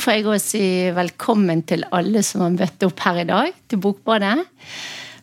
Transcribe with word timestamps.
Da 0.00 0.04
får 0.06 0.14
jeg 0.16 0.28
òg 0.32 0.40
si 0.40 0.66
velkommen 0.96 1.58
til 1.68 1.82
alle 1.92 2.22
som 2.24 2.40
har 2.40 2.54
møtt 2.54 2.84
opp 2.86 3.02
her 3.04 3.18
i 3.20 3.24
dag, 3.28 3.50
til 3.68 3.82
Bokbadet. 3.84 4.46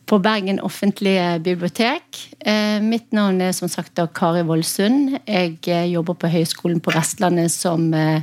På 0.06 0.20
Bergen 0.22 0.60
offentlige 0.62 1.40
bibliotek. 1.42 2.20
Eh, 2.38 2.78
mitt 2.86 3.10
navn 3.10 3.42
er 3.42 3.56
som 3.58 3.72
sagt 3.74 3.98
Kari 4.14 4.44
Voldsund. 4.46 5.16
Jeg 5.26 5.58
eh, 5.66 5.88
jobber 5.90 6.20
på 6.22 6.30
Høgskolen 6.30 6.78
på 6.78 6.94
Vestlandet 6.94 7.50
som 7.56 7.90
eh, 7.90 8.22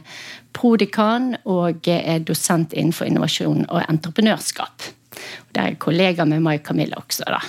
prodekan 0.55 1.33
og 1.43 1.91
er 1.91 2.23
dosent 2.23 2.71
innenfor 2.71 3.11
innovasjon 3.11 3.67
og 3.67 3.83
entreprenørskap. 3.89 4.87
Det 5.51 5.59
er 5.59 5.83
kollega 5.83 6.23
med 6.23 6.47
Mai 6.47 6.61
Camilla 6.63 7.03
også, 7.03 7.27
da. 7.35 7.43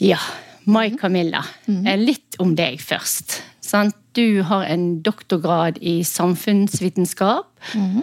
Ja, 0.00 0.24
Mai 0.72 0.96
Camilla. 0.96 1.44
Mm. 1.68 1.84
Litt 2.08 2.40
om 2.40 2.56
deg 2.56 2.80
først. 2.80 3.42
Sant? 3.60 3.99
Du 4.16 4.42
har 4.42 4.66
en 4.66 5.02
doktorgrad 5.02 5.78
i 5.80 6.00
samfunnsvitenskap. 6.04 7.46
Mm. 7.74 8.02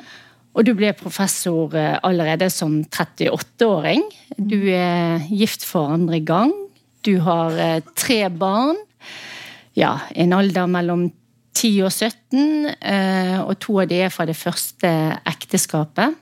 Og 0.58 0.66
du 0.66 0.74
ble 0.78 0.90
professor 0.98 1.76
eh, 1.78 2.00
allerede 2.06 2.50
som 2.50 2.80
38-åring. 2.88 4.02
Du 4.38 4.58
er 4.74 5.22
gift 5.30 5.66
for 5.68 5.94
andre 5.94 6.22
gang. 6.26 6.54
Du 7.06 7.20
har 7.26 7.54
eh, 7.62 7.84
tre 7.96 8.24
barn. 8.34 8.80
Ja, 9.78 10.00
en 10.16 10.34
alder 10.34 10.66
mellom 10.72 11.12
10 11.58 11.84
og 11.86 11.92
17, 11.92 12.72
eh, 12.82 13.38
og 13.44 13.54
to 13.62 13.78
av 13.84 13.92
de 13.92 14.02
er 14.08 14.14
fra 14.14 14.26
det 14.30 14.38
første 14.38 14.90
ekteskapet. 15.30 16.18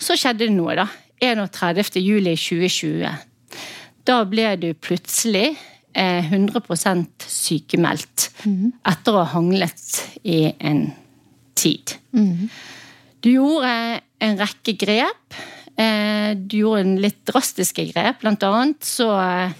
Så 0.00 0.14
skjedde 0.16 0.46
det 0.46 0.54
noe, 0.54 0.72
da. 0.78 0.86
31. 1.20 1.98
juli 2.00 2.32
2020. 2.40 3.04
Da 4.08 4.16
ble 4.28 4.46
du 4.60 4.70
plutselig 4.76 5.54
100 5.94 7.26
sykemeldt 7.30 8.28
mm. 8.44 8.72
etter 8.90 9.14
å 9.14 9.22
ha 9.22 9.32
hanglet 9.36 10.00
i 10.26 10.48
en 10.58 10.88
tid. 11.54 11.94
Mm. 12.16 12.48
Du 13.24 13.30
gjorde 13.32 13.74
en 14.24 14.38
rekke 14.40 14.74
grep. 14.78 15.38
Eh, 15.80 16.34
du 16.36 16.60
gjorde 16.60 16.84
en 16.84 16.94
litt 17.02 17.22
drastiske 17.28 17.86
grep. 17.92 18.20
Blant 18.22 18.44
annet 18.46 18.84
så 18.86 19.08
eh, 19.20 19.54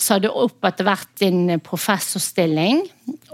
sa 0.00 0.18
du 0.18 0.28
opp 0.28 0.64
etter 0.66 0.86
hvert 0.88 1.12
din 1.22 1.54
professorstilling, 1.64 2.82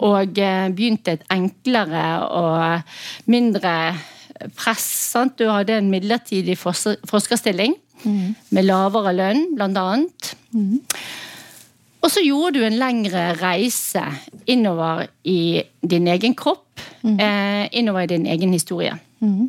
og 0.04 0.38
eh, 0.38 0.68
begynte 0.74 1.16
et 1.16 1.26
enklere 1.32 2.04
og 2.28 3.30
mindre 3.30 3.74
press. 4.56 4.86
Sant? 5.14 5.38
Du 5.40 5.48
hadde 5.50 5.78
en 5.80 5.90
midlertidig 5.92 6.56
forskerstilling 6.60 7.74
mm. 8.04 8.28
med 8.54 8.68
lavere 8.68 9.16
lønn, 9.16 9.50
blant 9.56 9.80
annet. 9.80 10.32
Mm. 10.54 10.78
Og 12.10 12.16
så 12.16 12.24
gjorde 12.26 12.58
du 12.58 12.64
en 12.66 12.74
lengre 12.74 13.20
reise 13.38 14.00
innover 14.50 15.04
i 15.30 15.62
din 15.78 16.08
egen 16.10 16.32
kropp. 16.34 16.80
Mm. 17.06 17.20
Eh, 17.22 17.68
innover 17.78 18.02
i 18.02 18.08
din 18.10 18.24
egen 18.26 18.50
historie. 18.50 18.96
Mm. 19.22 19.44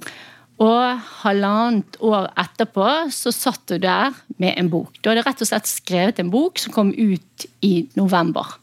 Og 0.61 0.99
halvannet 1.23 1.97
år 2.05 2.27
etterpå 2.37 2.85
så 3.09 3.33
satt 3.33 3.65
du 3.65 3.79
der 3.81 4.13
med 4.37 4.53
en 4.61 4.69
bok. 4.69 4.93
Du 5.01 5.09
hadde 5.09 5.25
rett 5.25 5.41
og 5.41 5.49
slett 5.49 5.71
skrevet 5.71 6.21
en 6.21 6.29
bok 6.29 6.61
som 6.61 6.75
kom 6.75 6.93
ut 6.93 7.47
i 7.65 7.87
november. 7.97 8.53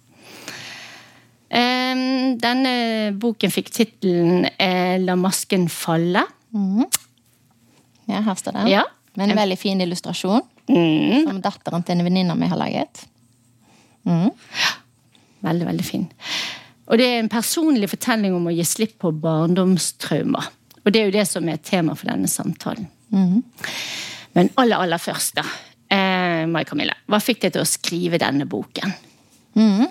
Eh, 1.51 2.07
denne 2.39 2.77
boken 3.19 3.51
fikk 3.51 3.75
tittelen 3.75 4.47
eh, 4.63 5.03
'La 5.03 5.19
masken 5.19 5.67
falle'. 5.67 6.29
Mm. 6.55 6.87
Ja, 8.15 8.23
her 8.23 8.35
står 8.39 8.63
den. 8.63 8.75
Ja. 8.79 8.87
Med 9.19 9.33
en 9.33 9.43
veldig 9.43 9.59
fin 9.59 9.81
illustrasjon. 9.83 10.47
Mm. 10.71 11.33
Som 11.33 11.43
datteren 11.43 11.83
til 11.83 11.99
en 11.99 12.07
venninne 12.07 12.39
mi 12.39 12.47
har 12.47 12.63
laget. 12.63 13.09
Mm. 14.09 14.31
Veldig, 15.45 15.69
veldig 15.69 15.87
fin. 15.87 16.07
Og 16.89 16.99
det 16.99 17.07
er 17.07 17.19
en 17.21 17.31
personlig 17.31 17.91
fortelling 17.93 18.35
om 18.35 18.49
å 18.49 18.55
gi 18.55 18.65
slipp 18.67 18.97
på 19.03 19.13
barndomstraumer. 19.23 20.49
Og 20.85 20.93
det 20.95 21.01
er 21.01 21.11
jo 21.11 21.17
det 21.19 21.27
som 21.29 21.49
er 21.51 21.61
tema 21.61 21.95
for 21.99 22.09
denne 22.09 22.31
samtalen. 22.33 22.89
Mm. 23.13 23.43
Men 24.37 24.51
aller, 24.57 24.81
aller 24.81 25.03
først, 25.03 25.37
da. 25.37 25.45
Eh, 25.93 26.45
Mai 26.49 26.65
Camilla, 26.69 26.97
hva 27.09 27.21
fikk 27.21 27.45
deg 27.45 27.55
til 27.55 27.65
å 27.65 27.69
skrive 27.69 28.21
denne 28.21 28.49
boken? 28.49 28.93
Mm. 29.59 29.89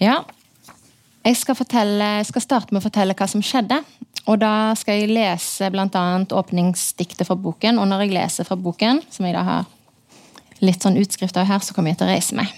Ja, 0.00 0.20
jeg 1.20 1.36
skal, 1.36 1.56
fortelle, 1.56 2.06
jeg 2.20 2.30
skal, 2.30 2.44
starte 2.44 2.72
med 2.72 2.80
å 2.80 2.86
fortelle 2.86 3.16
hva 3.16 3.28
som 3.28 3.42
skjedde. 3.44 3.82
Og 4.30 4.38
da 4.40 4.72
skal 4.78 5.02
jeg 5.02 5.12
lese 5.12 5.68
bl.a. 5.72 6.04
åpningsdiktet 6.40 7.28
fra 7.28 7.36
boken. 7.36 7.80
Og 7.80 7.88
når 7.90 8.06
jeg 8.06 8.14
leser 8.16 8.48
fra 8.48 8.56
boken, 8.56 9.02
som 9.12 9.28
jeg 9.28 9.36
da 9.36 9.44
har 9.44 9.68
litt 10.64 10.80
sånn 10.84 10.96
utskrift 11.00 11.36
av 11.40 11.48
her, 11.48 11.60
så 11.64 11.76
kommer 11.76 11.92
jeg 11.92 12.00
til 12.00 12.08
å 12.08 12.14
reise 12.14 12.38
meg. 12.38 12.52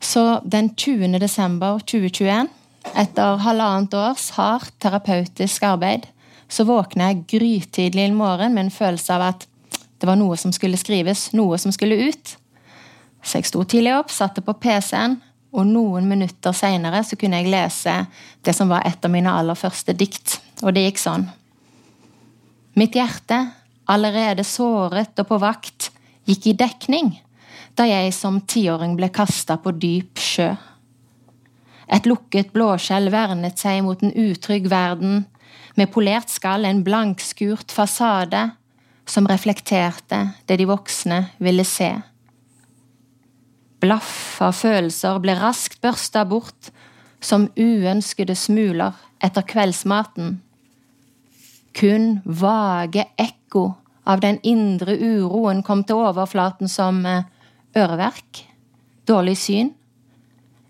Så 0.00 0.40
den 0.44 0.74
20. 0.74 1.18
desember 1.18 1.78
2021, 1.78 2.48
etter 2.96 3.36
halvannet 3.44 3.94
års 3.94 4.30
hardt 4.38 4.72
terapeutisk 4.80 5.62
arbeid, 5.68 6.06
så 6.48 6.64
våkna 6.64 7.10
jeg 7.10 7.26
grytidlig 7.34 8.06
en 8.08 8.16
morgen 8.18 8.56
med 8.56 8.66
en 8.66 8.74
følelse 8.74 9.14
av 9.14 9.26
at 9.28 9.46
det 10.00 10.08
var 10.08 10.16
noe 10.16 10.38
som 10.40 10.54
skulle 10.56 10.80
skrives, 10.80 11.28
noe 11.36 11.58
som 11.60 11.72
skulle 11.72 12.00
ut. 12.08 12.32
Så 13.22 13.38
jeg 13.38 13.50
sto 13.50 13.62
tidlig 13.68 13.92
opp, 13.98 14.10
satte 14.10 14.40
på 14.40 14.56
PC-en, 14.56 15.18
og 15.52 15.66
noen 15.68 16.08
minutter 16.08 16.54
seinere 16.56 17.02
kunne 17.18 17.42
jeg 17.42 17.52
lese 17.52 17.94
det 18.46 18.54
som 18.56 18.70
var 18.70 18.86
et 18.88 19.04
av 19.04 19.12
mine 19.12 19.30
aller 19.30 19.58
første 19.58 19.92
dikt. 19.92 20.38
Og 20.64 20.72
det 20.72 20.86
gikk 20.86 21.02
sånn. 21.02 21.26
Mitt 22.78 22.96
hjerte, 22.96 23.50
allerede 23.90 24.46
såret 24.46 25.18
og 25.20 25.28
på 25.28 25.40
vakt, 25.42 25.90
gikk 26.24 26.46
i 26.46 26.56
dekning 26.56 27.18
da 27.78 27.86
jeg 27.88 28.12
som 28.14 28.40
tiåring 28.40 28.96
ble 28.98 29.10
kasta 29.14 29.56
på 29.60 29.72
dyp 29.78 30.20
sjø. 30.20 30.50
Et 31.90 32.06
lukket 32.06 32.52
blåskjell 32.54 33.10
vernet 33.10 33.58
seg 33.58 33.82
mot 33.86 34.02
en 34.02 34.14
utrygg 34.14 34.68
verden, 34.70 35.24
med 35.74 35.90
polert 35.94 36.30
skall 36.30 36.66
en 36.66 36.82
blankskurt 36.86 37.72
fasade 37.72 38.50
som 39.08 39.26
reflekterte 39.26 40.20
det 40.46 40.58
de 40.60 40.66
voksne 40.70 41.24
ville 41.42 41.64
se. 41.66 41.90
Blaff 43.80 44.40
av 44.44 44.54
følelser 44.58 45.18
ble 45.24 45.34
raskt 45.40 45.80
børsta 45.82 46.26
bort 46.28 46.70
som 47.24 47.48
uønskede 47.56 48.36
smuler 48.36 48.96
etter 49.24 49.44
kveldsmaten. 49.48 50.38
Kun 51.76 52.20
vage 52.24 53.06
ekko 53.20 53.70
av 54.10 54.20
den 54.24 54.40
indre 54.46 54.96
uroen 54.98 55.62
kom 55.64 55.84
til 55.86 56.00
overflaten 56.02 56.68
som 56.68 57.04
eh, 57.06 57.24
øreverk, 57.76 58.44
dårlig 59.08 59.36
syn, 59.38 59.74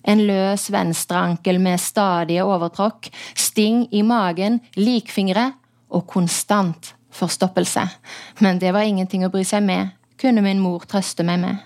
en 0.09 0.22
løs 0.25 0.71
venstreankel 0.72 1.61
med 1.61 1.81
stadige 1.81 2.44
overtråkk, 2.44 3.11
sting 3.37 3.84
i 3.93 4.03
magen, 4.03 4.61
likfingre 4.77 5.50
og 5.91 6.06
konstant 6.09 6.94
forstoppelse. 7.12 7.84
Men 8.41 8.60
det 8.62 8.72
var 8.72 8.87
ingenting 8.89 9.27
å 9.27 9.33
bry 9.33 9.44
seg 9.44 9.65
med, 9.66 9.93
kunne 10.21 10.44
min 10.44 10.62
mor 10.62 10.87
trøste 10.89 11.27
meg 11.27 11.43
med. 11.43 11.60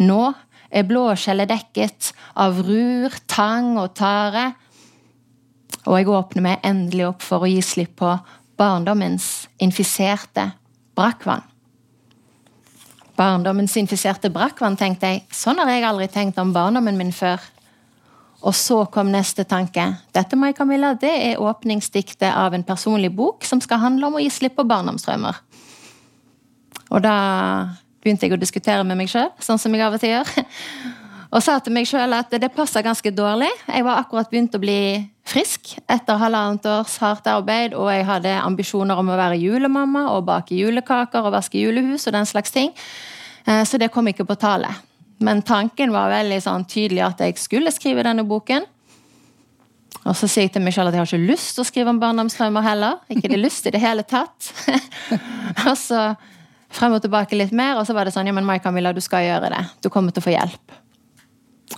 Nå 0.00 0.32
er 0.70 0.86
blåskjellet 0.86 1.50
dekket 1.50 2.12
av 2.38 2.60
rur, 2.64 3.14
tang 3.26 3.74
og 3.80 3.94
tare, 3.98 4.52
og 5.86 5.96
jeg 5.96 6.10
åpner 6.12 6.44
meg 6.44 6.66
endelig 6.66 7.08
opp 7.08 7.24
for 7.24 7.44
å 7.44 7.50
gi 7.50 7.60
slipp 7.64 7.96
på 8.02 8.12
barndommens 8.60 9.48
infiserte 9.64 10.50
brakkvann. 10.98 11.42
Barndommens 13.20 13.76
infiserte 13.76 14.30
brakkvann, 14.32 14.78
tenkte 14.80 15.10
jeg. 15.10 15.24
Sånn 15.34 15.60
har 15.60 15.68
jeg 15.68 15.84
aldri 15.84 16.06
tenkt 16.08 16.38
om 16.40 16.54
barndommen 16.54 16.96
min 16.96 17.12
før. 17.12 17.42
Og 18.40 18.54
så 18.56 18.78
kom 18.88 19.10
neste 19.12 19.44
tanke. 19.44 19.84
Dette 20.16 20.38
Mai 20.40 20.54
Camilla, 20.56 20.94
det 20.96 21.10
er 21.12 21.42
åpningsdiktet 21.44 22.30
av 22.30 22.56
en 22.56 22.64
personlig 22.64 23.10
bok 23.12 23.44
som 23.44 23.60
skal 23.60 23.82
handle 23.82 24.08
om 24.08 24.16
å 24.16 24.22
gi 24.22 24.30
slipp 24.32 24.56
på 24.56 24.64
barndomsdrømmer. 24.70 25.42
Og 26.90 27.04
da 27.04 27.16
begynte 28.00 28.24
jeg 28.24 28.38
å 28.38 28.40
diskutere 28.40 28.86
med 28.88 28.96
meg 28.96 29.12
sjøl, 29.12 29.28
sånn 29.44 29.60
som 29.60 29.76
jeg 29.76 29.84
av 29.84 29.98
og 29.98 30.00
til 30.00 30.14
gjør. 30.14 30.32
Og 31.30 31.42
sa 31.44 31.60
til 31.62 31.74
meg 31.74 31.86
sjøl 31.86 32.10
at 32.16 32.32
det 32.42 32.50
passa 32.54 32.82
ganske 32.82 33.12
dårlig. 33.14 33.50
Jeg 33.68 33.84
var 33.86 34.00
akkurat 34.02 34.30
begynt 34.32 34.56
å 34.58 34.62
bli 34.62 34.80
frisk 35.30 35.76
etter 35.86 36.18
halvannet 36.18 36.66
års 36.66 36.96
hardt 36.98 37.28
arbeid, 37.30 37.76
og 37.78 37.86
jeg 37.92 38.06
hadde 38.08 38.32
ambisjoner 38.40 38.98
om 38.98 39.12
å 39.12 39.18
være 39.20 39.38
julemamma 39.38 40.08
og 40.16 40.26
bake 40.26 40.58
julekaker 40.58 41.28
og 41.28 41.36
vaske 41.36 41.60
julehus 41.60 42.08
og 42.10 42.16
den 42.16 42.26
slags 42.26 42.50
ting. 42.54 42.72
Eh, 43.46 43.62
så 43.62 43.78
det 43.78 43.92
kom 43.94 44.10
ikke 44.10 44.26
på 44.26 44.38
tale. 44.42 44.72
Men 45.22 45.44
tanken 45.46 45.94
var 45.94 46.10
veldig 46.10 46.40
sånn 46.42 46.66
tydelig 46.66 47.04
at 47.06 47.22
jeg 47.22 47.38
skulle 47.38 47.70
skrive 47.74 48.02
denne 48.06 48.26
boken. 48.26 48.66
Og 50.00 50.16
så 50.16 50.26
sier 50.26 50.48
jeg 50.48 50.54
til 50.56 50.64
meg 50.64 50.74
selv 50.74 50.90
at 50.90 50.96
jeg 50.96 51.04
har 51.04 51.12
ikke 51.12 51.30
lyst 51.30 51.54
til 51.54 51.62
å 51.62 51.68
skrive 51.68 51.92
om 51.92 52.02
barndomstraumer 52.02 52.64
heller. 52.64 52.98
Ikke 53.12 53.30
det 53.30 53.38
lyst 53.38 53.68
i 53.68 53.74
det 53.74 53.82
hele 53.84 54.02
tatt. 54.02 54.50
og 55.68 55.74
så 55.78 56.08
frem 56.74 56.94
og 56.96 57.02
tilbake 57.04 57.38
litt 57.38 57.54
mer, 57.54 57.76
og 57.78 57.86
så 57.86 57.94
var 57.94 58.08
det 58.08 58.14
sånn 58.14 58.30
ja, 58.30 58.34
men 58.34 58.46
Mai 58.48 58.58
Camilla, 58.64 58.94
du 58.96 59.02
skal 59.04 59.28
gjøre 59.28 59.50
det. 59.52 59.64
Du 59.84 59.90
kommer 59.92 60.14
til 60.14 60.24
å 60.24 60.26
få 60.26 60.34
hjelp. 60.34 60.80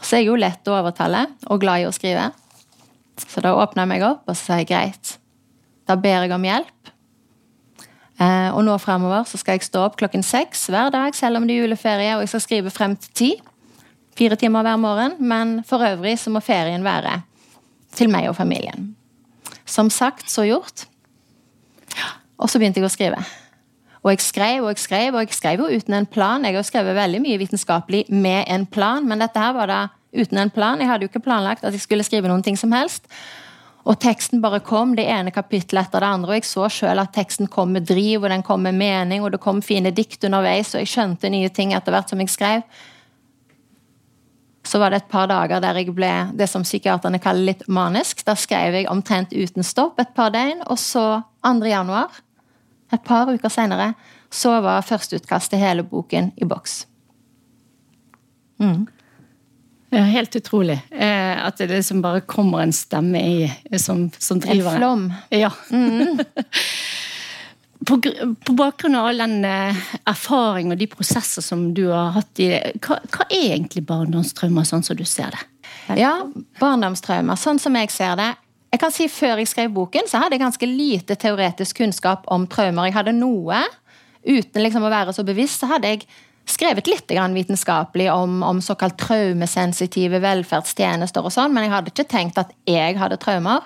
Så 0.01 0.17
jeg 0.17 0.25
er 0.25 0.31
jo 0.31 0.39
lett 0.41 0.69
å 0.69 0.77
overtale, 0.79 1.27
og 1.51 1.61
glad 1.63 1.83
i 1.83 1.89
å 1.89 1.95
skrive. 1.95 2.31
Så 3.21 3.43
da 3.45 3.53
åpna 3.57 3.85
jeg 3.85 3.93
meg 3.93 4.07
opp, 4.07 4.25
og 4.27 4.37
så 4.37 4.43
sa 4.43 4.61
jeg 4.61 4.71
greit. 4.73 5.17
Da 5.89 5.99
ber 6.01 6.25
jeg 6.25 6.33
om 6.35 6.47
hjelp. 6.47 6.93
Eh, 8.23 8.51
og 8.53 8.63
nå 8.67 8.77
fremover 8.81 9.27
så 9.29 9.41
skal 9.41 9.59
jeg 9.59 9.67
stå 9.67 9.87
opp 9.87 9.99
klokken 10.01 10.25
seks 10.27 10.69
hver 10.73 10.93
dag, 10.95 11.17
selv 11.17 11.41
om 11.41 11.49
det 11.49 11.57
er 11.57 11.65
juleferie, 11.65 12.15
og 12.17 12.25
jeg 12.25 12.33
skal 12.33 12.45
skrive 12.47 12.73
frem 12.75 12.97
til 13.01 13.17
ti. 13.19 13.31
Fire 14.19 14.37
timer 14.37 14.65
hver 14.67 14.81
morgen. 14.81 15.17
Men 15.21 15.61
for 15.69 15.85
øvrig 15.85 16.19
så 16.21 16.33
må 16.33 16.43
ferien 16.45 16.85
være 16.85 17.21
til 17.97 18.13
meg 18.13 18.29
og 18.31 18.37
familien. 18.37 18.93
Som 19.69 19.91
sagt, 19.93 20.31
så 20.31 20.45
gjort. 20.49 20.87
Og 22.39 22.51
så 22.51 22.61
begynte 22.61 22.81
jeg 22.81 22.89
å 22.89 22.93
skrive. 22.93 23.23
Og 24.03 24.11
jeg 24.11 24.23
skrev 24.25 24.65
og 24.65 24.73
jeg 24.73 24.83
skrev, 24.83 25.15
og 25.15 25.23
jeg 25.23 25.37
skrev 25.37 25.63
jo 25.63 25.79
uten 25.79 25.95
en 25.95 26.09
plan. 26.11 26.45
Jeg 26.45 26.59
har 26.59 26.67
skrevet 26.67 26.99
veldig 26.99 27.21
mye 27.23 27.39
vitenskapelig 27.39 28.05
med 28.11 28.45
en 28.51 28.67
plan, 28.67 29.07
men 29.07 29.23
dette 29.23 29.39
her 29.39 29.55
var 29.55 29.71
da 29.71 29.81
uten 30.13 30.41
en 30.43 30.51
plan. 30.51 30.81
Jeg 30.81 30.91
hadde 30.91 31.07
jo 31.07 31.13
ikke 31.13 31.23
planlagt 31.23 31.65
at 31.65 31.75
jeg 31.75 31.85
skulle 31.85 32.07
skrive 32.07 32.31
noen 32.31 32.43
ting 32.43 32.59
som 32.59 32.75
helst. 32.75 33.07
Og 33.83 33.99
teksten 34.03 34.43
bare 34.43 34.61
kom, 34.63 34.97
det 34.99 35.09
ene 35.11 35.33
kapittelet 35.35 35.89
etter 35.89 36.03
det 36.03 36.09
andre. 36.15 36.31
Og 36.31 36.39
jeg 36.39 36.49
så 36.51 36.67
sjøl 36.71 37.03
at 37.03 37.15
teksten 37.15 37.51
kom 37.51 37.73
med 37.75 37.87
driv, 37.87 38.25
og 38.25 38.31
den 38.31 38.45
kom 38.47 38.63
med 38.67 38.79
mening, 38.79 39.23
og 39.23 39.35
det 39.35 39.43
kom 39.43 39.63
fine 39.63 39.95
dikt 39.95 40.27
underveis, 40.27 40.75
og 40.75 40.83
jeg 40.83 40.93
skjønte 40.93 41.31
nye 41.31 41.51
ting 41.55 41.75
etter 41.75 41.95
hvert 41.95 42.11
som 42.11 42.23
jeg 42.23 42.31
skrev. 42.31 42.67
Så 44.67 44.79
var 44.79 44.91
det 44.91 45.03
et 45.03 45.11
par 45.11 45.27
dager 45.31 45.63
der 45.63 45.81
jeg 45.81 45.95
ble 45.95 46.11
det 46.39 46.47
som 46.51 46.63
psykiaterne 46.63 47.19
kaller 47.23 47.51
litt 47.51 47.65
manisk. 47.67 48.23
Da 48.27 48.37
skrev 48.39 48.79
jeg 48.79 48.91
omtrent 48.91 49.35
uten 49.35 49.67
stopp 49.67 49.99
et 50.03 50.15
par 50.15 50.31
døgn, 50.35 50.63
og 50.71 50.79
så 50.79 51.23
2. 51.43 51.57
januar 51.71 52.23
et 52.93 53.05
par 53.05 53.31
uker 53.33 53.53
senere 53.53 53.93
så 54.33 54.57
var 54.65 54.85
førsteutkast 54.87 55.53
til 55.53 55.61
hele 55.61 55.85
boken 55.85 56.33
i 56.41 56.49
boks. 56.49 56.83
Mm. 58.63 58.87
Ja, 59.93 60.03
helt 60.09 60.37
utrolig. 60.37 60.79
Eh, 60.91 61.47
at 61.47 61.59
det 61.61 61.69
liksom 61.69 62.01
bare 62.03 62.23
kommer 62.25 62.63
en 62.63 62.73
stemme 62.73 63.21
i, 63.21 63.77
som, 63.77 64.07
som 64.19 64.41
driver 64.41 64.73
En 64.73 64.79
flom. 64.79 65.03
Ja. 65.29 65.51
Mm. 65.71 66.23
på, 67.87 67.99
på, 68.47 68.53
bakgrunn 68.53 68.97
av 68.97 69.11
all 69.11 69.21
den 69.21 69.45
eh, 69.45 69.83
erfaring 70.09 70.73
og 70.73 70.81
de 70.81 70.89
prosesser 70.89 71.45
som 71.45 71.75
du 71.77 71.87
har 71.91 72.15
hatt 72.17 72.41
i 72.41 72.49
det, 72.55 72.63
hva, 72.87 73.03
hva 73.13 73.27
er 73.29 73.59
egentlig 73.59 73.85
barndomstraumer, 73.89 74.65
sånn 74.69 74.87
som 74.87 74.97
du 74.97 75.05
ser 75.09 75.35
det? 75.35 75.45
Ja, 75.99 76.15
barndomstraumer, 76.61 77.37
sånn 77.37 77.61
som 77.61 77.77
jeg 77.77 77.91
ser 77.93 78.17
det, 78.21 78.31
jeg 78.73 78.81
kan 78.81 78.93
si 78.95 79.07
Før 79.13 79.41
jeg 79.43 79.51
skrev 79.51 79.73
boken, 79.75 80.09
så 80.09 80.23
hadde 80.23 80.39
jeg 80.39 80.45
ganske 80.47 80.69
lite 80.69 81.17
teoretisk 81.21 81.83
kunnskap 81.83 82.25
om 82.33 82.47
traumer. 82.49 82.89
Jeg 82.89 82.97
hadde 82.97 83.17
noe. 83.17 83.61
Uten 84.23 84.63
liksom 84.63 84.87
å 84.87 84.93
være 84.93 85.13
så 85.13 85.25
bevisst, 85.27 85.61
så 85.61 85.69
hadde 85.75 85.91
jeg 85.91 86.07
skrevet 86.49 86.89
litt 86.89 87.11
vitenskapelig 87.11 88.09
om, 88.11 88.41
om 88.43 88.61
såkalt 88.63 88.97
traumesensitive 88.99 90.19
velferdstjenester 90.23 91.23
og 91.23 91.35
sånn, 91.35 91.53
men 91.55 91.67
jeg 91.67 91.73
hadde 91.75 91.93
ikke 91.93 92.09
tenkt 92.11 92.39
at 92.39 92.51
jeg 92.67 92.97
hadde 92.99 93.21
traumer. 93.23 93.63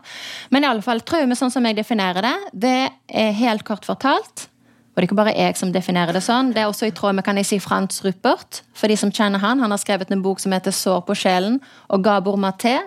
Men 0.51 0.65
i 0.65 0.69
alle 0.69 0.85
fall, 0.85 1.01
traume 1.01 1.37
sånn 1.37 1.55
som 1.55 1.65
jeg 1.65 1.79
definerer 1.79 2.27
det, 2.27 2.37
det 2.53 2.77
er 3.09 3.33
helt 3.39 3.65
kort 3.69 3.87
fortalt. 3.89 4.49
Og 4.97 5.01
det 5.01 5.05
er 5.05 5.09
ikke 5.11 5.21
bare 5.21 5.37
jeg 5.37 5.57
som 5.61 5.73
definerer 5.73 6.17
det 6.17 6.25
sånn. 6.25 6.55
Det 6.57 6.63
er 6.63 6.71
også 6.71 6.89
i 6.89 6.95
tråd 6.97 7.19
med 7.19 7.25
kan 7.25 7.37
jeg 7.37 7.49
si, 7.49 7.61
Frans 7.61 8.01
Ruppert. 8.05 8.63
For 8.73 8.89
de 8.89 8.97
som 8.97 9.13
kjenner 9.13 9.43
han, 9.43 9.61
han 9.61 9.73
har 9.73 9.81
skrevet 9.81 10.13
en 10.13 10.25
bok 10.25 10.41
som 10.41 10.53
heter 10.57 10.73
'Sår 10.73 11.05
på 11.05 11.15
sjelen', 11.15 11.61
og 11.93 12.03
Gabor 12.03 12.41
Maté 12.41 12.81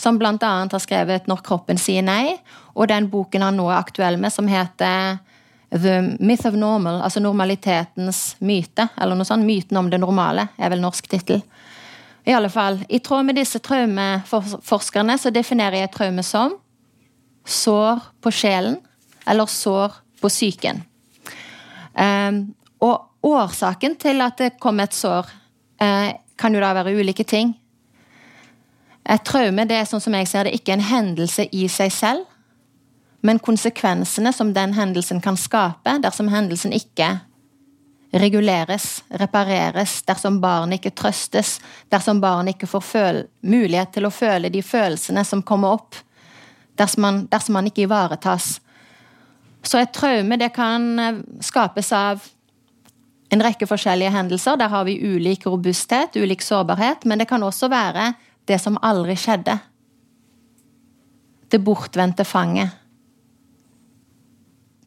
som 0.00 0.18
bl.a. 0.18 0.36
har 0.40 0.82
skrevet 0.82 1.26
'Når 1.28 1.42
kroppen 1.44 1.78
sier 1.78 2.02
nei', 2.02 2.38
og 2.74 2.88
den 2.88 3.10
boken 3.10 3.42
han 3.42 3.56
nå 3.56 3.68
er 3.70 3.80
aktuell 3.80 4.16
med, 4.16 4.32
som 4.32 4.48
heter 4.48 5.18
The 5.70 6.16
Myth 6.18 6.46
of 6.46 6.54
Normal, 6.54 7.02
altså 7.02 7.20
normalitetens 7.20 8.36
myte, 8.40 8.88
eller 8.98 9.14
noe 9.14 9.28
sånt. 9.28 9.46
Myten 9.46 9.76
om 9.78 9.90
det 9.90 10.00
normale, 10.00 10.48
er 10.58 10.72
vel 10.72 10.82
norsk 10.82 11.06
tittel. 11.08 11.42
I 12.26 12.34
alle 12.34 12.50
fall, 12.52 12.80
i 12.88 12.98
tråd 12.98 13.24
med 13.28 13.38
disse 13.38 13.60
traumeforskerne 13.62 15.16
så 15.18 15.30
definerer 15.32 15.80
jeg 15.80 15.92
traume 15.94 16.24
som 16.26 16.56
sår 17.46 18.02
på 18.20 18.32
sjelen, 18.34 18.76
eller 19.26 19.46
sår 19.46 19.94
på 20.20 20.28
psyken. 20.28 20.82
Um, 21.94 22.42
og 22.82 23.26
årsaken 23.26 23.96
til 24.00 24.20
at 24.24 24.38
det 24.40 24.52
kom 24.60 24.80
et 24.82 24.94
sår, 24.96 25.30
uh, 25.82 26.10
kan 26.40 26.54
jo 26.54 26.62
da 26.62 26.74
være 26.76 26.94
ulike 26.98 27.24
ting. 27.24 27.54
Et 29.10 29.24
traume 29.26 29.64
det 29.66 29.80
er 29.80 29.88
sånn 29.88 30.02
som 30.02 30.14
jeg 30.14 30.28
ser 30.30 30.46
det, 30.46 30.54
ikke 30.54 30.76
en 30.76 30.86
hendelse 30.86 31.48
i 31.56 31.66
seg 31.72 31.90
selv, 31.94 32.28
men 33.26 33.42
konsekvensene 33.42 34.32
som 34.32 34.54
den 34.56 34.72
hendelsen 34.76 35.20
kan 35.20 35.36
skape 35.36 35.98
dersom 36.00 36.30
hendelsen 36.32 36.72
ikke 36.72 37.18
reguleres, 38.16 39.02
repareres, 39.20 40.00
dersom 40.06 40.40
barnet 40.42 40.80
ikke 40.80 40.94
trøstes, 40.98 41.58
dersom 41.92 42.22
barnet 42.22 42.56
ikke 42.56 42.70
får 42.70 43.20
mulighet 43.46 43.92
til 43.94 44.08
å 44.08 44.14
føle 44.14 44.50
de 44.50 44.62
følelsene 44.62 45.24
som 45.26 45.44
kommer 45.46 45.76
opp, 45.78 45.98
dersom 46.78 47.04
man, 47.06 47.22
dersom 47.30 47.58
man 47.58 47.68
ikke 47.70 47.84
ivaretas. 47.86 48.58
Så 49.62 49.78
et 49.78 49.92
traume 49.92 50.38
det 50.40 50.50
kan 50.56 50.86
eh, 50.98 51.20
skapes 51.44 51.92
av 51.92 52.24
en 53.30 53.42
rekke 53.44 53.68
forskjellige 53.68 54.10
hendelser. 54.10 54.56
Der 54.58 54.72
har 54.72 54.86
vi 54.88 54.96
ulik 54.98 55.44
robusthet, 55.46 56.16
ulik 56.16 56.42
sårbarhet, 56.42 57.04
men 57.04 57.20
det 57.20 57.28
kan 57.30 57.42
også 57.46 57.68
være 57.70 58.14
det 58.50 58.58
som 58.58 58.78
aldri 58.82 59.14
skjedde. 59.18 59.58
Det 61.50 61.62
bortvendte 61.62 62.26
fanget. 62.26 62.76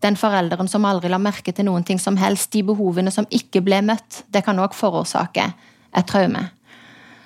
Den 0.04 0.18
forelderen 0.19 0.68
som 0.68 0.86
aldri 0.86 1.12
la 1.12 1.19
merke 1.21 1.54
til 1.56 1.69
noen 1.69 1.86
ting 1.88 2.00
som 2.00 2.18
helst. 2.19 2.51
De 2.51 2.63
behovene 2.68 3.12
som 3.12 3.27
ikke 3.31 3.63
ble 3.63 3.80
møtt. 3.88 4.24
Det 4.27 4.44
kan 4.44 4.60
òg 4.60 4.75
forårsake 4.75 5.48
et 5.95 6.10
traume. 6.10 6.50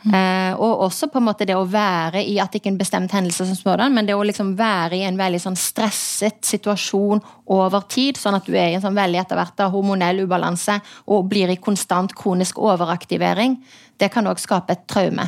Uh, 0.07 0.53
og 0.63 0.85
også 0.85 1.09
på 1.11 1.19
en 1.19 1.25
måte 1.27 1.45
det 1.47 1.55
å 1.57 1.65
være 1.67 2.21
i 2.23 2.37
at 2.39 2.53
ikke 2.55 2.69
en 2.71 2.79
bestemt 2.79 3.11
hendelse 3.11 3.43
som 3.49 3.57
sådan, 3.59 3.91
men 3.91 4.07
det 4.07 4.15
å 4.15 4.23
liksom 4.23 4.53
være 4.55 5.01
i 5.01 5.07
en 5.07 5.17
veldig 5.19 5.41
sånn 5.43 5.57
stresset 5.59 6.39
situasjon 6.47 7.19
over 7.51 7.83
tid, 7.91 8.19
sånn 8.19 8.37
at 8.37 8.47
du 8.47 8.53
er 8.55 8.71
i 8.71 8.77
en 8.77 8.85
sånn 8.85 8.95
veldig 8.95 9.19
etter 9.19 9.39
hvert 9.39 9.65
hormonell 9.73 10.23
ubalanse 10.23 10.77
og 11.11 11.27
blir 11.31 11.51
i 11.51 11.59
konstant 11.59 12.15
kronisk 12.15 12.61
overaktivering, 12.63 13.57
det 13.97 14.11
kan 14.13 14.29
òg 14.29 14.39
skape 14.39 14.77
et 14.77 14.87
traume. 14.89 15.25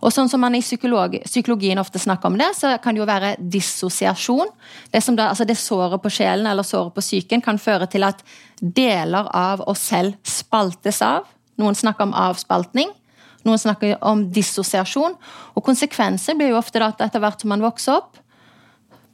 Og 0.00 0.10
sånn 0.14 0.30
som 0.32 0.40
man 0.42 0.56
i 0.56 0.64
psykolog, 0.64 1.18
psykologien 1.26 1.78
ofte 1.78 2.00
snakker 2.02 2.32
om 2.32 2.38
det, 2.40 2.50
så 2.58 2.76
kan 2.82 2.96
det 2.96 3.04
jo 3.04 3.08
være 3.08 3.34
dissosiasjon. 3.38 4.52
Det, 4.90 5.04
altså 5.04 5.46
det 5.46 5.58
såret 5.60 6.02
på 6.02 6.12
sjelen 6.18 6.48
eller 6.50 6.66
såret 6.66 6.96
på 6.96 7.04
psyken 7.04 7.44
kan 7.44 7.60
føre 7.62 7.88
til 7.92 8.08
at 8.08 8.24
deler 8.60 9.28
av 9.36 9.66
oss 9.68 9.86
selv 9.92 10.16
spaltes 10.26 11.02
av. 11.04 11.28
Noen 11.60 11.76
snakker 11.76 12.08
om 12.08 12.16
avspaltning. 12.16 12.90
Noen 13.46 13.60
snakker 13.62 13.96
om 14.06 14.26
dissosiasjon. 14.34 15.16
Og 15.54 15.64
konsekvenser 15.64 16.36
blir 16.38 16.52
jo 16.52 16.60
ofte 16.60 16.82
at 16.84 17.02
etter 17.06 17.22
hvert 17.22 17.42
som 17.42 17.52
man 17.54 17.64
vokser 17.64 18.00
opp, 18.00 18.18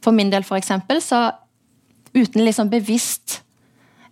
for 0.03 0.15
min 0.15 0.31
del 0.33 0.43
f.eks., 0.43 0.73
så 1.05 1.21
uten 2.13 2.43
liksom 2.43 2.69
bevisst 2.69 3.39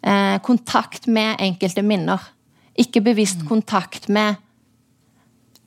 eh, 0.01 0.38
kontakt 0.45 1.07
med 1.07 1.41
enkelte 1.44 1.83
minner. 1.85 2.21
Ikke 2.79 3.03
bevisst 3.03 3.44
mm. 3.44 3.50
kontakt 3.50 4.07
med 4.07 4.39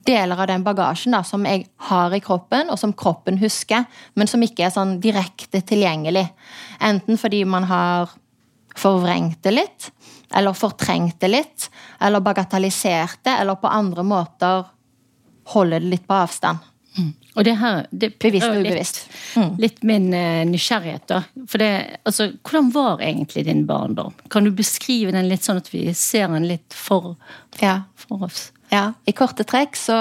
deler 0.05 0.37
av 0.37 0.49
den 0.49 0.65
bagasjen 0.65 1.15
da, 1.15 1.23
som 1.25 1.45
jeg 1.47 1.65
har 1.89 2.13
i 2.13 2.21
kroppen, 2.21 2.69
og 2.69 2.79
som 2.79 2.93
kroppen 2.93 3.39
husker, 3.41 3.85
men 4.13 4.29
som 4.29 4.43
ikke 4.45 4.67
er 4.67 4.73
sånn 4.73 4.97
direkte 5.01 5.63
tilgjengelig. 5.65 6.27
Enten 6.83 7.19
fordi 7.21 7.41
man 7.49 7.65
har 7.69 8.13
forvrengt 8.77 9.41
det 9.45 9.55
litt, 9.55 9.89
eller 10.33 10.55
fortrengt 10.57 11.19
det 11.21 11.31
litt, 11.31 11.67
eller 12.01 12.23
bagatellisert 12.23 13.21
det, 13.23 13.35
eller 13.41 13.59
på 13.59 13.71
andre 13.71 14.03
måter 14.03 14.63
holder 15.53 15.83
det 15.83 15.91
litt 15.91 16.07
på 16.07 16.17
avstand. 16.17 16.63
Mm. 16.95 17.11
Og 17.35 17.43
det 17.43 17.53
her 17.59 17.81
det 17.91 18.09
Bevisst 18.23 18.47
og 18.47 18.61
ubevisst. 18.63 19.01
Mm. 19.35 19.49
Litt 19.59 19.81
min 19.87 20.07
uh, 20.15 20.43
nysgjerrighet, 20.47 21.05
da. 21.11 21.21
For 21.51 21.61
det, 21.61 21.71
altså, 22.07 22.29
hvordan 22.39 22.71
var 22.75 23.03
egentlig 23.03 23.45
din 23.49 23.65
barndom? 23.67 24.15
Kan 24.31 24.47
du 24.47 24.53
beskrive 24.55 25.11
den 25.15 25.27
litt 25.29 25.43
sånn 25.43 25.59
at 25.59 25.69
vi 25.73 25.89
ser 25.97 26.31
den 26.31 26.47
litt 26.47 26.75
for, 26.75 27.15
ja. 27.59 27.81
for 27.99 28.29
oss? 28.29 28.49
Ja. 28.71 28.93
I 29.05 29.13
korte 29.15 29.45
trekk 29.47 29.75
så 29.77 29.99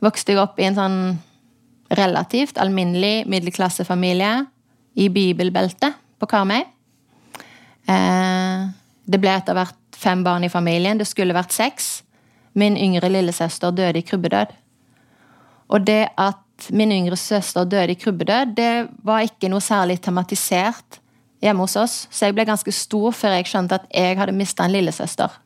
vokste 0.00 0.32
jeg 0.32 0.42
opp 0.42 0.60
i 0.60 0.68
en 0.68 0.78
sånn 0.78 1.00
relativt 1.98 2.60
alminnelig 2.62 3.26
middelklassefamilie 3.28 4.34
i 5.02 5.08
bibelbeltet 5.10 5.98
på 6.22 6.28
Karmøy. 6.30 6.62
Eh, 7.90 8.68
det 9.10 9.18
ble 9.18 9.32
etter 9.34 9.56
hvert 9.56 9.98
fem 9.98 10.22
barn 10.24 10.46
i 10.46 10.52
familien. 10.52 10.98
Det 11.00 11.08
skulle 11.08 11.36
vært 11.36 11.54
seks. 11.54 12.00
Min 12.58 12.78
yngre 12.78 13.10
lillesøster 13.10 13.74
døde 13.74 14.00
i 14.00 14.06
krybbedød. 14.06 14.54
Og 15.70 15.86
det 15.86 16.02
at 16.18 16.70
min 16.74 16.92
yngre 16.92 17.16
søster 17.16 17.64
døde 17.64 17.94
i 17.94 17.98
krybbedød, 17.98 18.56
det 18.56 18.72
var 19.06 19.24
ikke 19.24 19.50
noe 19.50 19.62
særlig 19.64 20.00
tematisert 20.02 21.00
hjemme 21.40 21.64
hos 21.64 21.76
oss. 21.80 22.00
Så 22.10 22.28
jeg 22.28 22.36
ble 22.36 22.46
ganske 22.48 22.72
stor 22.74 23.14
før 23.16 23.38
jeg 23.38 23.48
skjønte 23.48 23.80
at 23.80 23.86
jeg 23.94 24.18
hadde 24.18 24.36
mista 24.36 24.66
en 24.66 24.74
lillesøster. 24.74 25.38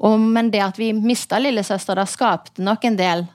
Og, 0.00 0.16
men 0.20 0.48
det 0.52 0.62
at 0.64 0.78
vi 0.80 0.94
mista 0.96 1.38
lillesøster, 1.38 1.98
da 1.98 2.06
skapte 2.08 2.64
nok 2.64 2.86
en 2.88 2.96
del 2.96 3.26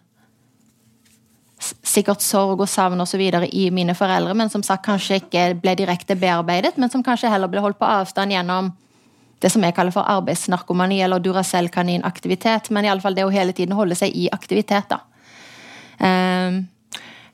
sikkert 1.86 2.22
sorg 2.22 2.60
og 2.60 2.70
savn 2.70 3.00
og 3.00 3.08
så 3.08 3.18
videre 3.18 3.48
i 3.48 3.70
mine 3.74 3.96
foreldre, 3.98 4.34
men 4.38 4.52
som 4.52 4.64
sagt 4.66 4.86
kanskje 4.86 5.22
ikke 5.22 5.46
ble 5.62 5.76
direkte 5.80 6.18
bearbeidet, 6.20 6.76
men 6.78 6.92
som 6.92 7.04
kanskje 7.06 7.32
heller 7.32 7.50
ble 7.50 7.64
holdt 7.64 7.80
på 7.80 7.88
avstand 7.88 8.34
gjennom 8.36 8.74
det 9.44 9.52
som 9.52 9.64
jeg 9.66 9.76
kaller 9.76 9.94
for 9.94 10.08
arbeidsnarkomani 10.10 11.02
eller 11.06 11.22
Duracell-kaninaktivitet. 11.24 12.72
Men 12.74 12.88
iallfall 12.88 13.18
det 13.18 13.26
å 13.28 13.34
hele 13.34 13.54
tiden 13.56 13.76
holde 13.78 13.98
seg 14.00 14.16
i 14.16 14.30
aktivitet, 14.34 14.90
da. 14.92 15.02
Uh, 15.96 16.62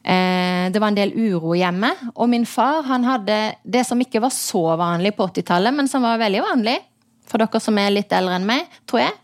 uh, 0.05 0.65
det 0.71 0.81
var 0.81 0.89
en 0.89 0.97
del 0.97 1.13
uro 1.15 1.55
hjemme, 1.57 1.93
og 2.15 2.29
min 2.29 2.45
far 2.49 2.85
han 2.89 3.05
hadde 3.07 3.39
det 3.63 3.85
som 3.87 4.01
ikke 4.01 4.21
var 4.23 4.33
så 4.35 4.63
vanlig 4.81 5.15
på 5.17 5.29
80-tallet, 5.29 5.77
men 5.77 5.89
som 5.89 6.05
var 6.05 6.21
veldig 6.21 6.43
vanlig 6.45 6.77
for 7.31 7.41
dere 7.41 7.63
som 7.63 7.79
er 7.79 7.93
litt 7.93 8.11
eldre 8.13 8.37
enn 8.37 8.47
meg, 8.49 8.69
tror 8.89 9.05
jeg. 9.05 9.15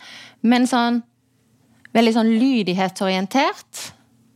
Men 0.47 0.67
sånn 0.69 1.01
veldig 1.97 2.13
sånn 2.13 2.33
lydighetsorientert 2.37 3.87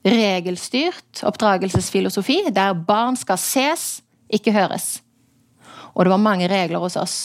regelstyrt 0.07 1.21
oppdragelsesfilosofi, 1.29 2.39
der 2.53 2.73
barn 2.73 3.17
skal 3.19 3.37
ses, 3.37 4.01
ikke 4.31 4.53
høres. 4.55 5.01
Og 5.93 6.05
det 6.05 6.13
var 6.13 6.23
mange 6.23 6.47
regler 6.49 6.81
hos 6.81 6.97
oss. 6.97 7.15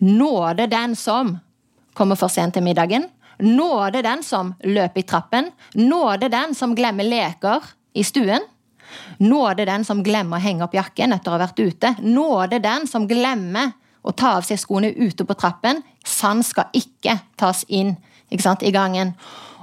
Nåde 0.00 0.66
den 0.66 0.96
som 0.96 1.34
kommer 1.94 2.16
for 2.16 2.32
sent 2.32 2.56
til 2.56 2.64
middagen. 2.64 3.08
Nåde 3.40 4.02
den 4.02 4.22
som 4.24 4.54
løper 4.64 5.00
i 5.00 5.06
trappen. 5.08 5.50
Nåde 5.74 6.28
den 6.32 6.54
som 6.54 6.74
glemmer 6.74 7.04
leker 7.04 7.64
i 7.92 8.04
stuen. 8.04 8.44
Nåde 9.18 9.64
den 9.68 9.84
som 9.84 10.02
glemmer 10.04 10.40
å 10.40 10.44
henge 10.44 10.64
opp 10.64 10.74
jakken 10.74 11.12
etter 11.12 11.32
å 11.32 11.36
ha 11.36 11.44
vært 11.44 11.60
ute. 11.60 11.94
Nåde 12.00 12.60
den 12.64 12.88
som 12.88 13.06
glemmer 13.08 13.74
å 14.02 14.12
ta 14.16 14.36
av 14.38 14.46
seg 14.48 14.60
skoene 14.60 14.92
ute 14.96 15.26
på 15.28 15.36
trappen. 15.36 15.82
Sand 16.04 16.46
skal 16.48 16.72
ikke 16.76 17.18
tas 17.40 17.64
inn 17.68 17.96
ikke 18.30 18.46
sant, 18.46 18.62
i 18.62 18.72
gangen. 18.72 19.14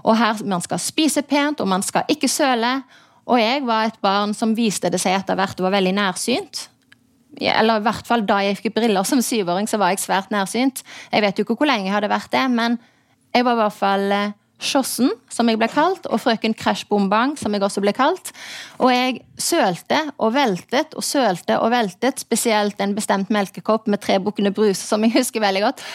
Og 0.03 0.17
her 0.19 0.43
Man 0.45 0.61
skal 0.61 0.79
spise 0.79 1.21
pent, 1.21 1.61
og 1.61 1.67
man 1.67 1.81
skal 1.81 2.03
ikke 2.07 2.27
søle. 2.27 2.83
Og 3.25 3.39
jeg 3.39 3.65
var 3.65 3.87
et 3.87 4.01
barn 4.01 4.33
som 4.33 4.55
viste 4.55 4.89
det 4.89 4.99
seg 5.01 5.17
etter 5.17 5.35
hvert 5.35 5.59
var 5.59 5.71
veldig 5.71 5.93
nærsynt. 5.95 6.67
Eller 7.37 7.79
i 7.79 7.85
hvert 7.85 8.07
fall 8.07 8.25
da 8.27 8.39
jeg 8.45 8.57
fikk 8.59 8.75
briller 8.79 9.05
som 9.07 9.21
syvåring, 9.21 9.69
så 9.69 9.79
var 9.81 9.93
jeg 9.93 10.03
svært 10.03 10.33
nærsynt. 10.33 10.83
Jeg 11.11 11.23
vet 11.23 11.37
jo 11.37 11.45
ikke 11.45 11.57
hvor 11.59 11.69
lenge 11.69 11.89
jeg 11.89 11.95
hadde 11.95 12.11
vært 12.11 12.33
det, 12.33 12.43
men 12.51 12.79
jeg 13.35 13.45
var 13.45 13.57
i 13.57 13.61
hvert 13.61 13.77
fall 13.77 14.13
Sjossen, 14.57 15.11
som 15.29 15.45
jeg 15.51 15.59
ble 15.61 15.67
kalt, 15.69 16.07
og 16.09 16.17
frøken 16.23 16.55
Krasjbombang, 16.57 17.35
som 17.37 17.53
jeg 17.53 17.61
også 17.61 17.81
ble 17.83 17.93
kalt. 17.93 18.31
Og 18.81 18.89
jeg 18.89 19.19
sølte 19.37 19.99
og 20.17 20.33
veltet 20.33 20.95
og 20.97 21.05
sølte 21.05 21.59
og 21.61 21.69
veltet, 21.75 22.23
spesielt 22.25 22.81
en 22.81 22.95
bestemt 22.97 23.29
melkekopp 23.33 23.85
med 23.85 24.01
tre 24.01 24.17
bukkene 24.17 24.49
brus, 24.49 24.81
som 24.81 25.05
jeg 25.05 25.13
husker 25.19 25.45
veldig 25.45 25.61
godt. 25.67 25.85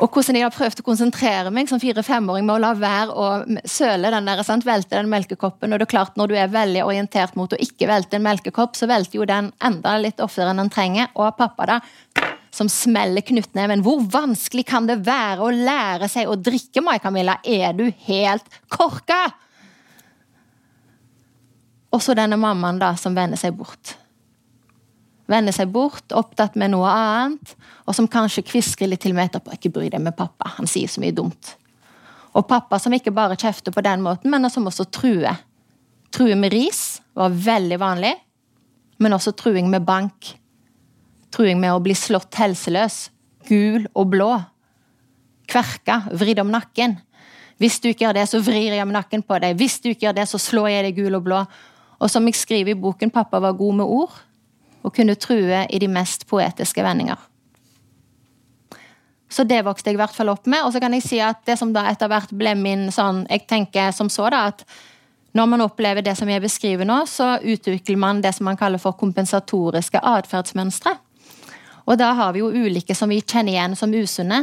Og 0.00 0.08
hvordan 0.08 0.38
jeg 0.38 0.46
har 0.46 0.54
prøvd 0.54 0.80
å 0.80 0.84
konsentrere 0.86 1.50
meg 1.52 1.68
som 1.68 1.80
fire-femåring 1.80 2.46
med 2.48 2.54
å 2.54 2.62
la 2.62 2.70
være 2.78 3.12
å 3.12 3.26
søle 3.68 4.08
den 4.14 4.28
der, 4.30 4.40
sant? 4.46 4.64
velte 4.64 4.96
den 4.96 5.10
melkekoppen. 5.12 5.72
Og 5.72 5.80
det 5.80 5.84
er 5.84 5.92
klart, 5.92 6.16
når 6.16 6.30
du 6.30 6.36
er 6.40 6.54
veldig 6.54 6.86
orientert 6.86 7.36
mot 7.36 7.52
å 7.52 7.58
ikke 7.60 7.88
velte 7.90 8.16
en 8.16 8.24
melkekopp, 8.24 8.78
så 8.78 8.88
velter 8.88 9.20
jo 9.20 9.28
den 9.28 9.50
enda 9.60 9.98
litt 10.00 10.22
oftere 10.24 10.54
enn 10.54 10.62
den 10.62 10.72
trenger. 10.72 11.12
Og 11.20 11.36
pappa, 11.36 11.68
da, 11.68 11.78
som 12.54 12.72
smeller 12.72 13.24
knyttneven. 13.28 13.84
Hvor 13.84 14.00
vanskelig 14.08 14.64
kan 14.72 14.88
det 14.88 15.02
være 15.04 15.44
å 15.44 15.52
lære 15.52 16.08
seg 16.08 16.32
å 16.32 16.38
drikke, 16.40 16.80
Mai 16.84 16.96
Camilla? 17.02 17.36
Er 17.44 17.76
du 17.76 17.90
helt 18.08 18.60
korka? 18.72 19.26
Og 21.92 22.00
så 22.00 22.16
denne 22.16 22.40
mammaen 22.40 22.80
da, 22.80 22.94
som 22.96 23.12
vender 23.18 23.40
seg 23.40 23.52
bort. 23.58 23.99
Vender 25.30 25.54
seg 25.54 25.70
bort, 25.70 26.04
opptatt 26.16 26.56
med 26.58 26.72
noe 26.72 26.90
annet, 26.90 27.54
og 27.86 27.94
som 27.94 28.08
kanskje 28.10 28.44
kvisker 28.48 28.90
litt 28.90 29.04
til 29.04 29.14
meg 29.14 29.30
etterpå. 29.30 29.54
Ikke 29.54 29.72
bry 29.74 29.86
deg 29.92 30.02
med 30.02 30.16
pappa, 30.18 30.56
han 30.56 30.70
sier 30.70 30.90
så 30.90 31.02
mye 31.02 31.14
dumt. 31.14 31.54
Og 32.34 32.46
pappa 32.50 32.78
som 32.82 32.94
ikke 32.94 33.14
bare 33.14 33.38
kjefter 33.38 33.74
på 33.74 33.84
den 33.86 34.02
måten, 34.02 34.30
men 34.30 34.50
som 34.50 34.66
også 34.66 34.88
truer. 34.90 35.38
True 36.10 36.34
med 36.38 36.50
ris 36.54 37.00
var 37.14 37.30
veldig 37.30 37.78
vanlig, 37.78 38.12
men 38.98 39.14
også 39.14 39.32
truing 39.38 39.70
med 39.70 39.86
bank 39.86 40.34
truing 41.34 41.60
med 41.60 41.74
å 41.74 41.82
bli 41.82 41.94
slått 41.96 42.38
helseløs. 42.40 43.08
Gul 43.48 43.86
og 43.94 44.10
blå. 44.12 44.30
Kverka, 45.50 46.02
vridd 46.14 46.42
om 46.42 46.50
nakken. 46.52 46.98
Hvis 47.60 47.80
du 47.80 47.90
ikke 47.90 48.06
gjør 48.06 48.20
det, 48.20 48.26
så 48.30 48.40
vrir 48.44 48.72
jeg 48.72 48.84
om 48.84 48.94
nakken 48.94 49.24
på 49.26 49.38
deg. 49.42 49.56
Hvis 49.60 49.80
du 49.82 49.90
ikke 49.90 50.08
gjør 50.08 50.18
det, 50.20 50.26
så 50.30 50.40
slår 50.40 50.70
jeg 50.72 50.88
deg 50.88 50.98
gul 51.00 51.18
og 51.18 51.24
blå. 51.26 51.44
Og 52.00 52.12
som 52.12 52.26
jeg 52.28 52.38
skriver 52.38 52.72
i 52.74 52.80
boken, 52.80 53.12
pappa 53.12 53.40
var 53.42 53.58
god 53.58 53.80
med 53.82 53.96
ord 54.00 54.18
og 54.82 54.94
kunne 54.96 55.18
true 55.20 55.64
i 55.68 55.80
de 55.82 55.88
mest 55.90 56.26
poetiske 56.30 56.84
vendinger. 56.84 57.18
Så 59.30 59.44
det 59.46 59.62
vokste 59.62 59.90
jeg 59.90 59.94
i 59.94 60.00
hvert 60.00 60.14
fall 60.14 60.32
opp 60.32 60.48
med. 60.50 60.64
Og 60.66 60.72
så 60.74 60.80
kan 60.82 60.94
jeg 60.96 61.06
si 61.06 61.20
at 61.22 61.44
det 61.46 61.56
som 61.60 61.70
da 61.74 61.86
etter 61.90 62.10
hvert 62.10 62.32
ble 62.34 62.56
min 62.58 62.88
sånn 62.90 63.22
Jeg 63.30 63.46
tenker 63.46 63.92
som 63.94 64.10
så, 64.10 64.26
da, 64.32 64.48
at 64.50 64.64
når 65.38 65.46
man 65.46 65.62
opplever 65.62 66.02
det 66.02 66.16
som 66.18 66.28
jeg 66.28 66.42
beskriver 66.42 66.88
nå, 66.88 67.04
så 67.06 67.36
utvikler 67.38 68.00
man 68.00 68.22
det 68.24 68.32
som 68.34 68.48
man 68.50 68.58
kaller 68.58 68.82
for 68.82 68.98
kompensatoriske 68.98 70.02
atferdsmønstre. 70.02 70.96
Og 71.86 71.98
da 71.98 72.10
har 72.18 72.34
vi 72.34 72.42
jo 72.42 72.50
ulike 72.50 72.94
som 72.98 73.10
vi 73.10 73.20
kjenner 73.22 73.54
igjen 73.54 73.76
som 73.78 73.94
usunne. 73.94 74.40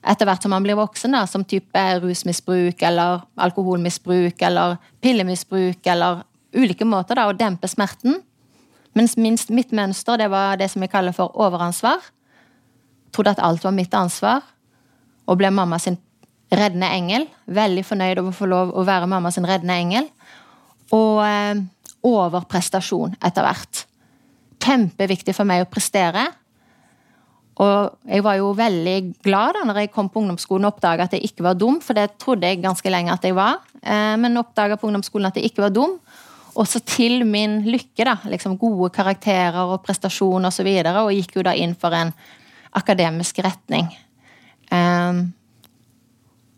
Etter 0.00 0.24
hvert 0.24 0.42
som 0.42 0.54
man 0.54 0.64
blir 0.64 0.78
voksen, 0.80 1.12
da, 1.12 1.26
som 1.28 1.44
type 1.44 1.84
rusmisbruk 2.00 2.80
eller 2.88 3.20
alkoholmisbruk 3.36 4.40
eller 4.48 4.78
pillemisbruk 5.04 5.84
eller 5.92 6.22
ulike 6.56 6.88
måter 6.88 7.20
da, 7.20 7.28
å 7.28 7.36
dempe 7.36 7.68
smerten. 7.68 8.22
Mens 8.98 9.16
minst 9.16 9.52
mitt 9.54 9.74
mønster 9.76 10.18
det 10.18 10.30
var 10.32 10.58
det 10.58 10.70
som 10.72 10.82
vi 10.82 10.90
kaller 10.90 11.14
for 11.16 11.34
overansvar. 11.38 12.02
Trodde 13.14 13.34
at 13.36 13.42
alt 13.42 13.64
var 13.64 13.74
mitt 13.74 13.94
ansvar. 13.94 14.42
Og 15.30 15.38
ble 15.38 15.50
mamma 15.54 15.78
sin 15.78 15.98
reddende 16.50 16.90
engel. 16.90 17.28
Veldig 17.46 17.84
fornøyd 17.86 18.22
over 18.22 18.32
å 18.32 18.38
få 18.40 18.50
lov 18.50 18.74
å 18.74 18.86
være 18.86 19.10
mamma 19.10 19.30
sin 19.34 19.46
reddende 19.46 19.78
engel. 19.78 20.10
Og 20.96 21.22
eh, 21.22 21.62
overprestasjon 22.06 23.16
etter 23.22 23.46
hvert. 23.46 23.84
Kjempeviktig 24.60 25.34
for 25.36 25.48
meg 25.48 25.64
å 25.64 25.70
prestere. 25.70 26.26
Og 27.60 28.08
jeg 28.08 28.24
var 28.24 28.38
jo 28.38 28.52
veldig 28.56 28.96
glad 29.24 29.58
da 29.58 29.66
når 29.68 29.82
jeg 29.82 29.92
kom 29.92 30.08
på 30.08 30.22
ungdomsskolen 30.22 30.64
og 30.64 30.74
oppdaga 30.74 31.06
at 31.06 31.16
jeg 31.16 31.28
ikke 31.28 31.44
var 31.44 31.58
dum, 31.60 31.76
for 31.84 31.98
det 31.98 32.14
trodde 32.22 32.48
jeg 32.48 32.62
ganske 32.62 32.92
lenge 32.92 33.12
at 33.12 33.26
jeg 33.26 33.36
var. 33.36 33.60
Eh, 33.82 34.16
men 34.20 34.40
oppdaga 34.40 34.78
på 34.80 34.88
ungdomsskolen 34.88 35.28
at 35.28 35.38
jeg 35.38 35.50
ikke 35.50 35.66
var 35.66 35.74
dum. 35.76 35.98
Og 36.60 36.68
så 36.68 36.82
til 36.84 37.24
min 37.24 37.62
lykke, 37.64 38.04
da. 38.04 38.18
Liksom 38.28 38.58
gode 38.60 38.90
karakterer 38.92 39.60
og 39.64 39.80
prestasjon 39.86 40.44
osv. 40.44 40.50
Og, 40.50 40.54
så 40.58 40.66
videre, 40.66 40.94
og 41.00 41.14
gikk 41.16 41.38
jo 41.38 41.44
da 41.46 41.56
inn 41.56 41.72
for 41.78 41.96
en 41.96 42.12
akademisk 42.76 43.40
retning. 43.42 43.88
Um, 44.70 45.30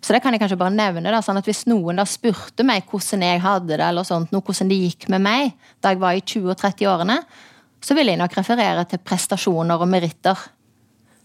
så 0.03 0.17
det 0.17 0.19
kan 0.25 0.35
jeg 0.35 0.43
kanskje 0.43 0.59
bare 0.59 0.75
nevne. 0.75 1.13
da, 1.15 1.23
sånn 1.23 1.39
at 1.39 1.47
Hvis 1.47 1.65
noen 1.71 2.01
da 2.03 2.07
spurte 2.09 2.67
meg 2.67 2.89
hvordan 2.91 3.23
jeg 3.23 3.43
hadde 3.45 3.77
det, 3.77 3.85
eller 3.87 4.07
sånt, 4.07 4.33
noe, 4.35 4.43
hvordan 4.43 4.73
det 4.73 4.81
gikk 4.81 5.07
med 5.15 5.23
meg 5.23 5.53
da 5.81 5.93
jeg 5.95 6.03
var 6.03 6.19
i 6.19 6.25
20- 6.25 6.51
og 6.51 6.59
30-årene, 6.59 7.19
så 7.83 7.95
ville 7.95 8.15
jeg 8.15 8.21
nok 8.21 8.35
referere 8.37 8.85
til 8.91 9.03
prestasjoner 9.03 9.79
og 9.79 9.91
meritter. 9.91 10.39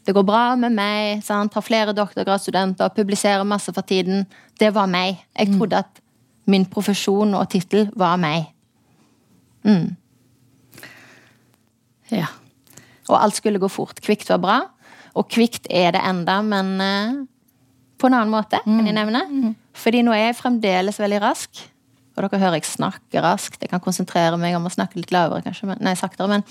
Det 0.06 0.14
går 0.16 0.26
bra 0.26 0.56
med 0.56 0.74
meg. 0.78 1.24
Sant? 1.26 1.54
Har 1.58 1.66
flere 1.66 1.94
doktorgradsstudenter, 1.98 2.94
publiserer 2.96 3.44
masse 3.44 3.74
for 3.74 3.86
tiden. 3.86 4.26
Det 4.60 4.70
var 4.74 4.88
meg. 4.90 5.18
Jeg 5.38 5.50
mm. 5.50 5.58
trodde 5.58 5.82
at 5.82 6.04
min 6.48 6.66
profesjon 6.70 7.34
og 7.36 7.50
tittel 7.52 7.90
var 7.98 8.16
meg. 8.22 8.54
Mm. 9.68 9.96
Ja. 12.14 12.32
Og 13.12 13.20
alt 13.20 13.38
skulle 13.38 13.62
gå 13.62 13.70
fort. 13.72 14.02
Kvikt 14.04 14.32
var 14.32 14.42
bra. 14.44 14.58
Og 15.18 15.30
kvikt 15.32 15.68
er 15.74 15.94
det 15.96 16.04
enda, 16.06 16.40
men 16.46 16.74
uh, 16.80 17.22
på 17.98 18.10
en 18.10 18.18
annen 18.18 18.34
måte, 18.34 18.62
kan 18.64 18.86
jeg 18.86 18.96
mm. 18.96 19.00
nevne. 19.00 19.24
Mm. 19.28 19.54
Fordi 19.78 20.04
nå 20.06 20.14
er 20.16 20.30
jeg 20.30 20.40
fremdeles 20.40 21.00
veldig 21.02 21.22
rask. 21.24 21.64
Og 22.16 22.26
dere 22.26 22.42
hører 22.42 22.60
jeg 22.60 22.70
snakker 22.72 23.26
raskt. 23.26 23.62
Jeg 23.62 23.72
kan 23.72 23.84
konsentrere 23.84 24.40
meg 24.42 24.58
om 24.58 24.66
å 24.66 24.74
snakke 24.74 25.00
litt 25.00 25.14
lavere, 25.14 25.44
kanskje. 25.46 25.70
Men, 25.70 25.82
nei, 25.86 25.96
saktere. 26.00 26.30
men 26.32 26.46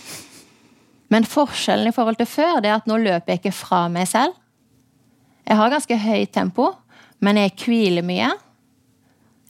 men 1.12 1.26
forskjellen 1.28 1.90
i 1.90 1.94
forhold 1.94 2.18
til 2.18 2.28
før 2.28 2.60
det 2.62 2.70
er 2.70 2.80
at 2.80 2.88
nå 2.90 2.98
løper 2.98 3.32
jeg 3.32 3.42
ikke 3.42 3.54
fra 3.54 3.84
meg 3.92 4.08
selv. 4.10 4.34
Jeg 5.46 5.58
har 5.60 5.70
ganske 5.70 5.98
høyt 6.02 6.32
tempo, 6.34 6.72
men 7.22 7.38
jeg 7.38 7.54
hviler 7.62 8.06
mye. 8.06 8.32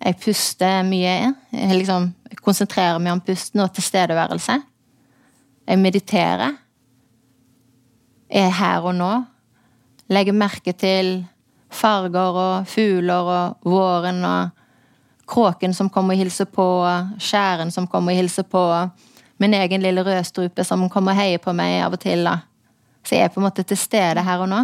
Jeg 0.02 0.18
puster 0.20 0.82
mye. 0.84 1.32
Liksom 1.56 2.10
konsentrerer 2.44 3.00
meg 3.02 3.16
om 3.16 3.22
pusten 3.24 3.62
og 3.64 3.72
tilstedeværelse. 3.74 4.58
Jeg 5.66 5.82
mediterer. 5.82 6.58
Er 8.30 8.50
her 8.50 8.84
og 8.86 8.94
nå. 8.98 9.12
Legger 10.12 10.36
merke 10.36 10.74
til 10.76 11.24
farger 11.72 12.38
og 12.38 12.68
fugler 12.70 13.30
og 13.32 13.66
våren 13.66 14.22
og 14.24 14.50
kråken 15.26 15.74
som 15.74 15.90
kommer 15.90 16.14
og 16.14 16.22
hilser 16.22 16.46
på, 16.50 16.66
skjæren 17.18 17.72
som 17.74 17.88
kommer 17.90 18.14
og 18.14 18.20
hilser 18.20 18.46
på 18.46 18.62
min 19.42 19.54
egen 19.54 19.82
lille 19.82 20.04
rødstrupe 20.06 20.64
som 20.64 20.86
kommer 20.90 21.12
og 21.12 21.20
heier 21.20 21.42
på 21.42 21.52
meg 21.56 21.80
av 21.84 21.96
og 21.96 22.00
til. 22.00 22.24
da. 22.24 22.38
Så 23.06 23.14
jeg 23.14 23.26
er 23.26 23.34
på 23.34 23.40
en 23.40 23.46
måte 23.48 23.66
til 23.66 23.78
stede 23.78 24.22
her 24.22 24.42
og 24.42 24.50
nå. 24.50 24.62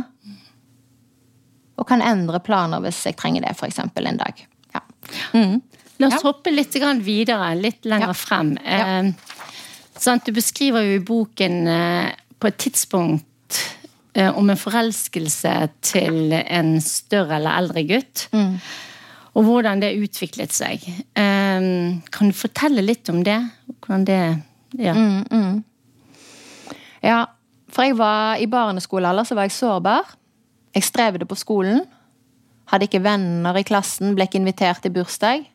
Og 1.79 1.87
kan 1.89 2.03
endre 2.05 2.41
planer 2.41 2.83
hvis 2.85 3.01
jeg 3.07 3.17
trenger 3.19 3.47
det, 3.47 3.57
f.eks. 3.57 3.79
en 3.79 4.19
dag. 4.19 4.47
Ja. 4.75 4.83
Mm. 5.35 5.61
La 6.03 6.09
oss 6.11 6.19
ja. 6.19 6.27
hoppe 6.27 6.51
litt 6.51 6.75
videre, 7.05 7.53
litt 7.55 7.87
lenger 7.87 8.11
ja. 8.11 8.19
frem. 8.19 8.57
Eh, 8.59 9.13
du 10.27 10.33
beskriver 10.35 10.83
jo 10.83 10.97
i 10.99 11.05
boken 11.07 11.67
eh, 11.71 12.09
på 12.43 12.51
et 12.51 12.59
tidspunkt 12.59 13.61
eh, 14.15 14.31
om 14.35 14.51
en 14.51 14.59
forelskelse 14.59 15.53
til 15.81 16.35
en 16.35 16.81
større 16.83 17.39
eller 17.39 17.61
eldre 17.61 17.85
gutt. 17.87 18.27
Mm. 18.35 18.57
Og 19.33 19.47
hvordan 19.47 19.81
det 19.81 19.95
utviklet 19.97 20.53
seg. 20.53 20.83
Kan 21.17 22.29
du 22.29 22.35
fortelle 22.37 22.83
litt 22.85 23.09
om 23.09 23.23
det? 23.25 23.39
Hvordan 23.81 24.03
det 24.05 24.19
ja. 24.77 24.93
Mm, 24.93 25.23
mm. 25.31 26.75
ja. 27.01 27.23
For 27.73 27.87
jeg 27.87 27.97
var 27.97 28.43
i 28.43 28.51
barneskolealder 28.53 29.25
så 29.25 29.39
var 29.39 29.49
jeg 29.49 29.57
sårbar. 29.57 30.11
Jeg 30.75 30.85
strevde 30.85 31.25
på 31.29 31.39
skolen. 31.41 31.87
Hadde 32.69 32.91
ikke 32.91 33.01
venner 33.05 33.57
i 33.57 33.65
klassen, 33.65 34.13
ble 34.17 34.29
ikke 34.29 34.43
invitert 34.43 34.83
til 34.85 34.93
bursdag. 34.93 35.47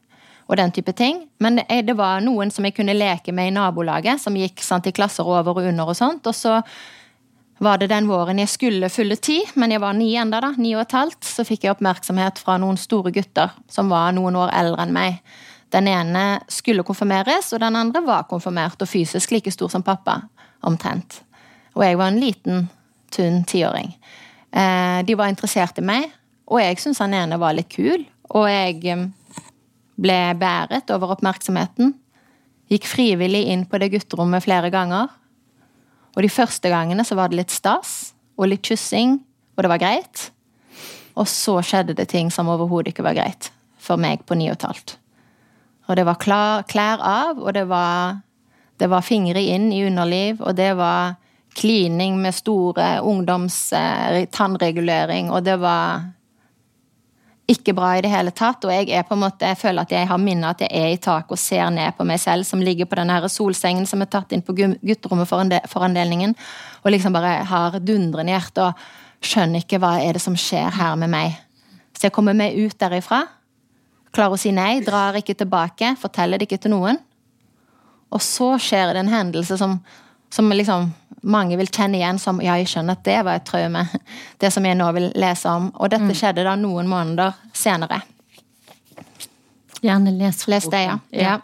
Og 0.47 0.55
den 0.55 0.71
type 0.71 0.93
ting. 0.95 1.25
Men 1.43 1.59
det, 1.59 1.95
var 1.99 2.21
noen 2.23 2.51
som 2.53 2.63
jeg 2.63 2.77
kunne 2.77 2.95
leke 2.95 3.33
med 3.35 3.49
i 3.49 3.55
nabolaget, 3.55 4.21
som 4.23 4.35
gikk 4.37 4.63
sant, 4.63 4.87
i 4.87 4.95
klasser 4.95 5.27
over 5.27 5.59
og 5.59 5.67
under 5.67 5.91
og 5.91 5.97
sånt. 5.99 6.27
Og 6.29 6.35
så 6.35 6.61
var 7.59 7.81
det 7.81 7.89
den 7.89 8.07
våren 8.07 8.39
jeg 8.39 8.51
skulle 8.51 8.89
fylle 8.93 9.17
ti, 9.17 9.39
men 9.57 9.73
jeg 9.73 9.81
var 9.81 9.97
ni 9.97 10.11
enda 10.19 10.39
da, 10.43 10.53
ni 10.57 10.75
og 10.75 10.83
et 10.83 10.95
halvt, 10.95 11.25
så 11.25 11.45
fikk 11.47 11.65
jeg 11.65 11.73
oppmerksomhet 11.73 12.39
fra 12.39 12.57
noen 12.61 12.77
store 12.77 13.11
gutter 13.15 13.55
som 13.71 13.89
var 13.89 14.13
noen 14.15 14.37
år 14.37 14.53
eldre 14.55 14.85
enn 14.85 14.93
meg 14.95 15.21
Den 15.73 15.87
ene 15.91 16.39
skulle 16.47 16.85
konfirmeres, 16.87 17.49
og 17.51 17.59
den 17.59 17.75
andre 17.75 17.99
var 18.05 18.23
konfirmert 18.29 18.79
og 18.79 18.87
fysisk 18.87 19.33
like 19.35 19.51
stor 19.51 19.67
som 19.67 19.83
pappa. 19.83 20.21
Omtrent. 20.63 21.17
Og 21.75 21.83
jeg 21.83 21.97
var 21.99 22.07
en 22.07 22.19
liten, 22.21 22.69
tynn 23.11 23.43
tiåring. 23.43 23.91
Eh, 24.51 25.03
de 25.03 25.17
var 25.19 25.27
interessert 25.27 25.77
i 25.77 25.83
meg, 25.83 26.07
og 26.47 26.61
jeg 26.63 26.79
syntes 26.79 27.03
han 27.03 27.17
ene 27.19 27.35
var 27.41 27.57
litt 27.57 27.67
kul. 27.67 28.05
Og 28.31 28.47
jeg 28.47 28.79
ble 29.97 30.19
bæret 30.39 30.89
over 30.93 31.07
oppmerksomheten. 31.15 31.93
Gikk 32.71 32.85
frivillig 32.89 33.45
inn 33.51 33.65
på 33.69 33.79
det 33.81 33.91
gutterommet 33.95 34.45
flere 34.45 34.69
ganger. 34.73 35.07
Og 36.15 36.19
de 36.25 36.33
første 36.33 36.69
gangene 36.71 37.05
så 37.05 37.15
var 37.17 37.27
det 37.29 37.39
litt 37.41 37.53
stas 37.53 38.13
og 38.37 38.45
litt 38.51 38.65
kyssing, 38.65 39.19
og 39.57 39.63
det 39.63 39.71
var 39.71 39.81
greit. 39.81 40.17
Og 41.17 41.27
så 41.29 41.61
skjedde 41.65 41.97
det 41.97 42.07
ting 42.13 42.27
som 42.33 42.49
overhodet 42.53 42.89
ikke 42.93 43.05
var 43.05 43.17
greit 43.17 43.43
for 43.81 43.95
meg 44.01 44.17
på 44.27 44.33
ni 44.37 44.45
og 44.51 44.57
et 44.57 44.67
halvt. 44.67 44.89
Og 45.87 45.95
det 45.95 46.05
var 46.07 46.17
klar, 46.19 46.63
klær 46.67 46.99
av, 46.99 47.39
og 47.39 47.53
det 47.55 47.67
var, 47.69 48.17
det 48.77 48.89
var 48.91 49.01
fingre 49.05 49.41
inn 49.41 49.71
i 49.71 49.85
underliv, 49.87 50.41
og 50.43 50.55
det 50.57 50.75
var 50.77 51.15
klining 51.57 52.21
med 52.21 52.35
store 52.35 53.01
ungdoms-tannregulering, 53.01 55.31
og 55.31 55.43
det 55.47 55.59
var 55.61 56.01
ikke 57.47 57.73
bra 57.75 57.93
i 57.95 58.03
det 58.03 58.11
hele 58.11 58.33
tatt. 58.35 58.65
Og 58.67 58.73
jeg 58.73 58.91
er 58.91 59.05
på 59.07 59.15
en 59.15 59.23
måte, 59.23 59.47
jeg 59.47 59.59
føler 59.59 59.87
at 59.87 59.93
jeg 59.95 60.09
har 60.09 60.19
minnet 60.21 60.49
at 60.49 60.65
jeg 60.65 60.83
er 60.83 60.93
i 60.93 60.99
taket 61.01 61.33
og 61.33 61.39
ser 61.39 61.69
ned 61.73 61.95
på 61.97 62.05
meg 62.07 62.19
selv, 62.21 62.47
som 62.47 62.63
ligger 62.63 62.89
på 62.89 62.99
den 62.99 63.11
her 63.13 63.27
solsengen 63.31 63.87
som 63.87 64.03
er 64.03 64.11
tatt 64.11 64.35
inn 64.35 64.43
på 64.45 64.55
gutterommet 64.57 65.29
for 65.29 65.87
andelingen, 65.87 66.35
og 66.83 66.91
liksom 66.91 67.15
bare 67.15 67.39
har 67.47 67.79
dundrende 67.79 68.35
hjerte 68.35 68.67
og 68.67 68.87
skjønner 69.23 69.63
ikke 69.63 69.79
hva 69.81 69.95
er 70.03 70.17
det 70.17 70.23
som 70.23 70.35
skjer 70.37 70.75
her 70.75 70.99
med 70.99 71.11
meg. 71.13 71.37
Så 71.95 72.07
jeg 72.07 72.15
kommer 72.15 72.35
meg 72.37 72.57
ut 72.59 72.75
derifra, 72.77 73.23
klarer 74.13 74.35
å 74.35 74.39
si 74.39 74.51
nei, 74.53 74.79
drar 74.85 75.15
ikke 75.17 75.37
tilbake, 75.37 75.95
forteller 75.99 76.37
det 76.37 76.49
ikke 76.49 76.61
til 76.65 76.75
noen. 76.75 76.99
Og 78.13 78.21
så 78.23 78.53
skjer 78.61 78.93
det 78.93 79.01
en 79.03 79.11
hendelse 79.11 79.57
som, 79.59 79.79
som 80.29 80.49
liksom 80.51 80.91
mange 81.27 81.57
vil 81.57 81.69
kjenne 81.71 81.97
igjen 81.99 82.19
som 82.21 82.39
ja, 82.43 82.55
jeg 82.59 82.69
skjønner 82.71 82.97
at 82.97 83.05
det 83.07 83.17
var 83.25 83.39
et 83.39 83.47
traume. 83.47 83.83
Det 84.41 84.51
som 84.53 84.65
jeg 84.65 84.77
nå 84.77 84.87
vil 84.95 85.09
lese 85.17 85.49
om. 85.49 85.71
Og 85.75 85.91
dette 85.91 86.07
mm. 86.07 86.15
skjedde 86.17 86.45
da 86.47 86.55
noen 86.59 86.89
måneder 86.91 87.37
senere. 87.55 88.01
Gjerne 89.81 90.13
les. 90.17 90.43
Les 90.49 90.67
det, 90.71 90.81
ja. 90.87 90.97
ja. 91.11 91.37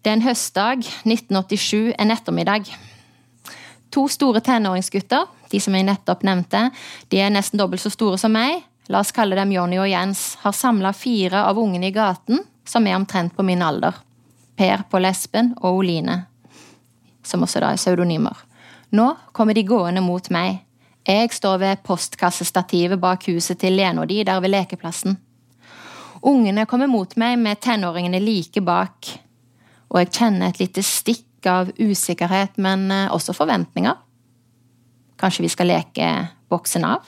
Det 0.00 0.12
er 0.12 0.18
en 0.20 0.22
høstdag 0.22 0.84
1987, 1.02 1.92
en 1.98 2.14
ettermiddag. 2.14 2.70
To 3.94 4.06
store 4.12 4.40
tenåringsgutter, 4.44 5.26
de 5.50 5.60
som 5.62 5.74
jeg 5.74 5.86
nettopp 5.88 6.22
nevnte, 6.26 6.68
de 7.10 7.20
er 7.22 7.32
nesten 7.34 7.58
dobbelt 7.60 7.82
så 7.82 7.90
store 7.92 8.20
som 8.20 8.34
meg. 8.36 8.62
La 8.92 9.00
oss 9.02 9.10
kalle 9.14 9.38
dem 9.38 9.54
Jonny 9.54 9.80
og 9.82 9.90
Jens. 9.90 10.36
Har 10.44 10.54
samla 10.54 10.92
fire 10.94 11.42
av 11.48 11.58
ungene 11.58 11.90
i 11.90 11.94
gaten, 11.94 12.44
som 12.66 12.86
er 12.86 12.98
omtrent 12.98 13.34
på 13.34 13.44
min 13.46 13.64
alder. 13.66 13.98
Per, 14.56 14.86
på 14.90 15.00
Lesben 15.02 15.52
og 15.60 15.82
Oline 15.82 16.24
som 17.26 17.42
også 17.42 17.62
da 17.62 17.72
er 17.72 17.80
pseudonymer. 17.80 18.38
Nå 18.94 19.10
kommer 19.34 19.56
de 19.56 19.66
gående 19.66 20.02
mot 20.04 20.30
meg. 20.34 20.62
Jeg 21.06 21.30
står 21.34 21.60
ved 21.62 21.84
postkassestativet 21.86 23.00
bak 23.02 23.26
huset 23.30 23.60
til 23.62 23.76
Lene 23.78 24.02
og 24.02 24.10
de, 24.10 24.22
der 24.26 24.42
ved 24.42 24.54
lekeplassen. 24.54 25.18
Ungene 26.26 26.66
kommer 26.66 26.90
mot 26.90 27.12
meg 27.20 27.36
med 27.38 27.60
tenåringene 27.62 28.18
like 28.22 28.62
bak, 28.64 29.10
og 29.92 30.00
jeg 30.00 30.12
kjenner 30.16 30.50
et 30.50 30.62
lite 30.62 30.82
stikk 30.82 31.46
av 31.46 31.70
usikkerhet, 31.78 32.56
men 32.58 32.88
eh, 32.90 33.12
også 33.14 33.36
forventninger. 33.36 33.94
Kanskje 35.20 35.44
vi 35.44 35.52
skal 35.52 35.70
leke 35.70 36.08
boksen 36.50 36.86
av? 36.88 37.06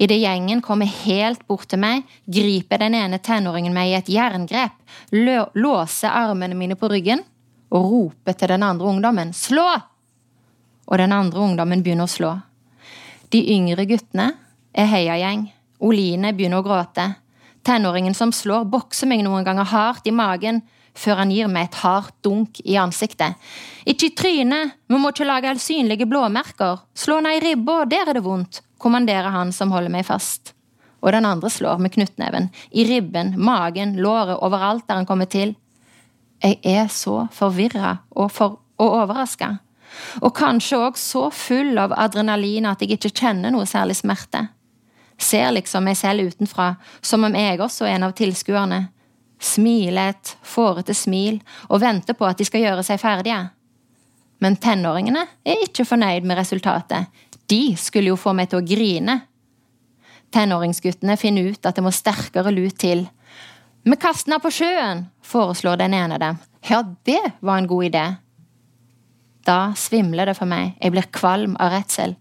Idet 0.00 0.16
gjengen 0.22 0.62
kommer 0.64 0.88
helt 0.88 1.42
bort 1.44 1.68
til 1.68 1.80
meg, 1.82 2.06
griper 2.24 2.80
den 2.80 2.94
ene 2.96 3.18
tenåringen 3.20 3.74
meg 3.76 3.90
i 3.90 3.96
et 3.98 4.08
jerngrep, 4.08 4.72
låser 5.12 6.08
armene 6.08 6.56
mine 6.56 6.76
på 6.80 6.88
ryggen 6.88 7.20
og 7.68 7.90
roper 7.90 8.32
til 8.32 8.48
den 8.48 8.64
andre 8.64 8.88
ungdommen 8.88 9.34
'slå!' 9.36 9.82
Og 10.88 10.98
den 10.98 11.12
andre 11.12 11.40
ungdommen 11.40 11.82
begynner 11.82 12.08
å 12.08 12.14
slå. 12.16 12.30
De 13.28 13.44
yngre 13.52 13.84
guttene 13.86 14.32
er 14.74 14.88
heiagjeng. 14.88 15.50
Oline 15.80 16.32
begynner 16.32 16.58
å 16.58 16.66
gråte. 16.66 17.04
Tenåringen 17.62 18.14
som 18.14 18.32
slår, 18.32 18.64
bokser 18.64 19.06
meg 19.06 19.22
noen 19.22 19.44
ganger 19.44 19.68
hardt 19.68 20.06
i 20.06 20.16
magen 20.16 20.62
før 20.96 21.22
han 21.22 21.30
gir 21.30 21.46
meg 21.46 21.68
et 21.68 21.78
hardt 21.84 22.16
dunk 22.24 22.58
i 22.64 22.74
ansiktet. 22.80 23.36
Ikke 23.84 24.08
i 24.08 24.16
trynet, 24.16 24.72
vi 24.88 24.96
må 24.96 25.12
ikke 25.12 25.28
lage 25.28 25.54
synlige 25.60 26.08
blåmerker. 26.08 26.80
Slå 26.94 27.20
ned 27.20 27.36
i 27.36 27.44
ribba, 27.44 27.84
der 27.84 28.08
er 28.08 28.18
det 28.18 28.24
vondt, 28.24 28.62
kommanderer 28.80 29.30
han 29.34 29.52
som 29.52 29.72
holder 29.74 29.92
meg 29.92 30.06
fast. 30.08 30.54
Og 31.00 31.14
den 31.14 31.24
andre 31.24 31.50
slår 31.50 31.80
med 31.80 31.94
knyttneven. 31.94 32.50
I 32.70 32.84
ribben, 32.84 33.34
magen, 33.40 33.96
låret, 33.96 34.36
overalt 34.40 34.86
der 34.88 35.00
han 35.00 35.08
kommer 35.08 35.28
til. 35.30 35.54
Jeg 36.40 36.58
er 36.64 36.88
så 36.92 37.26
forvirra 37.32 37.98
og, 38.10 38.30
for, 38.32 38.60
og 38.80 38.96
overraska. 39.02 39.58
Og 40.22 40.32
kanskje 40.36 40.78
òg 40.78 40.98
så 41.00 41.26
full 41.34 41.78
av 41.80 41.94
adrenalin 41.98 42.68
at 42.70 42.82
jeg 42.82 42.96
ikke 42.96 43.12
kjenner 43.22 43.52
noe 43.52 43.68
særlig 43.68 43.98
smerte. 44.00 44.46
Ser 45.20 45.50
liksom 45.52 45.84
meg 45.84 45.98
selv 46.00 46.30
utenfra, 46.30 46.74
som 47.02 47.26
om 47.26 47.36
jeg 47.36 47.60
også 47.60 47.84
er 47.84 47.98
en 47.98 48.08
av 48.08 48.14
tilskuerne. 48.16 48.86
Smiler 49.40 50.14
et 50.14 50.34
fårete 50.44 50.94
smil 50.96 51.40
og 51.68 51.80
venter 51.82 52.16
på 52.16 52.28
at 52.28 52.40
de 52.40 52.46
skal 52.48 52.64
gjøre 52.64 52.84
seg 52.86 53.00
ferdige. 53.00 53.40
Men 54.40 54.56
tenåringene 54.56 55.26
er 55.44 55.64
ikke 55.66 55.84
fornøyd 55.88 56.24
med 56.28 56.40
resultatet. 56.40 57.08
De 57.50 57.76
skulle 57.80 58.12
jo 58.12 58.18
få 58.20 58.32
meg 58.36 58.50
til 58.50 58.60
å 58.60 58.66
grine. 58.66 59.16
Tenåringsguttene 60.30 61.16
finner 61.18 61.50
ut 61.50 61.66
at 61.66 61.76
det 61.76 61.82
må 61.82 61.90
sterkere 61.94 62.52
lut 62.54 62.78
til, 62.78 63.08
vi 63.82 63.96
kaster 63.96 64.34
den 64.34 64.42
på 64.44 64.50
sjøen, 64.52 65.06
foreslår 65.24 65.78
den 65.80 65.94
ene 65.96 66.18
av 66.18 66.20
dem. 66.20 66.40
Ja, 66.68 66.82
det 67.08 67.20
var 67.40 67.58
en 67.58 67.68
god 67.68 67.86
idé. 67.88 68.02
Da 69.48 69.72
svimler 69.72 70.28
det 70.28 70.36
for 70.36 70.48
meg, 70.50 70.74
jeg 70.82 70.92
blir 70.92 71.08
kvalm 71.16 71.54
av 71.56 71.72
redsel. 71.72 72.12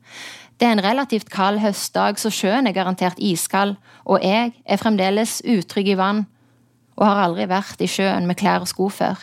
Det 0.59 0.67
er 0.67 0.77
en 0.77 0.83
relativt 0.83 1.29
kald 1.31 1.59
høstdag, 1.59 2.19
så 2.19 2.31
sjøen 2.31 2.67
er 2.67 2.75
garantert 2.75 3.19
iskald, 3.19 3.75
og 4.07 4.23
jeg 4.23 4.53
er 4.63 4.79
fremdeles 4.79 5.41
utrygg 5.43 5.91
i 5.91 5.99
vann 5.99 6.25
og 6.99 7.05
har 7.07 7.21
aldri 7.25 7.45
vært 7.47 7.83
i 7.83 7.87
sjøen 7.91 8.27
med 8.27 8.39
klær 8.39 8.63
og 8.63 8.71
sko 8.71 8.89
før. 8.91 9.19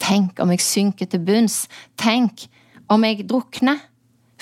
Tenk 0.00 0.40
om 0.40 0.52
jeg 0.52 0.64
synker 0.64 1.08
til 1.08 1.24
bunns, 1.24 1.64
tenk 2.00 2.46
om 2.92 3.04
jeg 3.04 3.24
drukner. 3.28 3.80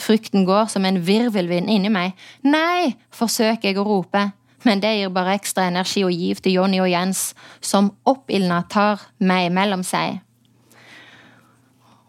Frykten 0.02 0.46
går 0.48 0.70
som 0.72 0.84
en 0.88 0.98
virvelvind 1.06 1.70
inni 1.70 1.90
meg. 1.92 2.16
Nei, 2.42 2.96
forsøker 3.14 3.70
jeg 3.70 3.78
å 3.78 3.86
rope 3.86 4.30
men 4.64 4.80
det 4.82 4.94
gir 4.96 5.10
bare 5.14 5.36
ekstra 5.36 5.66
energi 5.70 6.04
og 6.06 6.14
giv 6.14 6.42
til 6.42 6.58
Jonny 6.58 6.80
og 6.82 6.90
Jens, 6.90 7.32
som 7.60 7.90
oppildna 8.08 8.62
tar 8.70 9.02
meg 9.18 9.50
mellom 9.54 9.82
seg. 9.86 10.20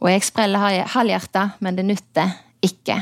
Og 0.03 0.09
jeg 0.11 0.25
spreller 0.27 0.83
halvhjerta, 0.93 1.53
men 1.63 1.77
det 1.77 1.87
nytter 1.87 2.33
ikke. 2.63 2.99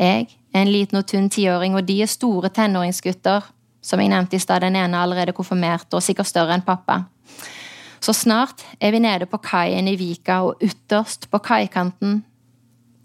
Jeg 0.00 0.26
er 0.26 0.62
en 0.62 0.72
liten 0.72 1.00
og 1.00 1.06
tynn 1.08 1.28
tiåring, 1.32 1.76
og 1.76 1.84
de 1.88 2.00
er 2.02 2.10
store 2.10 2.50
tenåringsgutter. 2.52 3.52
Som 3.86 4.00
jeg 4.02 4.10
nevnte 4.10 4.34
i 4.34 4.42
stad, 4.42 4.64
den 4.64 4.74
ene 4.74 4.96
er 4.96 5.04
allerede 5.04 5.36
konfirmert 5.36 5.92
og 5.94 6.02
sikkert 6.02 6.26
større 6.26 6.56
enn 6.56 6.64
pappa. 6.66 7.04
Så 8.02 8.16
snart 8.16 8.64
er 8.80 8.90
vi 8.90 8.98
nede 9.04 9.28
på 9.30 9.38
kaien 9.44 9.86
i 9.86 9.94
Vika, 10.00 10.40
og 10.42 10.62
ytterst 10.64 11.28
på 11.30 11.38
kaikanten 11.44 12.24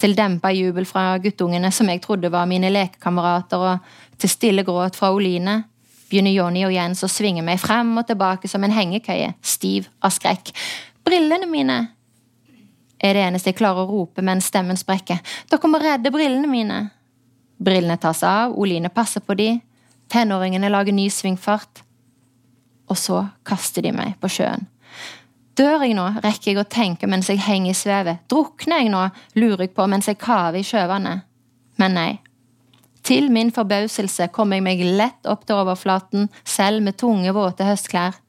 til 0.02 0.16
dempa 0.18 0.50
jubel 0.54 0.88
fra 0.90 1.14
guttungene 1.22 1.70
som 1.74 1.90
jeg 1.92 2.02
trodde 2.02 2.32
var 2.34 2.50
mine 2.50 2.72
lekekamerater, 2.74 3.62
og 3.62 4.22
til 4.22 4.32
stille 4.32 4.66
gråt 4.66 4.98
fra 4.98 5.12
Oline, 5.14 5.62
begynner 6.10 6.34
Jonny 6.34 6.66
og 6.68 6.74
Jens 6.76 7.04
å 7.06 7.10
svinge 7.12 7.44
meg 7.46 7.62
frem 7.62 7.94
og 8.00 8.08
tilbake 8.10 8.50
som 8.52 8.66
en 8.66 8.74
hengekøye, 8.76 9.32
stiv 9.42 9.88
av 10.04 10.14
skrekk. 10.18 10.54
Brillene 11.06 11.50
mine! 11.50 11.82
er 13.02 13.18
det 13.18 13.22
eneste 13.26 13.50
jeg 13.50 13.58
klarer 13.58 13.82
å 13.82 13.90
rope 13.90 14.22
mens 14.22 14.52
stemmen 14.52 14.78
sprekker. 14.78 15.22
Dere 15.50 15.70
må 15.72 15.80
redde 15.82 16.12
brillene 16.14 16.50
mine! 16.50 16.82
Brillene 17.62 17.98
tas 18.02 18.22
av, 18.26 18.54
Oline 18.58 18.92
passer 18.94 19.24
på 19.26 19.34
de, 19.38 19.56
tenåringene 20.12 20.70
lager 20.70 20.94
ny 20.94 21.08
svingfart, 21.14 21.82
og 22.90 22.98
så 23.00 23.24
kaster 23.48 23.86
de 23.86 23.94
meg 23.96 24.18
på 24.22 24.30
sjøen. 24.30 24.68
Dør 25.58 25.84
jeg 25.84 25.96
nå, 25.98 26.06
rekker 26.24 26.54
jeg 26.54 26.62
å 26.62 26.70
tenke 26.70 27.08
mens 27.12 27.28
jeg 27.30 27.42
henger 27.44 27.74
i 27.74 27.78
svevet. 27.78 28.24
Drukner 28.32 28.84
jeg 28.84 28.92
nå, 28.94 29.04
lurer 29.36 29.66
jeg 29.66 29.74
på 29.76 29.88
mens 29.92 30.08
jeg 30.08 30.20
kaver 30.22 30.62
i 30.62 30.66
sjøvannet. 30.66 31.26
Men 31.82 31.98
nei. 31.98 32.12
Til 33.04 33.32
min 33.34 33.50
forbauselse 33.52 34.30
kommer 34.32 34.60
jeg 34.60 34.66
meg 34.66 34.84
lett 34.86 35.28
opp 35.28 35.44
til 35.48 35.58
overflaten, 35.58 36.30
selv 36.46 36.86
med 36.86 37.00
tunge, 37.02 37.34
våte 37.36 37.66
høstklær. 37.68 38.20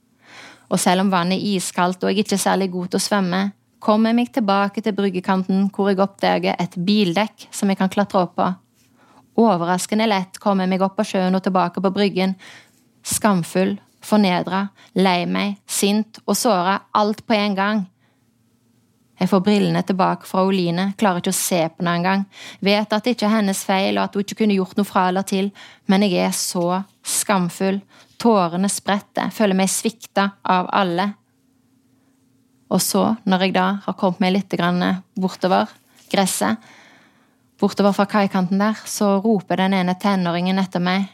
Og 0.73 0.81
selv 0.81 1.05
om 1.05 1.13
vannet 1.13 1.39
er 1.39 1.59
iskaldt 1.59 2.03
og 2.03 2.11
jeg 2.11 2.25
ikke 2.25 2.39
er 2.39 2.47
særlig 2.47 2.71
god 2.73 2.91
til 2.91 2.99
å 2.99 3.07
svømme, 3.07 3.43
kommer 3.83 4.11
jeg 4.11 4.19
meg 4.19 4.33
tilbake 4.33 4.83
til 4.83 4.97
bryggekanten 4.97 5.69
hvor 5.75 5.91
jeg 5.91 6.01
oppdager 6.03 6.57
et 6.59 6.75
bildekk 6.87 7.49
som 7.53 7.71
jeg 7.71 7.79
kan 7.79 7.93
klatre 7.93 8.25
opp 8.25 8.35
på. 8.41 8.49
Overraskende 9.43 10.09
lett 10.09 10.41
kommer 10.41 10.65
jeg 10.65 10.75
meg 10.75 10.85
opp 10.87 10.97
på 10.99 11.07
sjøen 11.13 11.37
og 11.37 11.45
tilbake 11.45 11.85
på 11.85 11.93
bryggen, 11.93 12.35
skamfull 13.05 13.77
fornedra, 14.07 14.67
lei 14.99 15.25
meg, 15.31 15.57
sint 15.67 16.21
og 16.27 16.37
såra, 16.39 16.79
alt 16.99 17.25
på 17.27 17.37
en 17.39 17.57
gang. 17.59 17.83
Jeg 19.23 19.31
får 19.31 19.43
brillene 19.47 19.83
tilbake 19.87 20.27
fra 20.27 20.43
Oline, 20.49 20.89
klarer 20.99 21.23
ikke 21.23 21.31
å 21.31 21.37
se 21.37 21.61
på 21.71 21.83
henne 21.83 21.93
engang, 22.01 22.25
vet 22.65 22.91
at 22.91 23.05
det 23.05 23.15
ikke 23.15 23.29
er 23.29 23.37
hennes 23.37 23.61
feil 23.63 23.99
og 23.99 24.09
at 24.09 24.17
hun 24.17 24.25
ikke 24.25 24.41
kunne 24.41 24.57
gjort 24.57 24.75
noe 24.79 24.89
fra 24.89 25.05
eller 25.13 25.27
til, 25.29 25.53
men 25.87 26.03
jeg 26.09 26.25
er 26.25 26.35
så 26.35 26.83
skamfull. 27.07 27.79
Tårene 28.23 28.71
spretter. 28.71 29.31
Føler 29.35 29.59
meg 29.59 29.71
svikta 29.71 30.29
av 30.43 30.69
alle. 30.75 31.09
Og 32.73 32.81
så, 32.83 33.05
når 33.29 33.47
jeg 33.47 33.55
da 33.57 33.67
har 33.85 33.97
kommet 33.99 34.23
meg 34.23 34.37
litt 34.37 34.55
bortover 35.19 35.71
gresset, 36.11 36.59
bortover 37.61 37.95
fra 37.95 38.07
kaikanten 38.11 38.59
der, 38.59 38.79
så 38.87 39.21
roper 39.23 39.61
den 39.61 39.75
ene 39.75 39.95
tenåringen 39.95 40.59
etter 40.59 40.83
meg. 40.83 41.07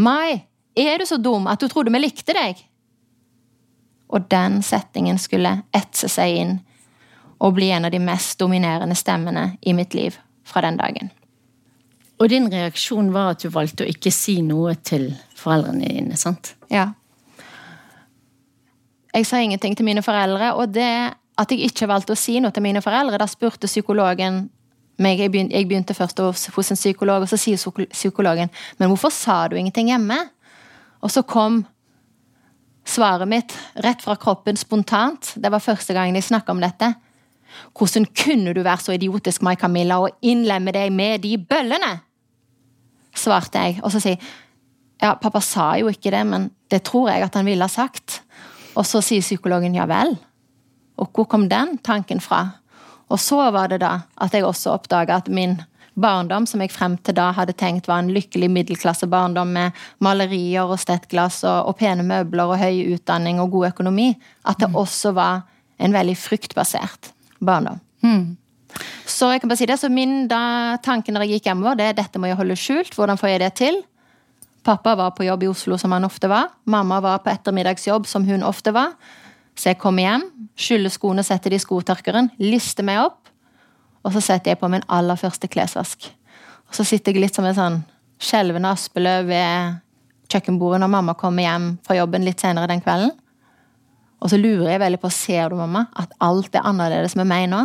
Mai, 0.00 0.46
er 0.76 0.98
du 0.98 1.06
så 1.06 1.18
dum 1.20 1.48
at 1.50 1.60
du 1.60 1.68
trodde 1.68 1.92
vi 1.92 2.02
likte 2.02 2.34
deg? 2.36 2.58
Og 4.10 4.26
den 4.30 4.60
setningen 4.66 5.18
skulle 5.22 5.60
etse 5.76 6.10
seg 6.10 6.36
inn 6.42 6.58
og 7.40 7.54
bli 7.56 7.70
en 7.72 7.86
av 7.88 7.94
de 7.94 8.00
mest 8.02 8.38
dominerende 8.40 8.96
stemmene 8.98 9.54
i 9.60 9.72
mitt 9.76 9.94
liv 9.96 10.18
fra 10.44 10.62
den 10.66 10.76
dagen. 10.80 11.10
Og 12.20 12.28
din 12.28 12.50
reaksjon 12.52 13.12
var 13.14 13.32
at 13.32 13.44
du 13.44 13.48
valgte 13.52 13.86
å 13.86 13.90
ikke 13.90 14.12
si 14.12 14.40
noe 14.44 14.74
til 14.84 15.08
foreldrene 15.40 15.88
dine, 15.88 16.18
sant? 16.20 16.52
Ja. 16.68 16.90
Jeg 19.14 19.26
sa 19.26 19.40
ingenting 19.40 19.74
til 19.78 19.88
mine 19.88 20.04
foreldre, 20.04 20.52
og 20.54 20.74
det 20.74 21.14
at 21.40 21.52
jeg 21.54 21.70
ikke 21.70 21.88
valgte 21.88 22.12
å 22.12 22.20
si 22.20 22.36
noe 22.42 22.52
til 22.52 22.66
mine 22.66 22.82
foreldre, 22.84 23.18
da 23.18 23.28
spurte 23.30 23.70
psykologen 23.70 24.44
meg, 25.00 25.22
jeg 25.22 25.32
begynte, 25.32 25.56
jeg 25.56 25.68
begynte 25.70 25.96
først 25.96 26.20
hos 26.20 26.70
en 26.74 26.76
psykolog, 26.76 27.24
og 27.24 27.30
så 27.30 27.38
sier 27.40 27.86
psykologen 27.94 28.50
men 28.76 28.90
hvorfor 28.90 29.12
sa 29.14 29.46
du 29.48 29.56
ingenting 29.56 29.88
hjemme? 29.88 30.18
Og 31.00 31.12
så 31.12 31.22
kom 31.22 31.62
svaret 32.86 33.28
mitt 33.28 33.54
rett 33.84 34.02
fra 34.02 34.16
kroppen 34.20 34.58
spontant. 34.58 35.32
Det 35.36 35.50
var 35.52 35.64
første 35.64 35.94
gangen 35.96 36.18
jeg 36.18 36.28
snakka 36.28 36.52
om 36.52 36.62
dette. 36.62 36.92
Hvordan 37.76 38.06
kunne 38.14 38.54
du 38.54 38.62
være 38.62 38.84
så 38.84 38.94
idiotisk, 38.94 39.42
Mai 39.42 39.56
Camilla, 39.56 39.98
og 40.00 40.16
innlemme 40.22 40.72
deg 40.74 40.92
med 40.94 41.24
de 41.24 41.36
bøllene? 41.38 41.96
Svarte 43.16 43.64
jeg. 43.64 43.80
Og 43.82 43.92
så 43.94 44.02
sier 44.02 44.20
ja, 45.00 45.14
pappa 45.16 45.40
sa 45.40 45.72
jo 45.80 45.88
ikke 45.88 46.12
det, 46.12 46.24
men 46.28 46.50
det 46.70 46.82
tror 46.84 47.08
jeg 47.08 47.24
at 47.24 47.36
han 47.38 47.48
ville 47.48 47.64
ha 47.64 47.72
sagt. 47.72 48.20
Og 48.76 48.84
så 48.86 49.00
sier 49.04 49.24
psykologen 49.24 49.74
ja 49.74 49.86
vel. 49.88 50.12
Og 51.00 51.08
hvor 51.14 51.26
kom 51.30 51.48
den 51.48 51.78
tanken 51.84 52.20
fra? 52.20 52.44
Og 53.10 53.18
så 53.18 53.40
var 53.50 53.72
det 53.72 53.80
da 53.82 54.02
at 54.20 54.34
jeg 54.36 54.44
også 54.46 54.76
oppdaga 54.76 55.16
at 55.18 55.30
min 55.32 55.56
barndom, 55.94 56.46
som 56.46 56.62
jeg 56.62 56.72
frem 56.72 56.96
til 57.04 57.16
da 57.18 57.30
hadde 57.36 57.56
tenkt 57.58 57.88
var 57.90 58.02
en 58.02 58.12
lykkelig 58.14 58.50
middelklassebarndom 58.52 59.54
med 59.56 59.78
malerier 60.04 60.68
og 60.68 60.80
stettglass 60.80 61.42
og, 61.44 61.70
og, 61.70 61.78
pene 61.80 62.06
møbler 62.06 62.52
og 62.52 62.60
høy 62.60 62.94
utdanning 62.94 63.40
og 63.42 63.52
god 63.56 63.70
økonomi, 63.72 64.12
at 64.48 64.60
det 64.62 64.70
mm. 64.70 64.78
også 64.82 65.14
var 65.16 65.42
en 65.80 65.96
veldig 65.96 66.16
fruktbasert 66.18 67.12
barndom. 67.40 67.80
Mm. 68.04 68.36
Så 69.08 69.30
jeg 69.32 69.42
kan 69.42 69.50
bare 69.50 69.58
si 69.58 69.68
det, 69.68 69.78
så 69.80 69.90
min 69.92 70.26
da, 70.30 70.78
tanke 70.84 71.12
når 71.12 71.26
jeg 71.26 71.38
gikk 71.40 71.50
hjemover, 71.50 71.78
det 71.78 71.88
er 71.90 71.96
dette 71.98 72.20
må 72.20 72.30
jeg 72.30 72.38
holde 72.38 72.58
skjult. 72.58 72.94
Hvordan 72.96 73.18
får 73.20 73.32
jeg 73.32 73.42
det 73.42 73.54
til? 73.58 73.80
Pappa 74.64 74.94
var 74.96 75.14
på 75.16 75.24
jobb 75.24 75.44
i 75.44 75.50
Oslo, 75.50 75.78
som 75.80 75.92
han 75.96 76.06
ofte 76.06 76.28
var. 76.30 76.52
Mamma 76.70 77.00
var 77.02 77.22
på 77.24 77.32
ettermiddagsjobb, 77.32 78.06
som 78.06 78.26
hun 78.28 78.44
ofte 78.46 78.74
var. 78.76 78.94
Så 79.58 79.72
jeg 79.72 79.80
kommer 79.80 80.06
hjem, 80.06 80.26
skyller 80.56 80.92
skoene, 80.92 81.24
setter 81.26 81.52
de 81.52 81.58
i 81.58 81.62
skotørkeren, 81.62 82.30
lister 82.40 82.86
meg 82.86 83.02
opp. 83.02 83.19
Og 84.04 84.14
så 84.14 84.22
setter 84.24 84.52
jeg 84.52 84.60
på 84.60 84.70
min 84.72 84.84
aller 84.88 85.18
første 85.20 85.48
klesvask. 85.50 86.08
Og 86.68 86.76
så 86.76 86.86
sitter 86.86 87.12
jeg 87.12 87.26
litt 87.26 87.36
som 87.36 87.46
en 87.48 87.56
sånn 87.56 87.80
skjelvende 88.20 88.70
aspeløv 88.72 89.28
ved 89.28 89.80
kjøkkenbordet 90.30 90.80
når 90.82 90.92
mamma 90.92 91.16
kommer 91.18 91.44
hjem 91.44 91.72
fra 91.86 91.96
jobben 91.98 92.24
litt 92.24 92.40
senere 92.42 92.70
den 92.70 92.82
kvelden. 92.84 93.12
Og 94.20 94.32
så 94.32 94.38
lurer 94.40 94.74
jeg 94.74 94.82
veldig 94.82 95.00
på 95.00 95.10
ser 95.12 95.50
du 95.50 95.56
mamma, 95.58 95.86
at 95.96 96.12
alt 96.20 96.54
er 96.54 96.66
annerledes 96.68 97.16
med 97.16 97.28
meg 97.28 97.48
nå. 97.50 97.64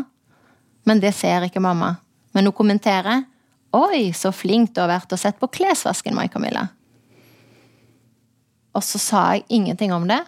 Men 0.87 1.01
det 1.03 1.13
ser 1.17 1.45
ikke 1.45 1.63
mamma. 1.63 1.95
Men 2.35 2.47
hun 2.49 2.55
kommenterer 2.55 3.25
Oi, 3.75 4.13
så 4.15 4.29
flink 4.31 4.71
du 4.71 4.79
har 4.79 4.87
vært 4.87 5.11
og 5.11 5.19
sett 5.19 5.35
på 5.35 5.49
klesvasken, 5.51 6.15
Mai 6.15 6.29
Camilla. 6.31 6.69
Og 8.75 8.83
så 8.87 9.01
sa 9.01 9.23
jeg 9.35 9.43
ingenting 9.51 9.91
om 9.91 10.05
det. 10.07 10.21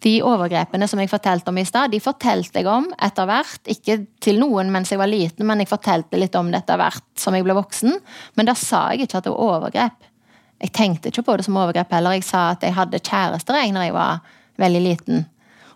De 0.00 0.14
overgrepene 0.24 0.86
som 0.88 1.00
jeg 1.02 1.10
fortalte 1.12 1.52
om 1.52 1.58
i 1.60 1.64
stad, 1.68 1.92
de 1.92 2.00
fortalte 2.00 2.62
jeg 2.62 2.68
om 2.72 2.86
etter 3.04 3.26
hvert. 3.28 3.60
Ikke 3.68 3.98
til 4.24 4.40
noen 4.40 4.70
mens 4.72 4.92
jeg 4.92 5.00
var 5.00 5.10
liten, 5.10 5.44
men 5.48 5.60
jeg 5.60 5.68
fortalte 5.68 6.20
litt 6.20 6.36
om 6.40 6.48
det 6.48 6.62
etter 6.62 6.80
hvert 6.80 7.04
som 7.20 7.36
jeg 7.36 7.44
ble 7.44 7.56
voksen. 7.58 7.98
Men 8.40 8.48
da 8.48 8.54
sa 8.56 8.86
jeg 8.94 9.04
ikke 9.04 9.20
at 9.20 9.28
det 9.28 9.34
var 9.34 9.58
overgrep. 9.58 10.08
Jeg 10.60 10.72
tenkte 10.76 11.12
ikke 11.12 11.24
på 11.26 11.36
det 11.36 11.44
som 11.44 11.58
overgrep 11.60 11.92
heller. 11.92 12.16
Jeg 12.16 12.24
sa 12.28 12.50
at 12.54 12.64
jeg 12.64 12.76
hadde 12.76 13.00
kjærester 13.00 13.60
jeg 13.60 13.74
når 13.76 13.88
jeg 13.88 13.96
var 13.96 14.24
veldig 14.60 14.82
liten. 14.84 15.26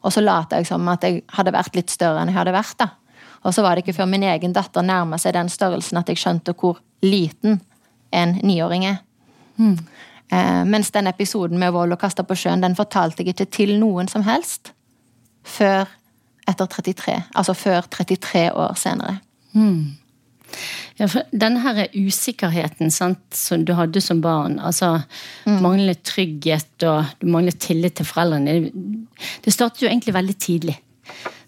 Og 0.04 0.12
så 0.12 0.24
lot 0.24 0.52
jeg 0.52 0.68
som 0.68 0.88
at 0.92 1.04
jeg 1.04 1.22
hadde 1.36 1.54
vært 1.54 1.76
litt 1.76 1.92
større 1.92 2.20
enn 2.20 2.32
jeg 2.32 2.38
hadde 2.38 2.56
vært. 2.56 2.76
da. 2.80 2.90
Og 3.44 3.52
så 3.52 3.64
var 3.64 3.76
det 3.76 3.84
ikke 3.84 3.98
før 3.98 4.08
min 4.08 4.24
egen 4.24 4.56
datter 4.56 4.84
nærma 4.84 5.20
seg 5.20 5.36
den 5.36 5.52
størrelsen 5.52 6.00
at 6.00 6.08
jeg 6.08 6.20
skjønte 6.20 6.56
hvor 6.56 6.80
liten 7.04 7.60
en 8.14 8.38
niåring 8.40 8.86
er. 8.88 9.00
Mm. 9.60 9.76
Eh, 10.34 10.62
mens 10.64 10.90
den 10.90 11.06
episoden 11.06 11.60
med 11.60 11.74
vold 11.74 11.94
og 11.94 12.00
kasta 12.00 12.24
på 12.26 12.36
sjøen, 12.38 12.62
den 12.64 12.76
fortalte 12.78 13.22
jeg 13.22 13.34
ikke 13.34 13.50
til 13.52 13.76
noen 13.80 14.08
som 14.10 14.24
helst 14.26 14.72
før 15.44 15.84
etter 16.48 16.68
33. 16.70 17.18
Altså 17.36 17.54
før 17.56 17.86
33 17.92 18.48
år 18.52 18.74
senere. 18.80 19.18
Mm. 19.52 19.94
Ja, 20.98 21.08
for 21.10 21.26
denne 21.34 21.60
her 21.64 21.88
usikkerheten 21.94 22.92
sant, 22.94 23.22
som 23.34 23.64
du 23.66 23.74
hadde 23.74 24.00
som 24.04 24.20
barn, 24.22 24.58
altså 24.62 24.92
mm. 25.46 25.58
manglende 25.58 25.96
trygghet 26.06 26.86
og 26.86 27.16
du 27.20 27.26
manglet 27.34 27.58
tillit 27.62 27.96
til 27.98 28.06
foreldrene, 28.06 28.70
det 29.44 29.54
startet 29.54 29.82
jo 29.82 29.90
egentlig 29.90 30.14
veldig 30.14 30.36
tidlig. 30.38 30.76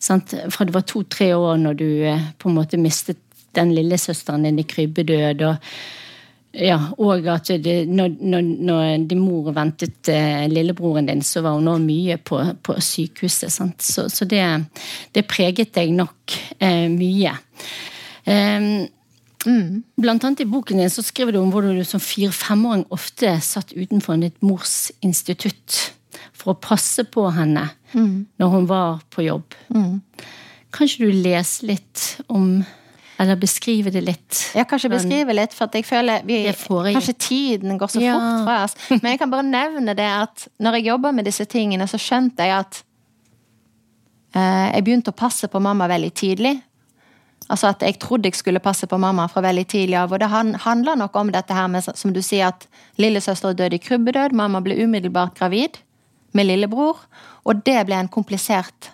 Sant? 0.02 0.34
Fra 0.52 0.66
du 0.66 0.74
var 0.74 0.84
to-tre 0.88 1.30
år 1.36 1.60
når 1.62 1.78
du 1.78 1.86
eh, 2.10 2.26
på 2.38 2.50
en 2.50 2.58
måte 2.58 2.80
mistet 2.80 3.22
den 3.56 3.72
lillesøsteren 3.72 4.44
din 4.44 4.60
i 4.60 4.66
krybbedød. 4.68 5.46
og 5.48 5.56
ja, 6.56 6.78
og 6.98 7.26
at 7.28 7.50
det, 7.62 7.76
når, 7.88 8.16
når, 8.20 8.50
når 8.68 9.06
din 9.10 9.20
mor 9.20 9.52
ventet 9.56 10.08
eh, 10.12 10.46
lillebroren 10.48 11.08
din, 11.10 11.22
så 11.22 11.42
var 11.44 11.58
hun 11.58 11.68
også 11.68 11.84
mye 11.84 12.16
på, 12.16 12.40
på 12.64 12.76
sykehuset. 12.80 13.52
Sant? 13.52 13.82
Så, 13.84 14.08
så 14.12 14.24
det, 14.28 14.42
det, 15.14 15.26
preget 15.28 15.74
deg 15.76 15.92
nok 15.96 16.36
eh, 16.60 16.86
mye. 16.92 17.38
Um, 18.26 18.86
Mm. 19.46 19.84
Blant 19.94 20.24
annet 20.26 20.40
i 20.42 20.48
boken 20.50 20.80
din 20.80 20.90
så 20.90 21.04
skriver 21.06 21.36
du 21.36 21.38
om 21.38 21.52
hvordan 21.54 21.76
du 21.78 21.84
som 21.86 22.02
fire-femåring 22.02 22.82
ofte 22.90 23.30
satt 23.44 23.76
utenfor 23.76 24.18
ditt 24.18 24.40
mors 24.42 24.88
institutt 25.06 25.76
for 26.34 26.54
å 26.54 26.58
passe 26.58 27.04
på 27.06 27.28
henne 27.36 27.68
mm. 27.92 28.16
når 28.40 28.50
hun 28.56 28.66
var 28.66 29.04
på 29.14 29.22
jobb. 29.26 29.54
Mm. 29.70 30.00
Kan 30.74 30.90
ikke 30.90 31.06
du 31.06 31.22
lese 31.22 31.68
litt 31.70 32.06
om 32.26 32.64
eller 33.18 33.36
beskrive 33.40 33.90
det 33.90 34.02
litt? 34.04 34.40
Ja, 34.56 34.66
kanskje 34.68 34.90
beskrive 34.92 35.32
litt, 35.36 35.54
for 35.56 35.72
jeg 35.72 35.86
føler 35.88 36.24
vi, 36.28 36.42
Kanskje 36.52 37.14
tiden 37.16 37.78
går 37.80 37.92
så 37.94 38.02
ja. 38.02 38.16
fort 38.18 38.44
fra 38.44 38.56
oss. 38.66 38.76
Men 39.00 39.14
jeg 39.14 39.22
kan 39.22 39.32
bare 39.32 39.46
nevne 39.46 39.96
det 39.96 40.08
at 40.10 40.46
når 40.60 40.78
jeg 40.78 40.88
jobba 40.90 41.12
med 41.16 41.28
disse 41.28 41.46
tingene, 41.48 41.88
så 41.88 42.00
skjønte 42.00 42.44
jeg 42.44 42.52
at 42.58 42.82
eh, 44.36 44.68
jeg 44.76 44.84
begynte 44.84 45.14
å 45.14 45.16
passe 45.16 45.48
på 45.48 45.62
mamma 45.64 45.88
veldig 45.88 46.12
tidlig. 46.12 46.54
Altså 47.46 47.70
at 47.70 47.82
jeg 47.86 47.98
trodde 48.02 48.28
jeg 48.28 48.36
skulle 48.36 48.60
passe 48.60 48.88
på 48.90 48.98
mamma 49.00 49.28
fra 49.32 49.40
veldig 49.44 49.66
tidlig 49.70 49.96
av. 50.00 50.12
Og 50.12 50.20
det 50.20 50.28
handler 50.66 51.00
nok 51.00 51.16
om 51.16 51.32
dette 51.32 51.56
her 51.56 51.72
med, 51.72 51.88
som 51.88 52.12
du 52.12 52.20
sier, 52.24 52.52
at 52.52 52.68
lillesøster 53.00 53.56
døde 53.56 53.78
i 53.78 53.82
krybbedød. 53.82 54.36
Mamma 54.36 54.60
ble 54.64 54.76
umiddelbart 54.82 55.38
gravid 55.38 55.80
med 56.36 56.50
lillebror. 56.50 57.00
Og 57.48 57.64
det 57.64 57.78
ble 57.88 57.96
en 57.96 58.12
komplisert, 58.12 58.90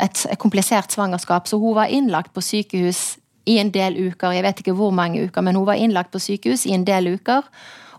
et 0.00 0.26
komplisert 0.42 0.94
svangerskap. 0.96 1.46
Så 1.46 1.60
hun 1.60 1.76
var 1.78 1.92
innlagt 1.92 2.32
på 2.34 2.42
sykehus 2.42 3.12
i 3.46 3.58
en 3.60 3.70
del 3.74 3.96
uker. 4.08 4.32
Jeg 4.32 4.44
vet 4.46 4.60
ikke 4.62 4.76
hvor 4.76 4.92
mange 4.94 5.26
uker, 5.26 5.44
men 5.44 5.56
hun 5.58 5.66
var 5.68 5.80
innlagt 5.80 6.12
på 6.14 6.22
sykehus 6.22 6.66
i 6.66 6.74
en 6.76 6.86
del 6.86 7.14
uker. 7.16 7.46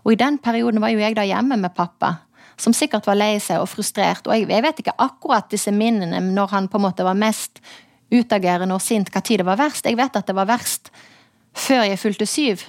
Og 0.04 0.14
i 0.14 0.20
den 0.20 0.38
perioden 0.38 0.80
var 0.82 0.94
jo 0.94 1.02
jeg 1.02 1.16
da 1.18 1.26
hjemme 1.26 1.58
med 1.60 1.74
pappa 1.74 2.16
som 2.56 2.72
sikkert 2.72 3.06
var 3.06 3.18
lei 3.18 3.36
seg 3.42 3.60
og 3.60 3.68
frustrert. 3.68 4.26
Og 4.26 4.32
jeg, 4.32 4.48
jeg, 4.48 4.64
vet 4.64 4.80
ikke 4.80 4.96
akkurat 5.02 5.50
disse 5.52 5.72
minnene 5.74 6.22
når 6.24 6.54
han 6.54 6.70
på 6.72 6.80
en 6.80 6.86
måte 6.86 7.04
var 7.06 7.18
mest 7.18 7.60
utagerende 8.12 8.76
og 8.76 8.82
sint 8.82 9.10
hva 9.12 9.20
tid 9.24 9.42
det 9.42 9.48
var 9.48 9.60
verst. 9.60 9.86
Jeg 9.86 9.98
vet 9.98 10.16
at 10.16 10.26
det 10.28 10.36
var 10.36 10.48
verst 10.48 10.90
før 11.56 11.84
jeg 11.88 12.00
fulgte 12.00 12.28
syv. 12.28 12.64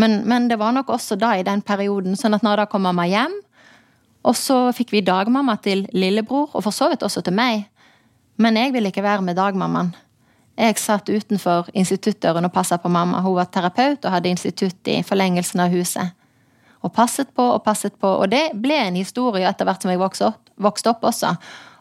Men, 0.00 0.22
men, 0.28 0.48
det 0.48 0.56
var 0.60 0.72
nok 0.72 0.88
også 0.94 1.18
da 1.20 1.34
i 1.36 1.44
den 1.44 1.60
perioden. 1.60 2.16
sånn 2.16 2.34
at 2.34 2.44
når 2.44 2.62
da 2.62 2.68
kom 2.70 2.86
mamma 2.88 3.04
hjem, 3.08 3.34
og 4.24 4.36
så 4.36 4.70
fikk 4.76 4.92
vi 4.92 5.04
dagmamma 5.04 5.56
til 5.64 5.86
lillebror, 5.92 6.48
og 6.52 6.64
for 6.64 6.76
så 6.76 6.90
vidt 6.92 7.04
også 7.04 7.22
til 7.24 7.36
meg. 7.36 7.66
Men 8.40 8.56
jeg 8.56 8.72
ville 8.72 8.88
ikke 8.92 9.04
være 9.04 9.24
med 9.24 9.36
dagmammaen. 9.36 9.92
Jeg 10.58 10.78
satt 10.78 11.08
utenfor 11.08 11.70
instituttdøren 11.74 12.44
og 12.44 12.52
passa 12.52 12.76
på 12.76 12.88
mamma. 12.88 13.20
Hun 13.24 13.36
var 13.38 13.48
terapeut 13.52 14.04
og 14.04 14.12
hadde 14.12 14.32
institutt 14.32 14.88
i 14.88 15.00
forlengelsen 15.06 15.60
av 15.60 15.72
huset. 15.72 16.16
Og 16.82 16.92
passet 16.92 17.28
på 17.36 17.44
og 17.54 17.62
passet 17.64 17.94
på. 18.00 18.08
Og 18.08 18.30
det 18.32 18.50
ble 18.60 18.76
en 18.76 18.96
historie 18.96 19.48
etter 19.48 19.68
hvert 19.68 19.82
som 19.82 19.92
jeg 19.92 20.00
vokste 20.00 20.30
opp, 20.32 20.52
vokste 20.60 20.92
opp 20.92 21.04
også 21.04 21.34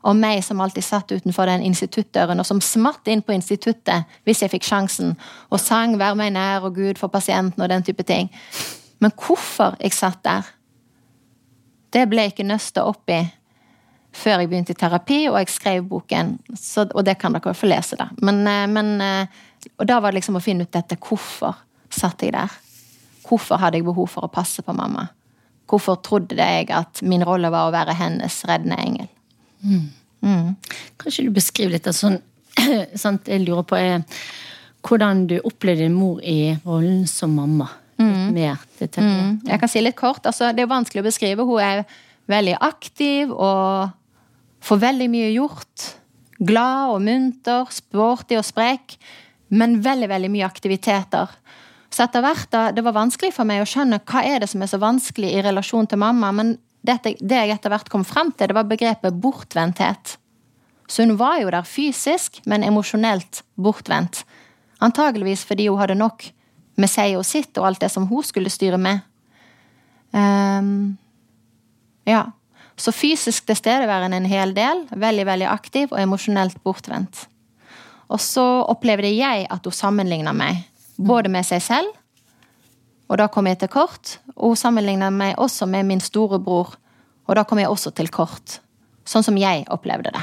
og 0.08 0.16
meg 0.16 0.44
som 0.46 0.62
alltid 0.64 0.86
satt 0.86 1.12
utenfor 1.12 1.50
den 1.50 1.64
instituttdøren, 1.68 2.40
og 2.40 2.48
som 2.48 2.62
smatt 2.64 3.08
inn 3.12 3.24
på 3.26 3.36
instituttet 3.36 4.08
hvis 4.28 4.44
jeg 4.44 4.54
fikk 4.54 4.68
sjansen, 4.68 5.18
og 5.50 5.60
sang 5.60 5.98
'Vær 5.98 6.16
meg 6.16 6.32
nær' 6.34 6.64
og 6.64 6.76
'Gud 6.76 6.98
for 6.98 7.08
pasienten' 7.08 7.62
og 7.62 7.70
den 7.70 7.84
type 7.84 8.04
ting. 8.04 8.30
Men 9.00 9.12
hvorfor 9.12 9.76
jeg 9.80 9.94
satt 9.94 10.24
der, 10.24 10.42
det 11.94 12.10
ble 12.10 12.22
jeg 12.22 12.32
ikke 12.32 12.44
nøsta 12.44 12.84
opp 12.84 13.10
i 13.10 13.28
før 14.20 14.42
jeg 14.44 14.50
begynte 14.52 14.76
i 14.76 14.80
terapi, 14.80 15.20
og 15.32 15.40
jeg 15.42 15.52
skrev 15.54 15.86
boken. 15.90 16.36
Så, 16.58 16.88
og 16.94 17.06
det 17.08 17.18
kan 17.22 17.36
dere 17.36 17.56
få 17.56 17.70
lese, 17.70 17.98
da. 18.00 18.10
Men, 18.26 18.42
eh, 18.48 18.66
men, 18.68 18.96
eh, 19.02 19.72
og 19.78 19.88
da 19.88 20.00
var 20.00 20.12
det 20.12 20.22
liksom 20.22 20.40
å 20.40 20.44
finne 20.44 20.68
ut 20.68 20.76
dette. 20.76 21.00
Hvorfor 21.00 21.56
satt 21.90 22.22
jeg 22.24 22.36
der? 22.36 22.52
Hvorfor 23.28 23.62
hadde 23.62 23.80
jeg 23.80 23.88
behov 23.88 24.10
for 24.10 24.26
å 24.26 24.32
passe 24.34 24.64
på 24.66 24.76
mamma? 24.76 25.10
Hvorfor 25.70 26.00
trodde 26.02 26.38
jeg 26.38 26.70
at 26.74 27.02
min 27.06 27.24
rolle 27.26 27.52
var 27.54 27.70
å 27.70 27.74
være 27.74 27.98
hennes 27.98 28.42
reddende 28.50 28.80
engel? 28.82 29.10
Mm. 29.62 29.90
Mm. 30.26 30.56
Kanskje 30.98 31.28
du 31.28 31.36
beskriver 31.36 31.78
litt 31.78 31.88
av 31.88 31.96
sånn 31.96 32.18
sant, 33.04 33.28
Jeg 33.28 33.46
lurer 33.46 33.64
på 33.68 33.78
er, 33.78 34.02
hvordan 34.84 35.28
du 35.30 35.38
opplevde 35.44 35.86
din 35.86 35.96
mor 35.96 36.20
i 36.24 36.56
rollen 36.66 37.06
som 37.08 37.36
mamma. 37.36 37.70
Mm. 38.00 38.34
Mer 38.34 38.60
detaljert. 38.80 39.24
Mm. 39.24 39.40
Jeg 39.52 39.62
kan 39.62 39.72
si 39.72 39.84
litt 39.84 39.98
kort. 40.00 40.26
Altså, 40.26 40.54
det 40.56 40.64
er 40.64 40.72
vanskelig 40.72 41.04
å 41.04 41.08
beskrive. 41.08 41.46
Hun 41.48 41.64
er 41.64 41.84
veldig 42.32 42.56
aktiv 42.64 43.32
og 43.34 43.92
får 44.62 44.82
veldig 44.84 45.10
mye 45.12 45.32
gjort. 45.34 45.90
Glad 46.40 46.94
og 46.96 47.02
munter, 47.04 47.68
sporty 47.74 48.38
og 48.40 48.46
sprek, 48.48 48.96
men 49.50 49.80
veldig, 49.84 50.08
veldig 50.12 50.32
mye 50.32 50.48
aktiviteter. 50.48 51.32
Så 51.90 52.06
etter 52.06 52.22
hvert 52.24 52.50
da, 52.54 52.70
Det 52.72 52.84
var 52.86 52.96
vanskelig 52.96 53.34
for 53.34 53.50
meg 53.50 53.64
å 53.64 53.68
skjønne 53.68 54.02
hva 54.06 54.24
er 54.24 54.40
det 54.40 54.50
som 54.52 54.62
er 54.62 54.70
så 54.72 54.80
vanskelig 54.82 55.34
i 55.34 55.44
relasjon 55.44 55.90
til 55.90 56.00
mamma. 56.00 56.32
Men 56.32 56.58
dette, 56.86 57.16
det 57.20 57.42
jeg 57.42 57.56
etter 57.56 57.74
hvert 57.74 57.90
kom 57.90 58.06
frem 58.08 58.32
til, 58.32 58.48
det 58.48 58.56
var 58.56 58.70
begrepet 58.70 59.18
bortvendthet. 59.20 60.18
Så 60.90 61.04
hun 61.06 61.18
var 61.18 61.40
jo 61.42 61.52
der 61.54 61.68
fysisk, 61.68 62.42
men 62.50 62.64
emosjonelt 62.66 63.44
bortvendt. 63.58 64.24
Antageligvis 64.82 65.44
fordi 65.46 65.68
hun 65.68 65.80
hadde 65.82 65.98
nok 66.00 66.30
med 66.80 66.90
seg 66.90 67.18
og 67.20 67.28
sitt 67.28 67.58
og 67.60 67.68
alt 67.68 67.84
det 67.84 67.92
som 67.92 68.08
hun 68.10 68.24
skulle 68.26 68.54
styre 68.54 68.80
med. 68.82 69.04
Um, 70.14 70.98
ja. 72.08 72.30
Så 72.80 72.94
fysisk 72.96 73.46
tilstedeværende 73.50 74.22
en 74.22 74.30
hel 74.30 74.54
del, 74.56 74.86
veldig 74.96 75.26
veldig 75.28 75.50
aktiv 75.52 75.92
og 75.92 76.00
emosjonelt 76.00 76.62
bortvendt. 76.64 77.26
Og 78.10 78.22
så 78.24 78.46
opplevde 78.72 79.12
jeg 79.12 79.48
at 79.52 79.66
hun 79.68 79.76
sammenligna 79.76 80.34
meg, 80.34 80.64
både 80.98 81.30
med 81.32 81.46
seg 81.48 81.62
selv, 81.62 81.92
og 83.10 83.18
da 83.18 83.28
kom 83.32 83.50
jeg 83.50 83.60
til 83.60 83.72
kort. 83.74 84.18
Og 84.38 84.54
hun 84.54 84.60
sammenligna 84.60 85.10
meg 85.14 85.38
også 85.42 85.68
med 85.70 85.88
min 85.90 86.02
storebror, 86.02 86.76
og 87.28 87.38
da 87.38 87.44
kom 87.46 87.62
jeg 87.62 87.70
også 87.70 87.92
til 87.98 88.10
kort. 88.14 88.60
Sånn 89.06 89.26
som 89.26 89.38
jeg 89.38 89.66
opplevde 89.74 90.14
det. 90.14 90.22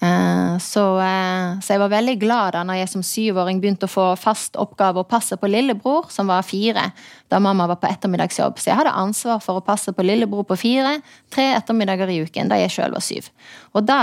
Eh, 0.00 0.58
så, 0.58 1.00
eh, 1.00 1.60
så, 1.60 1.72
jeg 1.72 1.80
var 1.82 1.90
veldig 1.90 2.14
glad 2.20 2.52
da 2.54 2.62
når 2.62 2.78
jeg 2.78 2.90
som 2.92 3.02
syvåring 3.02 3.58
begynte 3.58 3.88
å 3.88 3.90
få 3.90 4.06
fast 4.20 4.54
oppgave 4.60 5.02
å 5.02 5.08
passe 5.08 5.36
på 5.36 5.50
lillebror, 5.50 6.06
som 6.14 6.30
var 6.30 6.46
fire, 6.46 6.90
da 7.28 7.40
mamma 7.42 7.66
var 7.66 7.80
på 7.82 7.90
ettermiddagsjobb. 7.90 8.60
Så 8.60 8.70
jeg 8.70 8.78
hadde 8.78 8.94
ansvar 8.94 9.42
for 9.42 9.58
å 9.58 9.64
passe 9.64 9.92
på 9.92 10.06
lillebror 10.06 10.46
på 10.46 10.58
fire, 10.60 10.98
tre 11.34 11.50
ettermiddager 11.56 12.12
i 12.14 12.20
uken, 12.22 12.50
da 12.52 12.60
jeg 12.62 12.76
sjøl 12.76 12.94
var 12.94 13.04
syv. 13.04 13.30
Og 13.74 13.88
da 13.88 14.02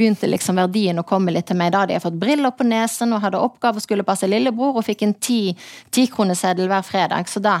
begynte 0.00 0.30
liksom 0.30 0.56
verdien 0.56 0.98
å 1.02 1.04
komme 1.04 1.34
litt 1.34 1.50
til 1.50 1.58
meg. 1.60 1.74
Da 1.74 1.82
hadde 1.82 1.92
jeg 1.96 2.04
fått 2.06 2.20
briller 2.20 2.54
på 2.56 2.64
nesen 2.64 3.12
og 3.12 3.20
hadde 3.20 3.42
oppgave 3.42 3.80
å 3.80 3.84
skulle 3.84 4.06
passe 4.08 4.28
lillebror, 4.30 4.78
og 4.78 4.86
fikk 4.86 5.04
en 5.04 5.16
tikroneseddel 5.20 6.64
ti 6.64 6.72
hver 6.72 6.86
fredag. 6.86 7.28
Så 7.28 7.44
da 7.44 7.58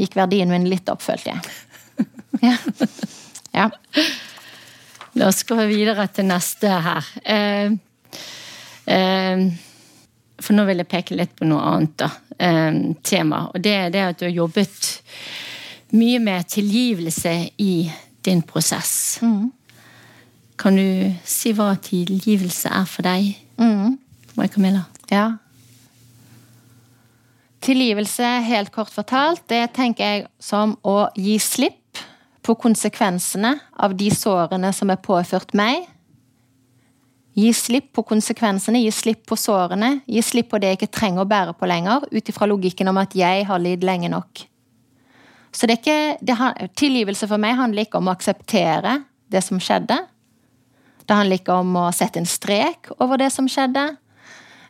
gikk 0.00 0.16
verdien 0.16 0.48
min 0.48 0.70
litt 0.70 0.88
opp, 0.88 1.04
følte 1.04 1.36
jeg. 1.36 1.48
Ja. 2.38 2.52
ja. 3.56 3.70
La 5.18 5.26
oss 5.32 5.42
gå 5.42 5.56
videre 5.66 6.04
til 6.14 6.28
neste 6.28 6.70
her. 6.70 7.06
Eh, 7.26 7.72
eh, 8.86 9.40
for 10.38 10.54
nå 10.54 10.66
vil 10.68 10.82
jeg 10.84 10.90
peke 10.92 11.16
litt 11.18 11.34
på 11.34 11.48
noe 11.48 11.64
annet 11.72 11.96
da, 11.98 12.10
eh, 12.38 12.78
tema. 13.02 13.48
Og 13.50 13.58
det 13.64 13.74
er 13.74 13.90
det 13.90 14.04
at 14.04 14.20
du 14.20 14.28
har 14.28 14.36
jobbet 14.36 15.00
mye 15.98 16.20
med 16.22 16.46
tilgivelse 16.46 17.34
i 17.58 17.90
din 18.22 18.42
prosess. 18.42 19.18
Mm. 19.22 19.50
Kan 20.58 20.78
du 20.78 21.14
si 21.24 21.52
hva 21.52 21.72
tilgivelse 21.82 22.70
er 22.70 22.86
for 22.86 23.02
deg? 23.02 23.34
Mm. 23.58 23.98
Camilla? 24.54 24.84
Ja. 25.10 25.32
Tilgivelse, 27.60 28.26
helt 28.46 28.70
kort 28.70 28.92
fortalt, 28.94 29.42
det 29.50 29.72
tenker 29.74 30.04
jeg 30.04 30.26
som 30.38 30.76
å 30.86 31.08
gi 31.18 31.40
slipp 31.42 31.87
på 32.48 32.56
konsekvensene 32.56 33.52
av 33.76 33.94
de 33.98 34.08
sårene 34.14 34.72
som 34.72 34.90
er 34.92 35.00
påført 35.04 35.52
meg. 35.58 35.84
Gi 37.38 37.50
slipp 37.54 37.92
på 37.94 38.02
konsekvensene, 38.08 38.80
gi 38.82 38.92
slipp 38.94 39.26
på 39.28 39.36
sårene, 39.38 39.98
gi 40.08 40.22
slipp 40.24 40.48
på 40.50 40.58
det 40.58 40.72
jeg 40.72 40.80
ikke 40.80 40.94
trenger 40.96 41.22
å 41.22 41.28
bære 41.28 41.54
på 41.58 41.68
lenger, 41.68 42.08
ut 42.10 42.32
ifra 42.32 42.48
logikken 42.48 42.90
om 42.90 42.98
at 42.98 43.14
jeg 43.18 43.44
har 43.46 43.62
lidd 43.62 43.84
lenge 43.86 44.10
nok. 44.10 44.46
Så 45.54 45.68
det 45.68 45.78
ikke, 45.78 46.18
det, 46.24 46.36
Tilgivelse 46.78 47.28
for 47.28 47.40
meg 47.40 47.56
handler 47.58 47.86
ikke 47.86 48.00
om 48.00 48.10
å 48.10 48.16
akseptere 48.16 49.02
det 49.30 49.44
som 49.44 49.60
skjedde. 49.62 50.00
Det 51.04 51.16
handler 51.16 51.40
ikke 51.40 51.56
om 51.62 51.76
å 51.80 51.86
sette 51.96 52.20
en 52.20 52.28
strek 52.28 52.90
over 52.98 53.20
det 53.20 53.30
som 53.32 53.48
skjedde. 53.48 53.86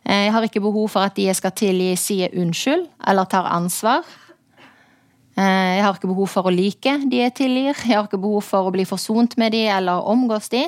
Eh, 0.05 0.27
jeg 0.27 0.33
har 0.35 0.45
ikke 0.47 0.63
behov 0.63 0.91
for 0.93 1.07
at 1.07 1.17
de 1.17 1.27
jeg 1.27 1.39
skal 1.39 1.55
tilgi, 1.55 1.93
sier 1.99 2.35
unnskyld 2.37 2.87
eller 3.07 3.27
tar 3.31 3.49
ansvar. 3.51 4.07
Eh, 5.39 5.75
jeg 5.77 5.83
har 5.85 5.95
ikke 5.95 6.09
behov 6.09 6.27
for 6.33 6.49
å 6.49 6.51
like 6.51 6.95
de 7.07 7.21
jeg 7.21 7.35
tilgir. 7.37 7.71
Jeg 7.71 7.95
har 7.95 8.07
ikke 8.07 8.19
behov 8.19 8.43
for 8.43 8.67
å 8.67 8.73
bli 8.75 8.83
forsont 8.87 9.37
med 9.39 9.53
de 9.55 9.61
eller 9.71 10.07
omgås 10.11 10.49
de. 10.51 10.65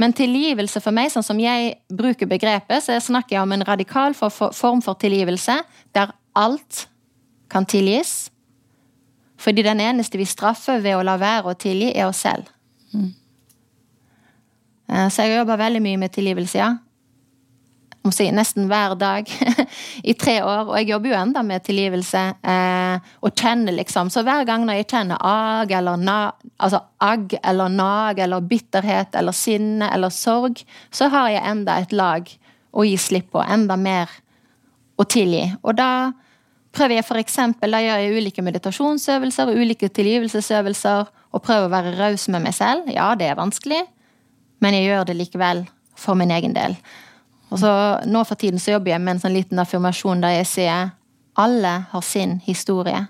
Men 0.00 0.14
tilgivelse 0.16 0.80
for 0.84 0.94
meg, 0.96 1.10
sånn 1.12 1.26
som 1.26 1.40
jeg 1.40 1.74
bruker 1.92 2.28
begrepet, 2.30 2.84
så 2.84 2.96
snakker 3.02 3.36
jeg 3.36 3.44
om 3.44 3.52
en 3.56 3.66
radikal 3.66 4.16
form 4.16 4.80
for 4.84 4.96
tilgivelse 5.00 5.58
der 5.96 6.14
alt 6.36 6.86
kan 7.52 7.68
tilgis. 7.68 8.30
Fordi 9.40 9.64
den 9.66 9.82
eneste 9.84 10.20
vi 10.20 10.28
straffer 10.28 10.80
ved 10.80 10.96
å 10.96 11.04
la 11.04 11.18
være 11.20 11.52
å 11.52 11.58
tilgi, 11.58 11.92
er 11.92 12.08
oss 12.08 12.24
selv. 12.24 12.48
Mm. 12.96 13.12
Eh, 14.88 15.06
så 15.12 15.26
jeg 15.26 15.42
jobber 15.42 15.60
veldig 15.60 15.84
mye 15.84 16.00
med 16.06 16.16
tilgivelse, 16.16 16.60
ja 16.62 16.72
si, 18.14 18.26
nesten 18.34 18.66
hver 18.70 18.94
dag 18.98 19.30
i 20.10 20.14
tre 20.18 20.38
år. 20.44 20.68
Og 20.70 20.74
jeg 20.78 20.90
jobber 20.90 21.12
jo 21.12 21.18
enda 21.18 21.42
med 21.46 21.64
tilgivelse 21.66 22.22
eh, 22.42 23.12
og 23.22 23.32
kjenner 23.38 23.76
liksom. 23.76 24.10
Så 24.12 24.24
hver 24.26 24.46
gang 24.48 24.66
når 24.66 24.80
jeg 24.80 24.90
kjenner 24.92 25.22
ag 25.22 25.72
eller 25.78 26.00
na, 26.00 26.18
altså 26.56 26.82
agg 27.02 27.36
eller 27.42 27.72
nag 27.72 28.20
eller 28.26 28.44
bitterhet 28.44 29.16
eller 29.18 29.36
sinne 29.36 29.90
eller 29.94 30.14
sorg, 30.14 30.62
så 30.90 31.10
har 31.12 31.32
jeg 31.34 31.46
enda 31.54 31.80
et 31.80 31.96
lag 31.96 32.30
å 32.76 32.84
gi 32.86 32.96
slipp 33.00 33.32
på. 33.34 33.42
Enda 33.42 33.78
mer 33.80 34.10
å 34.96 35.04
tilgi. 35.08 35.44
Og 35.62 35.76
da 35.78 36.12
prøver 36.76 36.98
jeg 36.98 37.08
for 37.08 37.20
eksempel, 37.20 37.72
da 37.72 37.80
gjør 37.80 38.02
jeg 38.02 38.20
ulike 38.20 38.44
meditasjonsøvelser 38.44 39.50
og 39.50 39.60
ulike 39.62 39.88
tilgivelsesøvelser 39.96 41.08
og 41.36 41.44
prøver 41.44 41.68
å 41.68 41.72
være 41.72 41.96
raus 41.98 42.26
med 42.32 42.44
meg 42.44 42.56
selv. 42.56 42.88
Ja, 42.92 43.14
det 43.18 43.30
er 43.30 43.40
vanskelig, 43.40 43.82
men 44.64 44.76
jeg 44.76 44.90
gjør 44.90 45.08
det 45.08 45.18
likevel 45.18 45.64
for 45.96 46.18
min 46.18 46.32
egen 46.34 46.56
del. 46.56 46.76
Og 47.50 47.58
så 47.62 47.72
Nå 48.06 48.24
for 48.24 48.34
tiden 48.34 48.58
så 48.58 48.76
jobber 48.76 48.90
jeg 48.90 49.02
med 49.02 49.16
en 49.16 49.22
sånn 49.22 49.36
liten 49.36 49.58
affirmasjon 49.62 50.22
der 50.24 50.38
jeg 50.40 50.48
sier 50.50 50.90
alle 51.36 51.84
har 51.90 52.00
sin 52.00 52.38
historie. 52.40 53.06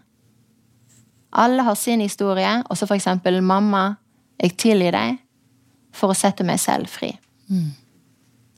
Alle 1.31 1.63
har 1.63 1.75
sin 1.75 2.01
historie, 2.01 2.63
og 2.71 2.79
så 2.79 2.87
for 2.87 2.97
eksempel 2.97 3.41
'mamma, 3.41 3.97
jeg 4.43 4.57
tilgir 4.57 4.93
deg 4.93 5.19
for 5.93 6.11
å 6.11 6.15
sette 6.15 6.45
meg 6.45 6.59
selv 6.61 6.87
fri'. 6.87 7.19
Mm. 7.51 7.71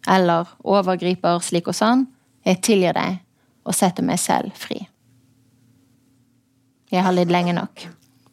Eller 0.07 0.47
'overgriper 0.65 1.39
slik 1.43 1.69
og 1.69 1.75
sånn, 1.75 2.07
jeg 2.45 2.63
tilgir 2.63 2.93
deg 2.93 3.19
og 3.65 3.75
setter 3.75 4.03
meg 4.03 4.19
selv 4.19 4.53
fri'. 4.53 4.87
Jeg 6.91 7.03
har 7.03 7.13
lidd 7.13 7.31
lenge 7.31 7.53
nok. 7.53 7.89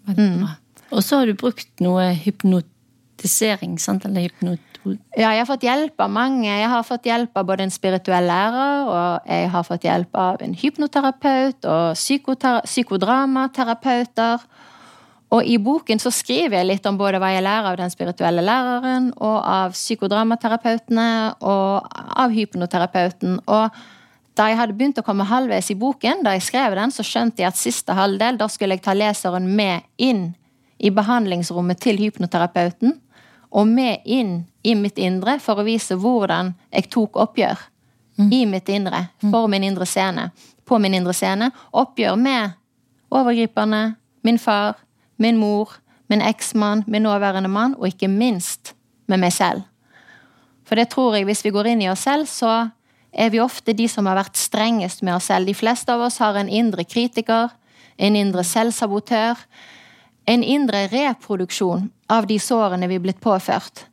Mm. 0.07 0.47
Og 0.91 1.03
så 1.03 1.17
har 1.19 1.25
du 1.25 1.33
brukt 1.33 1.81
noe 1.81 2.13
hypnotisering, 2.13 3.79
sant? 3.79 4.05
Eller 4.05 4.21
hypnot 4.21 4.74
ja, 4.85 5.31
jeg 5.33 5.41
har 5.41 5.47
fått 5.49 5.63
hjelp 5.65 6.01
av 6.01 6.09
mange. 6.13 6.47
Jeg 6.47 6.69
har 6.69 6.83
fått 6.85 7.05
hjelp 7.09 7.37
av 7.37 7.45
både 7.49 7.63
en 7.65 7.71
spirituell 7.73 8.27
lærer, 8.29 8.85
og 8.85 9.19
jeg 9.31 9.49
har 9.53 9.63
fått 9.65 9.83
hjelp 9.87 10.15
av 10.21 10.41
en 10.45 10.53
hypnoterapeut 10.61 11.65
og 11.71 11.85
psykodramaterapeuter. 11.97 14.37
Og 15.33 15.41
i 15.49 15.57
boken 15.57 15.99
så 15.99 16.11
skriver 16.13 16.57
jeg 16.59 16.67
litt 16.69 16.85
om 16.85 16.97
både 16.99 17.19
hva 17.19 17.29
jeg 17.33 17.43
lærer 17.43 17.69
av 17.71 17.77
den 17.79 17.93
spirituelle 17.93 18.41
læreren, 18.45 19.13
og 19.17 19.37
av 19.41 19.71
psykodramaterapeutene, 19.73 21.33
og 21.41 21.81
av 22.21 22.29
hypnoterapeuten. 22.35 23.39
Og 23.49 23.69
da 24.37 24.43
jeg 24.51 24.59
hadde 24.59 24.77
begynt 24.77 24.99
å 25.01 25.07
komme 25.07 25.25
halvveis 25.27 25.71
i 25.73 25.79
boken, 25.79 26.23
da 26.27 26.31
jeg 26.35 26.47
skrev 26.51 26.71
den, 26.77 26.91
så 26.93 27.03
skjønte 27.07 27.41
jeg 27.41 27.49
at 27.49 27.59
siste 27.59 27.91
halvdel, 27.97 28.37
da 28.37 28.47
skulle 28.51 28.73
jeg 28.77 28.85
ta 28.85 28.93
leseren 28.95 29.45
med 29.57 29.77
inn 29.97 30.35
i 30.77 30.89
behandlingsrommet 30.93 31.77
til 31.81 31.97
hypnoterapeuten 32.03 32.93
og 33.55 33.67
med 33.67 34.03
inn 34.03 34.43
i 34.63 34.75
mitt 34.75 34.97
indre 34.99 35.37
for 35.39 35.61
å 35.61 35.65
vise 35.67 35.95
hvordan 35.95 36.51
jeg 36.73 36.89
tok 36.91 37.15
oppgjør 37.23 37.61
mm. 38.19 38.29
i 38.33 38.43
mitt 38.49 38.69
indre, 38.69 39.05
mm. 39.23 39.31
for 39.31 39.47
min 39.51 39.63
indre 39.63 39.87
scene, 39.87 40.29
på 40.67 40.79
min 40.81 40.97
indre 40.97 41.15
scene. 41.15 41.51
Oppgjør 41.71 42.17
med 42.19 42.57
overgriperne, 43.15 43.95
min 44.27 44.39
far, 44.41 44.75
min 45.21 45.39
mor, 45.39 45.77
min 46.11 46.21
eksmann, 46.21 46.83
min 46.87 47.05
nåværende 47.07 47.49
mann, 47.49 47.77
og 47.79 47.87
ikke 47.87 48.11
minst 48.11 48.73
med 49.07 49.21
meg 49.23 49.33
selv. 49.33 49.63
For 50.65 50.75
det 50.75 50.89
tror 50.91 51.15
jeg, 51.15 51.27
hvis 51.29 51.45
vi 51.45 51.53
går 51.53 51.71
inn 51.71 51.85
i 51.85 51.89
oss 51.91 52.03
selv, 52.07 52.27
så 52.27 52.69
er 53.15 53.31
vi 53.31 53.39
ofte 53.39 53.73
de 53.77 53.87
som 53.87 54.09
har 54.09 54.17
vært 54.17 54.39
strengest 54.39 55.05
med 55.05 55.15
oss 55.15 55.29
selv. 55.29 55.47
De 55.47 55.55
fleste 55.55 55.93
av 55.93 56.03
oss 56.03 56.19
har 56.19 56.35
en 56.35 56.49
indre 56.49 56.83
kritiker, 56.83 57.53
en 57.95 58.17
indre 58.19 58.43
selvsabotør, 58.43 59.39
en 60.25 60.43
indre 60.43 60.87
reproduksjon 60.87 61.89
av 62.09 62.27
de 62.27 62.39
sårene 62.39 62.87
vi 62.87 62.97
er 62.97 63.03
blitt 63.03 63.21
påført. 63.21 63.85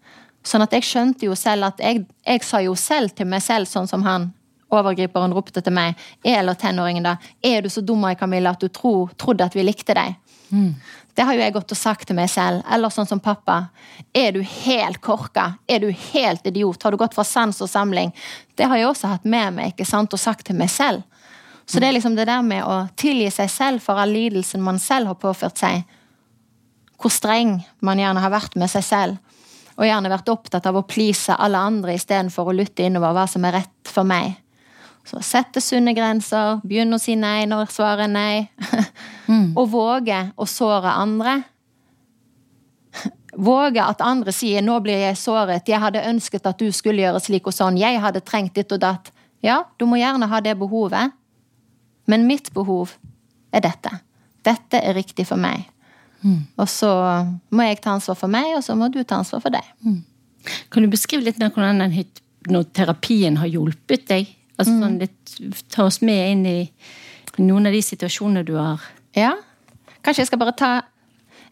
Sånn 0.44 0.64
at 0.64 0.72
jeg 0.74 0.86
skjønte 0.86 1.28
jo 1.28 1.36
selv 1.38 1.68
at 1.68 1.82
jeg, 1.82 2.04
jeg, 2.26 2.44
sa 2.44 2.62
jo 2.64 2.74
selv 2.78 3.14
til 3.16 3.28
meg 3.30 3.44
selv, 3.44 3.68
sånn 3.70 3.88
som 3.88 4.02
han 4.06 4.30
overgriperen 4.72 5.34
ropte 5.36 5.60
til 5.60 5.74
meg, 5.76 6.00
eller 6.24 6.56
tenåringen 6.58 7.04
da, 7.04 7.18
er 7.44 7.62
du 7.62 7.68
så 7.70 7.82
dum, 7.84 8.06
Camilla, 8.18 8.54
at 8.56 8.64
du 8.64 8.72
tro, 8.72 9.10
trodde 9.20 9.44
at 9.44 9.56
vi 9.56 9.64
likte 9.66 9.94
deg? 9.94 10.16
Mm. 10.48 10.72
Det 11.14 11.26
har 11.28 11.36
jo 11.36 11.42
jeg 11.44 11.52
gått 11.52 11.72
og 11.74 11.76
sagt 11.76 12.08
til 12.08 12.16
meg 12.16 12.30
selv. 12.32 12.62
Eller 12.72 12.92
sånn 12.92 13.08
som 13.08 13.20
pappa. 13.20 13.66
Er 14.16 14.32
du 14.32 14.40
helt 14.40 15.00
korka? 15.04 15.58
Er 15.68 15.82
du 15.84 15.90
helt 15.92 16.46
idiot? 16.48 16.82
Har 16.82 16.92
du 16.92 17.00
gått 17.00 17.16
fra 17.16 17.24
sans 17.24 17.60
og 17.60 17.68
samling? 17.68 18.14
Det 18.56 18.68
har 18.68 18.80
jeg 18.80 18.88
også 18.88 19.10
hatt 19.12 19.28
med 19.28 19.58
meg 19.58 19.74
ikke 19.74 19.88
sant, 19.88 20.12
og 20.12 20.20
sagt 20.20 20.46
til 20.48 20.56
meg 20.56 20.72
selv. 20.72 21.04
Så 21.68 21.80
det 21.80 21.88
er 21.88 21.96
liksom 21.98 22.16
det 22.16 22.26
der 22.28 22.42
med 22.44 22.64
å 22.64 22.86
tilgi 22.98 23.28
seg 23.32 23.50
selv 23.52 23.84
for 23.84 24.00
all 24.00 24.12
lidelsen 24.12 24.64
man 24.64 24.80
selv 24.82 25.12
har 25.12 25.20
påført 25.20 25.60
seg. 25.60 25.84
Hvor 27.02 27.10
streng 27.10 27.56
man 27.82 27.98
gjerne 27.98 28.22
har 28.22 28.30
vært 28.30 28.54
med 28.60 28.70
seg 28.70 28.86
selv. 28.86 29.38
Og 29.74 29.88
gjerne 29.88 30.12
vært 30.12 30.30
opptatt 30.30 30.66
av 30.68 30.76
å 30.78 30.84
please 30.86 31.34
alle 31.34 31.58
andre 31.58 31.96
istedenfor 31.96 32.50
å 32.50 32.54
lytte 32.54 32.84
innover 32.86 33.14
hva 33.16 33.26
som 33.30 33.44
er 33.48 33.56
rett 33.56 33.90
for 33.90 34.06
meg. 34.06 34.36
Så 35.02 35.18
sette 35.26 35.60
sunne 35.60 35.94
grenser, 35.96 36.60
begynne 36.62 36.94
å 36.94 37.02
si 37.02 37.16
nei 37.18 37.42
når 37.50 37.72
svaret 37.74 38.06
er 38.06 38.12
nei. 38.12 38.36
Mm. 39.32 39.52
og 39.56 39.68
våge 39.70 40.16
å 40.36 40.44
såre 40.50 40.90
andre. 40.98 41.36
Våge 43.48 43.80
at 43.80 44.02
andre 44.04 44.32
sier 44.34 44.60
'nå 44.60 44.80
blir 44.82 44.98
jeg 44.98 45.16
såret', 45.16 45.62
'jeg 45.64 45.80
hadde 45.80 46.02
ønsket 46.10 46.46
at 46.46 46.58
du 46.58 46.72
skulle 46.72 47.00
gjøre 47.00 47.20
slik 47.22 47.46
og 47.46 47.54
sånn', 47.54 47.78
'jeg 47.78 48.00
hadde 48.00 48.20
trengt 48.20 48.54
ditt 48.54 48.72
og 48.72 48.80
datt'. 48.82 49.12
Ja, 49.42 49.64
du 49.78 49.86
må 49.86 49.96
gjerne 49.96 50.26
ha 50.26 50.40
det 50.40 50.58
behovet, 50.58 51.12
men 52.06 52.26
mitt 52.26 52.52
behov 52.52 52.98
er 53.52 53.60
dette. 53.60 53.90
Dette 54.44 54.82
er 54.82 54.94
riktig 54.94 55.26
for 55.26 55.36
meg. 55.36 55.71
Mm. 56.22 56.40
Og 56.62 56.68
så 56.70 56.90
må 57.50 57.66
jeg 57.66 57.80
ta 57.82 57.96
ansvar 57.96 58.18
for 58.18 58.32
meg, 58.32 58.54
og 58.56 58.64
så 58.64 58.76
må 58.78 58.88
du 58.92 59.00
ta 59.02 59.20
ansvar 59.22 59.42
for 59.44 59.54
deg. 59.54 59.66
Mm. 59.84 60.00
Kan 60.70 60.84
du 60.84 60.90
beskrive 60.90 61.26
litt 61.26 61.38
hvordan 61.42 61.82
den 61.82 61.94
hypnoterapien 61.96 63.38
har 63.42 63.50
hjulpet 63.50 64.08
deg 64.10 64.38
Altså 64.60 64.74
sånn 64.76 64.98
litt, 65.00 65.30
Ta 65.72 65.86
oss 65.88 66.02
med 66.04 66.22
inn 66.34 66.42
i 66.46 66.58
noen 67.40 67.70
av 67.70 67.74
de 67.74 67.80
situasjonene 67.82 68.44
du 68.46 68.56
har 68.58 68.82
Ja. 69.16 69.32
Kanskje 70.02 70.24
jeg 70.24 70.32
skal 70.32 70.40
bare 70.42 70.54
ta 70.58 70.70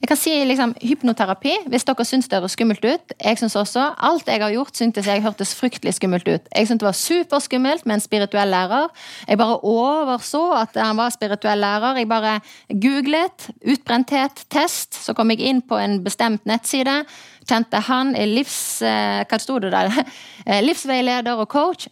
jeg 0.00 0.08
kan 0.08 0.16
si 0.16 0.32
liksom, 0.48 0.70
hypnoterapi, 0.80 1.52
hvis 1.68 1.84
dere 1.84 2.04
syns 2.08 2.28
det 2.30 2.38
høres 2.38 2.54
skummelt 2.56 2.84
ut. 2.86 3.12
Jeg 3.20 3.36
synes 3.36 3.56
også, 3.60 3.82
Alt 4.00 4.28
jeg 4.32 4.40
har 4.40 4.52
gjort, 4.54 4.72
syntes 4.76 5.06
jeg 5.06 5.20
hørtes 5.20 5.52
fryktelig 5.58 5.92
skummelt 5.98 6.28
ut. 6.28 6.46
Jeg 6.56 6.68
syntes 6.68 6.80
det 6.80 6.88
var 6.88 6.96
superskummelt 6.96 7.84
med 7.84 7.98
en 7.98 8.00
spirituell 8.00 8.48
lærer. 8.48 8.88
Jeg 9.28 9.38
bare 9.38 9.58
overså 9.60 10.40
at 10.56 10.78
han 10.80 10.96
var 10.96 11.12
spirituell 11.12 11.60
lærer. 11.60 12.00
Jeg 12.00 12.08
bare 12.08 12.40
googlet 12.72 13.50
utbrenthet, 13.60 14.44
test. 14.48 14.96
Så 15.04 15.12
kom 15.12 15.30
jeg 15.34 15.44
inn 15.44 15.60
på 15.60 15.76
en 15.76 16.00
bestemt 16.04 16.48
nettside. 16.48 17.02
Kjente 17.44 17.82
han 17.84 18.14
er 18.16 18.30
livs... 18.30 18.80
Eh, 18.80 19.20
hva 19.28 19.38
sto 19.42 19.58
det 19.60 19.74
der? 19.74 19.92
Eh, 20.46 20.62
livsveileder 20.64 21.36
og 21.36 21.50
coach. 21.52 21.90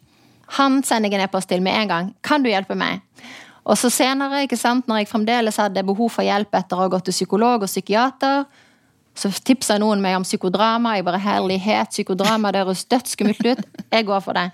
Han 0.57 0.81
sender 0.83 1.13
jeg 1.13 1.21
en 1.21 1.27
e-post 1.27 1.51
til 1.53 1.61
med 1.63 1.77
en 1.77 1.91
gang. 1.93 2.07
Kan 2.25 2.43
du 2.43 2.49
hjelpe 2.49 2.75
meg? 2.75 3.03
Og 3.69 3.77
så 3.77 3.91
senere, 3.93 4.47
ikke 4.47 4.57
sant, 4.57 4.87
når 4.89 5.03
jeg 5.03 5.11
fremdeles 5.11 5.61
hadde 5.61 5.85
behov 5.85 6.11
for 6.15 6.25
hjelp 6.25 6.57
etter 6.57 6.79
å 6.79 6.87
ha 6.87 6.93
gått 6.93 7.09
til 7.11 7.17
psykolog 7.17 7.67
og 7.67 7.71
psykiater, 7.71 8.47
så 9.19 9.31
tipsa 9.45 9.77
noen 9.83 10.01
meg 10.01 10.17
om 10.17 10.25
psykodrama. 10.25 10.95
Jeg 10.97 11.05
bare 11.09 11.21
herlighet, 11.21 11.91
psykodrama, 11.93 12.53
det 12.55 12.63
høres 12.63 12.87
dødsskummelt 12.89 13.51
ut. 13.51 13.67
Jeg 13.91 14.07
går 14.09 14.23
for 14.25 14.39
det. 14.39 14.51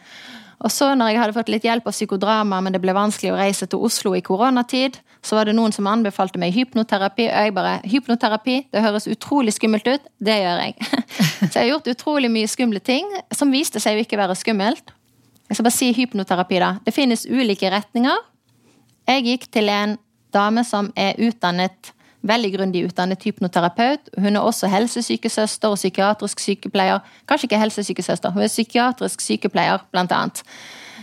Og 0.64 0.72
så 0.72 0.94
når 0.96 1.12
jeg 1.12 1.20
hadde 1.20 1.36
fått 1.36 1.50
litt 1.52 1.66
hjelp 1.66 1.88
av 1.90 1.92
psykodrama, 1.92 2.60
men 2.64 2.72
det 2.72 2.80
ble 2.80 2.94
vanskelig 2.96 3.34
å 3.34 3.36
reise 3.36 3.68
til 3.68 3.82
Oslo 3.84 4.14
i 4.16 4.22
koronatid, 4.24 4.96
så 5.24 5.36
var 5.36 5.48
det 5.48 5.54
noen 5.56 5.72
som 5.74 5.88
anbefalte 5.88 6.40
meg 6.40 6.54
hypnoterapi, 6.56 7.26
og 7.28 7.46
jeg 7.46 7.54
bare 7.56 7.74
Hypnoterapi, 7.88 8.56
det 8.72 8.82
høres 8.84 9.08
utrolig 9.10 9.54
skummelt 9.56 9.86
ut. 9.88 10.04
Det 10.20 10.36
gjør 10.40 10.62
jeg. 10.64 10.76
Så 11.50 11.52
jeg 11.52 11.62
har 11.62 11.70
gjort 11.70 11.88
utrolig 11.92 12.30
mye 12.32 12.48
skumle 12.48 12.80
ting 12.80 13.08
som 13.32 13.52
viste 13.52 13.80
seg 13.80 13.98
å 13.98 14.04
ikke 14.04 14.20
være 14.20 14.36
skummelt. 14.40 14.92
Jeg 15.48 15.58
skal 15.58 15.66
bare 15.66 15.76
si 15.76 15.90
hypnoterapi, 15.96 16.60
da. 16.60 16.70
Det 16.84 16.94
finnes 16.96 17.26
ulike 17.28 17.68
retninger. 17.72 18.20
Jeg 19.04 19.24
gikk 19.26 19.50
til 19.52 19.68
en 19.68 19.98
dame 20.32 20.64
som 20.64 20.88
er 20.96 21.18
utdannet, 21.20 21.92
veldig 22.24 22.50
grundig 22.54 22.86
utdannet 22.86 23.24
hypnoterapeut. 23.26 24.08
Hun 24.16 24.38
er 24.38 24.40
også 24.40 24.70
helsesykesøster 24.72 25.68
og 25.68 25.76
psykiatrisk 25.76 26.40
sykepleier. 26.40 27.04
Kanskje 27.28 27.50
ikke 27.50 27.60
helsesykesøster, 27.60 28.32
hun 28.32 28.46
er 28.46 28.52
psykiatrisk 28.52 29.20
sykepleier, 29.20 29.84
blant 29.92 30.12
annet. 30.12 30.40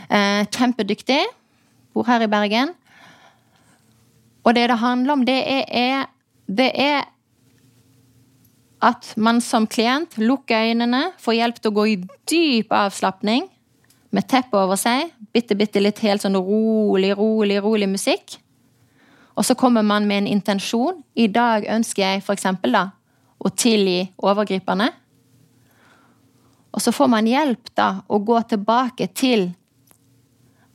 Eh, 0.09 0.47
kjempedyktig. 0.49 1.21
Bor 1.93 2.07
her 2.09 2.25
i 2.25 2.31
Bergen. 2.31 2.73
Og 4.43 4.55
det 4.55 4.69
det 4.69 4.77
handler 4.81 5.13
om, 5.13 5.25
det 5.25 5.43
er, 5.45 6.05
det 6.47 6.71
er 6.73 7.03
at 8.81 9.13
man 9.15 9.41
som 9.41 9.67
klient 9.67 10.17
lukker 10.17 10.71
øynene, 10.71 11.11
får 11.21 11.37
hjelp 11.37 11.61
til 11.61 11.69
å 11.69 11.75
gå 11.75 11.85
i 11.85 11.97
dyp 12.31 12.73
avslapning 12.73 13.45
med 14.11 14.27
teppet 14.27 14.59
over 14.59 14.79
seg. 14.79 15.11
Bitte, 15.33 15.55
bitte 15.57 15.81
litt 15.81 15.99
helt 16.03 16.23
sånn 16.23 16.37
rolig, 16.37 17.13
rolig, 17.17 17.59
rolig 17.63 17.89
musikk. 17.91 18.37
Og 19.35 19.47
så 19.47 19.55
kommer 19.55 19.83
man 19.83 20.07
med 20.07 20.23
en 20.23 20.33
intensjon. 20.35 20.99
I 21.15 21.29
dag 21.31 21.65
ønsker 21.71 22.03
jeg 22.03 22.25
eksempel 22.35 22.75
da, 22.75 22.89
å 23.39 23.49
tilgi 23.49 24.03
overgriperne. 24.21 24.91
Og 26.71 26.83
så 26.83 26.93
får 26.95 27.09
man 27.11 27.27
hjelp 27.27 27.71
da 27.75 27.89
å 28.07 28.19
gå 28.23 28.37
tilbake 28.51 29.07
til 29.15 29.49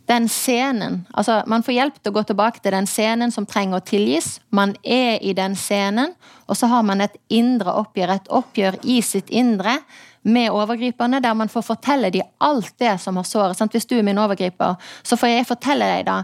den 0.06 0.28
scenen. 0.30 1.00
Altså, 1.10 1.40
man 1.50 1.64
får 1.66 1.74
hjelp 1.74 1.96
til 1.98 2.12
å 2.12 2.16
gå 2.16 2.22
tilbake 2.28 2.62
til 2.62 2.74
den 2.76 2.86
scenen 2.86 3.32
som 3.34 3.46
trenger 3.48 3.80
å 3.80 3.86
tilgis. 3.86 4.36
Man 4.54 4.76
er 4.82 5.18
i 5.18 5.32
den 5.34 5.56
scenen, 5.58 6.14
og 6.46 6.58
så 6.58 6.68
har 6.70 6.84
man 6.86 7.02
et 7.02 7.16
indre 7.32 7.74
oppgjør, 7.80 8.14
et 8.14 8.30
oppgjør 8.30 8.78
i 8.86 9.00
sitt 9.02 9.32
indre 9.34 9.80
med 10.26 10.50
overgriperne, 10.50 11.22
der 11.22 11.34
man 11.38 11.50
får 11.50 11.62
fortelle 11.62 12.10
dem 12.10 12.26
alt 12.42 12.74
det 12.82 12.96
som 13.02 13.16
har 13.16 13.26
såret. 13.26 13.56
Sant? 13.58 13.74
Hvis 13.74 13.86
du 13.86 13.96
er 13.98 14.06
min 14.06 14.18
overgriper, 14.18 14.74
så 15.06 15.18
får 15.18 15.32
jeg 15.32 15.50
fortelle 15.54 15.90
deg 15.94 16.06
da 16.08 16.22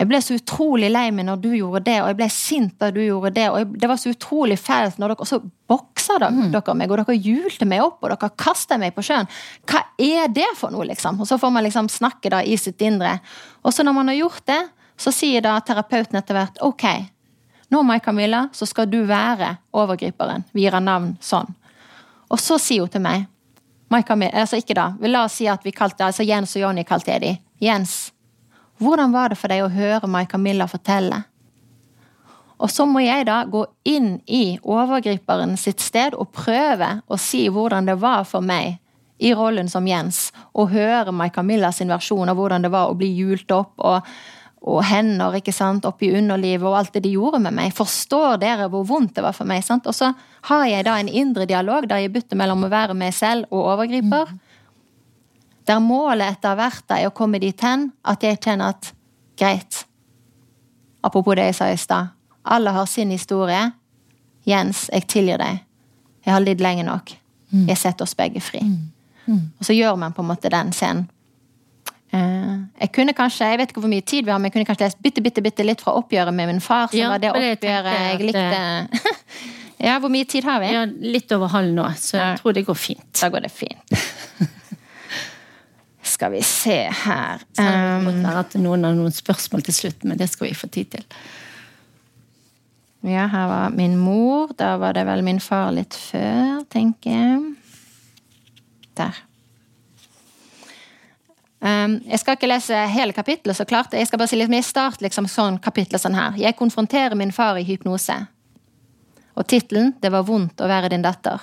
jeg 0.00 0.08
ble 0.08 0.18
så 0.24 0.32
utrolig 0.38 0.88
lei 0.88 1.10
meg 1.12 1.26
når 1.28 1.40
du 1.42 1.50
gjorde 1.52 1.82
det, 1.84 1.98
og 2.00 2.06
jeg 2.08 2.16
ble 2.16 2.26
sint 2.32 2.76
da 2.80 2.88
du 2.94 3.02
gjorde 3.02 3.34
det. 3.36 3.50
og 3.52 3.74
Det 3.76 3.88
var 3.90 3.98
så 4.00 4.14
utrolig 4.14 4.56
fælt 4.56 4.96
når 4.96 5.12
dere 5.12 5.20
Og 5.20 5.28
så 5.28 5.38
boksa 5.68 6.16
dere, 6.16 6.32
mm. 6.32 6.46
dere 6.54 6.74
meg, 6.74 6.90
og 6.90 7.02
dere 7.02 7.16
hjulte 7.20 7.68
meg 7.68 7.82
opp, 7.84 7.98
og 8.00 8.14
dere 8.14 8.30
kasta 8.32 8.78
meg 8.80 8.94
på 8.96 9.04
sjøen. 9.04 9.28
Hva 9.68 9.82
er 10.00 10.32
det 10.32 10.48
for 10.56 10.72
noe, 10.72 10.86
liksom? 10.88 11.20
Og 11.20 11.28
så 11.28 11.36
får 11.36 11.52
man 11.52 11.66
liksom 11.66 11.90
snakke 11.92 12.32
da 12.32 12.40
i 12.40 12.56
sitt 12.56 12.80
indre. 12.80 13.18
Og 13.60 13.76
så 13.76 13.84
når 13.84 13.98
man 13.98 14.08
har 14.08 14.16
gjort 14.22 14.46
det, 14.48 14.60
så 14.96 15.12
sier 15.12 15.44
da 15.44 15.58
terapeuten 15.60 16.16
etter 16.16 16.38
hvert 16.38 16.64
ok, 16.64 16.86
nå, 17.70 17.82
Mai 17.84 18.00
Camilla, 18.00 18.46
så 18.56 18.64
skal 18.66 18.88
du 18.88 19.02
være 19.04 19.52
overgriperen. 19.76 20.48
Vi 20.56 20.64
gir 20.64 20.78
henne 20.78 20.88
navn 20.88 21.12
sånn. 21.20 21.52
Og 22.32 22.40
så 22.40 22.56
sier 22.56 22.88
hun 22.88 22.92
til 22.92 23.04
meg 23.04 23.28
altså 23.90 24.56
ikke 24.60 24.74
da, 24.74 24.94
La 25.00 25.24
oss 25.24 25.38
si 25.40 25.48
at 25.48 25.64
vi 25.64 25.72
kalte 25.72 26.04
altså 26.04 26.22
Jens 26.22 26.56
og 26.56 26.62
Jonny 26.62 26.84
kalte 26.84 27.10
jeg 27.10 27.20
de. 27.20 27.32
Jens, 27.60 28.12
hvordan 28.78 29.12
var 29.12 29.28
det 29.28 29.38
for 29.38 29.48
deg 29.48 29.64
å 29.64 29.72
høre 29.72 30.08
Mai 30.08 30.26
Camilla 30.26 30.66
fortelle? 30.66 31.24
Og 32.60 32.70
så 32.70 32.84
må 32.84 33.00
jeg 33.00 33.24
da 33.26 33.44
gå 33.48 33.64
inn 33.88 34.20
i 34.28 34.58
overgriperen 34.62 35.56
sitt 35.56 35.80
sted 35.80 36.14
og 36.14 36.32
prøve 36.36 37.00
å 37.08 37.16
si 37.16 37.46
hvordan 37.48 37.88
det 37.88 37.96
var 38.00 38.26
for 38.28 38.44
meg 38.44 38.76
i 39.20 39.32
rollen 39.36 39.68
som 39.68 39.86
Jens, 39.88 40.30
å 40.56 40.64
høre 40.68 41.12
Mai 41.12 41.28
Camilla 41.32 41.72
sin 41.72 41.90
versjon 41.92 42.28
av 42.28 42.38
hvordan 42.40 42.64
det 42.64 42.70
var 42.72 42.88
å 42.88 42.96
bli 42.96 43.10
hjult 43.18 43.50
opp. 43.52 43.74
og 43.76 44.06
og 44.60 44.82
hender 44.84 45.38
ikke 45.38 45.54
sant, 45.56 45.86
oppi 45.88 46.10
underlivet 46.12 46.66
og 46.68 46.76
alt 46.76 46.92
det 46.92 47.04
de 47.06 47.14
gjorde 47.14 47.40
med 47.40 47.54
meg. 47.56 47.72
Forstår 47.72 48.36
dere 48.42 48.68
hvor 48.68 48.84
vondt 48.88 49.14
det 49.16 49.24
var 49.24 49.36
for 49.36 49.48
meg? 49.48 49.64
sant? 49.64 49.86
Og 49.88 49.96
så 49.96 50.12
har 50.50 50.64
jeg 50.68 50.84
da 50.84 50.98
en 51.00 51.08
indre 51.08 51.46
dialog 51.48 51.88
der 51.88 52.02
jeg 52.04 52.12
bytter 52.12 52.36
mellom 52.36 52.66
å 52.66 52.72
være 52.72 52.96
meg 52.98 53.14
selv 53.16 53.48
og 53.50 53.70
overgriper. 53.72 54.28
Mm. 54.28 54.40
Der 55.70 55.80
målet 55.80 56.36
etter 56.36 56.58
hvert 56.58 56.92
er 56.92 57.08
å 57.08 57.14
komme 57.16 57.40
dit 57.40 57.64
hen 57.64 57.88
at 58.04 58.26
jeg 58.26 58.40
kjenner 58.44 58.74
at 58.74 58.92
greit. 59.40 59.84
Apropos 61.00 61.38
det 61.38 61.48
jeg 61.50 61.56
sa 61.56 61.70
i 61.72 61.80
stad. 61.80 62.12
Alle 62.44 62.74
har 62.76 62.86
sin 62.86 63.12
historie. 63.14 63.62
Jens, 64.44 64.88
jeg 64.92 65.08
tilgir 65.08 65.40
deg. 65.40 65.62
Jeg 66.26 66.34
har 66.34 66.44
lidd 66.44 66.60
lenge 66.60 66.84
nok. 66.84 67.14
Mm. 67.50 67.64
Jeg 67.70 67.80
setter 67.80 68.04
oss 68.04 68.16
begge 68.16 68.42
fri. 68.44 68.60
Mm. 68.60 69.40
Og 69.56 69.64
så 69.64 69.72
gjør 69.72 69.96
man 70.00 70.12
på 70.12 70.20
en 70.20 70.28
måte 70.28 70.52
den 70.52 70.72
scenen. 70.76 71.08
Eh, 72.10 72.54
jeg 72.80 72.92
kunne 72.96 73.14
kanskje, 73.14 73.46
jeg 73.52 73.60
vet 73.60 73.72
ikke 73.72 73.82
hvor 73.84 73.92
mye 73.92 74.02
tid 74.02 74.26
vi 74.26 74.32
har, 74.34 74.40
men 74.42 74.50
jeg 74.50 74.56
kunne 74.56 74.68
kanskje 74.68 74.88
lest 74.88 75.02
bitte, 75.02 75.22
bitte, 75.22 75.42
bitte 75.44 75.66
litt 75.66 75.82
fra 75.84 75.94
oppgjøret 76.00 76.34
med 76.34 76.50
min 76.50 76.62
far. 76.64 76.88
som 76.90 76.98
ja, 76.98 77.10
var 77.12 77.22
det 77.22 77.30
oppgjøret 77.30 77.90
jeg, 77.94 78.22
likte. 78.30 79.10
ja, 79.88 79.98
Hvor 80.02 80.12
mye 80.12 80.28
tid 80.28 80.48
har 80.48 80.62
vi? 80.62 80.72
Ja, 80.74 80.86
Litt 81.18 81.32
over 81.36 81.52
halv 81.54 81.76
nå, 81.76 81.86
så 81.98 82.16
jeg 82.18 82.26
ja. 82.26 82.40
tror 82.40 82.56
det 82.56 82.66
går 82.66 82.78
fint. 82.78 83.06
Da 83.20 83.30
går 83.30 83.46
det 83.46 83.52
fint. 83.54 83.94
skal 86.10 86.34
vi 86.34 86.42
se 86.42 86.80
her 87.04 87.38
Så 87.54 87.64
det 87.64 88.02
må 88.04 88.12
være 88.18 88.42
at 88.42 88.56
noen 88.60 88.84
har 88.84 88.96
noen 88.98 89.14
spørsmål 89.14 89.62
til 89.68 89.76
slutt, 89.76 90.04
men 90.04 90.18
det 90.20 90.28
skal 90.32 90.50
vi 90.50 90.58
få 90.58 90.68
tid 90.72 90.90
til. 90.96 91.06
Ja, 93.06 93.24
her 93.32 93.46
var 93.48 93.72
min 93.72 93.96
mor. 93.96 94.50
Da 94.58 94.74
var 94.80 94.92
det 94.98 95.06
vel 95.08 95.22
min 95.24 95.40
far 95.40 95.70
litt 95.72 95.96
før, 95.96 96.60
tenker 96.72 97.14
jeg. 97.14 97.38
Der. 98.98 99.22
Um, 101.60 101.98
jeg 102.08 102.22
skal 102.22 102.38
ikke 102.38 102.48
lese 102.48 102.76
hele 102.88 103.12
kapittelet, 103.12 103.56
så 103.56 103.66
klart. 103.68 103.92
Jeg 103.92 104.08
skal 104.08 104.20
bare 104.20 104.32
si 104.32 104.38
litt 104.40 104.52
mer 104.52 104.64
start 104.64 105.02
liksom 105.04 105.28
sånn 105.28 105.58
kapittel 105.60 106.00
sånn 106.00 106.16
her. 106.16 106.36
Jeg 106.40 106.56
konfronterer 106.56 107.18
min 107.18 107.34
far 107.36 107.60
i 107.60 107.66
hypnose. 107.68 108.16
Og 109.36 109.46
tittelen 109.46 109.94
'Det 110.00 110.10
var 110.12 110.22
vondt 110.24 110.60
å 110.60 110.68
være 110.68 110.88
din 110.88 111.04
datter'. 111.04 111.40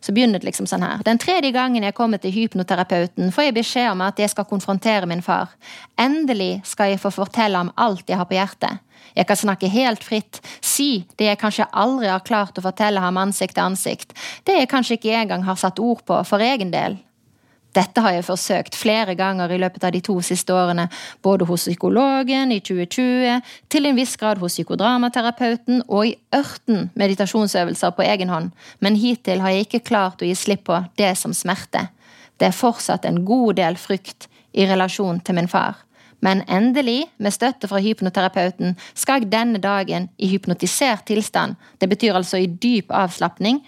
Så 0.00 0.12
begynner 0.12 0.40
det 0.40 0.46
liksom 0.46 0.66
sånn 0.66 0.82
her. 0.82 1.02
Den 1.04 1.18
tredje 1.18 1.52
gangen 1.52 1.82
jeg 1.82 1.94
kommer 1.94 2.18
til 2.18 2.32
hypnoterapeuten, 2.32 3.30
får 3.30 3.44
jeg 3.44 3.54
beskjed 3.54 3.92
om 3.92 4.00
at 4.00 4.18
jeg 4.18 4.30
skal 4.30 4.44
konfrontere 4.44 5.06
min 5.06 5.22
far. 5.22 5.48
Endelig 5.98 6.60
skal 6.64 6.90
jeg 6.90 7.00
få 7.00 7.10
fortelle 7.10 7.60
om 7.60 7.70
alt 7.76 8.08
jeg 8.08 8.18
har 8.18 8.26
på 8.26 8.34
hjertet. 8.34 8.80
Jeg 9.14 9.26
kan 9.26 9.36
snakke 9.36 9.68
helt 9.68 10.02
fritt, 10.04 10.40
si 10.60 11.06
det 11.16 11.26
jeg 11.26 11.38
kanskje 11.38 11.68
aldri 11.72 12.08
har 12.08 12.24
klart 12.26 12.58
å 12.58 12.64
fortelle 12.64 13.00
ham 13.00 13.16
ansikt 13.16 13.54
til 13.54 13.64
ansikt, 13.64 14.12
det 14.44 14.58
jeg 14.58 14.68
kanskje 14.68 14.98
ikke 14.98 15.14
engang 15.20 15.44
har 15.44 15.56
satt 15.56 15.78
ord 15.78 16.02
på 16.04 16.24
for 16.26 16.38
egen 16.38 16.70
del. 16.70 16.98
Dette 17.72 18.02
har 18.04 18.12
jeg 18.12 18.26
forsøkt 18.26 18.76
flere 18.76 19.14
ganger 19.16 19.52
i 19.54 19.58
løpet 19.60 19.84
av 19.86 19.94
de 19.94 20.02
to 20.04 20.18
siste 20.24 20.52
årene, 20.52 20.88
både 21.24 21.46
hos 21.48 21.64
psykologen 21.64 22.52
i 22.52 22.60
2020, 22.60 23.38
til 23.72 23.88
en 23.88 23.96
viss 23.96 24.18
grad 24.20 24.42
hos 24.42 24.58
psykodramaterapeuten 24.58 25.80
og 25.88 26.10
i 26.10 26.16
ørten 26.36 26.90
meditasjonsøvelser 27.00 27.94
på 27.96 28.04
egen 28.04 28.32
hånd, 28.32 28.50
men 28.84 28.98
hittil 29.00 29.40
har 29.40 29.56
jeg 29.56 29.68
ikke 29.68 29.86
klart 29.88 30.20
å 30.20 30.28
gi 30.28 30.36
slipp 30.36 30.66
på 30.68 30.82
det 31.00 31.14
som 31.20 31.32
smerte. 31.36 31.86
Det 32.36 32.50
er 32.50 32.60
fortsatt 32.60 33.08
en 33.08 33.24
god 33.24 33.56
del 33.56 33.80
frykt 33.80 34.28
i 34.52 34.68
relasjon 34.68 35.22
til 35.24 35.40
min 35.40 35.48
far. 35.48 35.80
Men 36.22 36.44
endelig, 36.46 37.08
med 37.18 37.34
støtte 37.34 37.66
fra 37.66 37.80
hypnoterapeuten, 37.82 38.76
skal 38.94 39.22
jeg 39.22 39.32
denne 39.32 39.58
dagen 39.58 40.10
i 40.22 40.28
hypnotisert 40.30 41.08
tilstand, 41.08 41.56
det 41.80 41.88
betyr 41.90 42.14
altså 42.14 42.38
i 42.38 42.46
dyp 42.46 42.92
avslapning, 42.94 43.62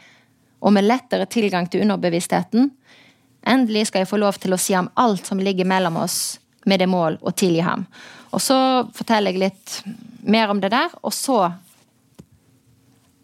og 0.64 0.72
med 0.72 0.86
lettere 0.86 1.26
tilgang 1.28 1.66
til 1.68 1.82
underbevisstheten, 1.84 2.70
Endelig 3.46 3.88
skal 3.88 4.04
jeg 4.04 4.08
få 4.08 4.20
lov 4.20 4.38
til 4.40 4.54
å 4.56 4.60
si 4.60 4.72
ham 4.76 4.88
alt 5.00 5.26
som 5.28 5.40
ligger 5.40 5.68
mellom 5.68 5.98
oss, 6.00 6.38
med 6.64 6.80
det 6.80 6.88
mål 6.88 7.18
å 7.20 7.32
tilgi 7.36 7.60
ham. 7.60 7.84
Og 8.32 8.40
så 8.40 8.56
forteller 8.96 9.34
jeg 9.34 9.42
litt 9.42 9.74
mer 10.24 10.48
om 10.50 10.60
det 10.62 10.72
der, 10.72 10.94
og 11.04 11.12
så 11.12 11.52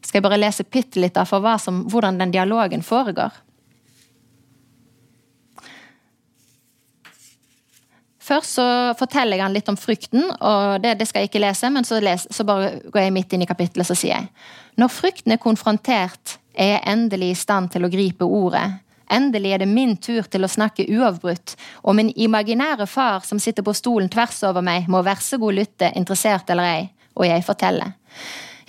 skal 0.04 0.18
jeg 0.18 0.26
bare 0.26 0.40
lese 0.40 0.66
bitte 0.66 1.00
litt 1.00 1.16
for 1.28 1.46
som, 1.62 1.84
hvordan 1.88 2.18
den 2.20 2.34
dialogen 2.34 2.82
foregår. 2.82 3.32
Først 8.30 8.58
så 8.60 8.66
forteller 8.98 9.38
jeg 9.38 9.42
han 9.42 9.54
litt 9.56 9.70
om 9.72 9.78
frykten, 9.80 10.28
og 10.38 10.82
det, 10.84 10.98
det 11.00 11.08
skal 11.08 11.24
jeg 11.24 11.32
ikke 11.32 11.42
lese, 11.42 11.70
men 11.72 11.86
så, 11.86 11.98
les, 12.04 12.28
så 12.30 12.46
bare 12.46 12.76
går 12.92 13.06
jeg 13.06 13.14
midt 13.16 13.32
inn 13.34 13.42
i 13.42 13.48
kapittelet, 13.48 13.88
så 13.88 13.96
sier 13.98 14.20
jeg 14.20 14.28
Når 14.78 14.92
frykten 14.94 15.34
er 15.34 15.42
konfrontert, 15.42 16.36
er 16.54 16.76
jeg 16.76 16.84
endelig 16.92 17.32
i 17.32 17.40
stand 17.40 17.72
til 17.72 17.86
å 17.86 17.90
gripe 17.90 18.26
ordet 18.26 18.68
Endelig 19.10 19.52
er 19.52 19.62
det 19.62 19.68
min 19.68 19.96
tur 19.98 20.28
til 20.30 20.46
å 20.46 20.50
snakke 20.50 20.86
uavbrutt, 20.86 21.56
og 21.82 21.96
min 21.98 22.12
imaginære 22.14 22.86
far 22.86 23.26
som 23.26 23.40
sitter 23.42 23.66
på 23.66 23.74
stolen 23.74 24.10
tvers 24.12 24.38
over 24.46 24.62
meg, 24.62 24.86
må 24.88 25.02
være 25.02 25.24
så 25.24 25.38
god 25.42 25.56
lytte, 25.58 25.90
interessert 25.98 26.50
eller 26.50 26.68
ei, 26.68 26.84
og 27.18 27.26
jeg 27.26 27.44
forteller. 27.46 27.96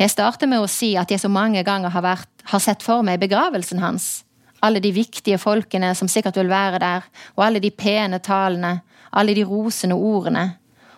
Jeg 0.02 0.10
starter 0.10 0.50
med 0.50 0.64
å 0.64 0.70
si 0.72 0.96
at 0.98 1.12
jeg 1.14 1.22
så 1.22 1.30
mange 1.30 1.62
ganger 1.64 1.94
har, 1.94 2.02
vært, 2.02 2.32
har 2.50 2.64
sett 2.64 2.82
for 2.82 3.06
meg 3.06 3.22
begravelsen 3.22 3.84
hans. 3.84 4.24
Alle 4.66 4.82
de 4.82 4.90
viktige 4.94 5.38
folkene 5.42 5.94
som 5.98 6.10
sikkert 6.10 6.40
vil 6.42 6.50
være 6.50 6.82
der, 6.82 7.06
og 7.36 7.46
alle 7.46 7.62
de 7.62 7.70
pene 7.70 8.18
talene, 8.24 8.80
alle 9.12 9.36
de 9.38 9.46
rosende 9.46 9.98
ordene. 9.98 10.48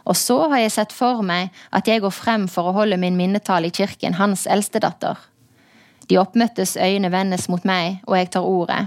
Og 0.07 0.15
så 0.19 0.37
har 0.51 0.63
jeg 0.63 0.75
sett 0.75 0.95
for 0.95 1.23
meg 1.23 1.51
at 1.71 1.87
jeg 1.87 2.03
går 2.03 2.15
frem 2.15 2.47
for 2.51 2.69
å 2.69 2.75
holde 2.79 2.99
min 2.99 3.19
minnetale 3.19 3.67
i 3.67 3.75
kirken, 3.75 4.15
hans 4.19 4.47
eldstedatter. 4.47 5.19
De 6.07 6.19
oppmøttes 6.19 6.75
øyne 6.75 7.11
vendes 7.11 7.47
mot 7.51 7.63
meg, 7.67 8.01
og 8.07 8.17
jeg 8.19 8.31
tar 8.35 8.47
ordet. 8.47 8.81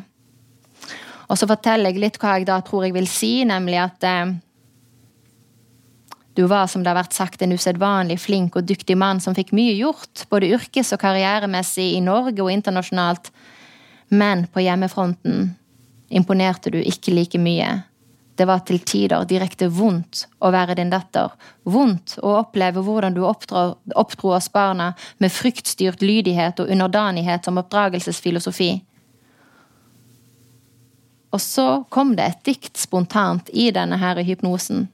Og 1.27 1.39
så 1.39 1.49
forteller 1.51 1.91
jeg 1.91 2.03
litt 2.03 2.19
hva 2.23 2.37
jeg 2.37 2.47
da 2.49 2.61
tror 2.65 2.87
jeg 2.87 2.95
vil 2.95 3.09
si, 3.11 3.33
nemlig 3.49 3.81
at 3.83 4.07
eh, 4.07 4.35
du 6.37 6.45
var, 6.47 6.67
som 6.67 6.83
det 6.85 6.93
har 6.93 6.99
vært 6.99 7.17
sagt, 7.17 7.43
en 7.43 7.55
usedvanlig 7.57 8.19
flink 8.21 8.59
og 8.59 8.67
dyktig 8.69 8.97
mann 9.01 9.23
som 9.25 9.35
fikk 9.35 9.55
mye 9.57 9.73
gjort, 9.79 10.27
både 10.31 10.51
yrkes- 10.53 10.93
og 10.93 11.01
karrieremessig 11.01 11.95
i 11.97 12.03
Norge 12.05 12.45
og 12.45 12.53
internasjonalt, 12.53 13.31
men 14.13 14.45
på 14.53 14.63
hjemmefronten 14.63 15.55
imponerte 16.13 16.71
du 16.71 16.79
ikke 16.79 17.15
like 17.17 17.41
mye. 17.41 17.71
Det 18.37 18.45
var 18.45 18.61
til 18.69 18.83
tider 18.85 19.25
direkte 19.25 19.71
vondt 19.73 20.27
å 20.45 20.51
være 20.53 20.77
din 20.77 20.93
datter, 20.93 21.33
vondt 21.65 22.19
å 22.21 22.35
oppleve 22.43 22.85
hvordan 22.85 23.17
du 23.17 23.23
oppdro 23.25 24.35
oss 24.37 24.51
barna 24.53 24.91
med 25.17 25.33
fryktstyrt 25.33 26.05
lydighet 26.05 26.61
og 26.61 26.69
underdanighet 26.69 27.49
som 27.49 27.57
oppdragelsesfilosofi. 27.63 28.75
Og 31.37 31.41
så 31.41 31.85
kom 31.93 32.15
det 32.17 32.25
et 32.25 32.45
dikt 32.49 32.79
spontant 32.81 33.51
i 33.53 33.69
denne 33.75 33.99
her 34.01 34.23
hypnosen. 34.25 34.87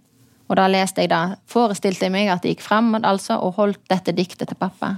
Og 0.51 0.57
da 0.59 0.67
leste 0.67 1.05
jeg 1.05 1.13
da, 1.13 1.37
forestilte 1.47 2.09
jeg 2.09 2.13
meg 2.13 2.33
at 2.33 2.43
jeg 2.43 2.57
gikk 2.57 2.65
fremad 2.67 3.07
altså 3.07 3.37
og 3.39 3.61
holdt 3.61 3.83
dette 3.93 4.15
diktet 4.17 4.51
til 4.51 4.59
pappa. 4.59 4.97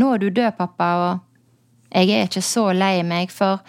Nå 0.00 0.08
er 0.14 0.22
du 0.22 0.30
død, 0.30 0.56
pappa, 0.56 0.88
og 1.02 1.92
jeg 1.92 2.10
er 2.16 2.24
ikke 2.24 2.44
så 2.44 2.70
lei 2.72 3.02
meg, 3.04 3.32
for 3.32 3.60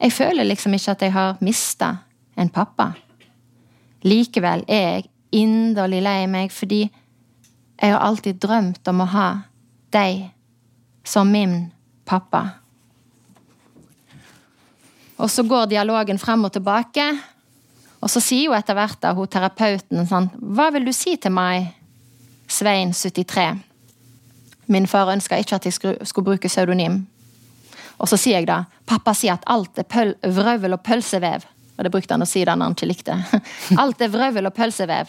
jeg 0.00 0.16
føler 0.16 0.48
liksom 0.48 0.74
ikke 0.76 0.94
at 0.96 1.04
jeg 1.04 1.14
har 1.14 1.44
mista 1.44 1.90
en 2.40 2.48
pappa. 2.52 2.94
Likevel 4.04 4.64
er 4.68 4.86
jeg 4.86 5.10
inderlig 5.44 6.00
lei 6.04 6.24
meg 6.28 6.52
fordi 6.56 6.86
jeg 6.88 7.92
har 7.92 8.00
alltid 8.00 8.40
drømt 8.40 8.88
om 8.88 9.04
å 9.04 9.10
ha 9.12 9.28
deg 9.92 10.30
som 11.04 11.28
min 11.32 11.68
pappa. 12.08 12.59
Og 15.20 15.30
så 15.30 15.44
går 15.44 15.68
dialogen 15.70 16.18
frem 16.18 16.44
og 16.48 16.52
tilbake. 16.54 17.04
Og 18.00 18.08
så 18.08 18.22
sier 18.24 18.48
jo 18.48 18.56
etter 18.56 18.76
hvert 18.76 19.00
da 19.02 19.12
hun 19.16 19.28
terapeuten 19.28 20.06
sånn 20.08 20.30
Hva 20.40 20.70
vil 20.72 20.86
du 20.88 20.92
si 20.96 21.16
til 21.20 21.34
meg, 21.36 21.68
Svein 22.50 22.94
73? 22.96 23.60
Min 24.70 24.86
far 24.88 25.10
ønska 25.12 25.38
ikke 25.38 25.58
at 25.58 25.66
jeg 25.66 25.76
skulle 25.76 26.26
bruke 26.26 26.48
pseudonym. 26.48 27.02
Og 28.00 28.08
så 28.08 28.16
sier 28.16 28.40
jeg 28.40 28.48
da 28.48 28.62
Pappa 28.88 29.12
sier 29.14 29.36
at 29.36 29.46
alt 29.50 29.78
er 29.78 29.86
pøl, 29.86 30.14
vrøvel 30.24 30.74
og 30.74 30.82
pølsevev. 30.86 31.44
Og 31.76 31.84
det 31.84 31.92
brukte 31.92 32.16
han 32.16 32.24
å 32.24 32.28
si 32.28 32.42
da 32.44 32.56
han 32.56 32.74
ikke 32.74 32.88
likte. 32.88 33.14
Alt 33.82 34.02
er 34.04 34.10
vrøvel 34.12 34.50
og 34.50 34.52
pølsevev, 34.52 35.08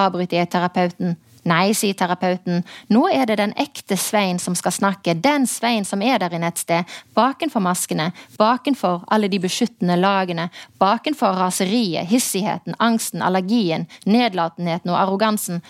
avbryter 0.00 0.38
jeg 0.38 0.48
terapeuten. 0.48 1.16
Nei, 1.46 1.70
sier 1.78 1.94
terapeuten, 1.94 2.64
nå 2.90 3.04
er 3.14 3.28
det 3.30 3.36
den 3.38 3.52
ekte 3.62 3.94
Svein 4.00 4.40
som 4.42 4.56
skal 4.58 4.74
snakke, 4.74 5.14
den 5.14 5.44
Svein 5.46 5.84
som 5.86 6.02
er 6.02 6.18
der 6.18 6.34
inne 6.34 6.48
et 6.50 6.58
sted, 6.58 6.88
bakenfor 7.14 7.62
maskene, 7.62 8.08
bakenfor 8.34 9.04
alle 9.14 9.30
de 9.30 9.38
beskyttende 9.44 9.94
lagene, 10.00 10.48
bakenfor 10.82 11.38
raseriet, 11.38 12.08
hissigheten, 12.10 12.74
angsten, 12.82 13.22
allergien, 13.22 13.86
nedlatenheten 14.10 14.90
og 14.90 14.98
arrogansen. 15.04 15.62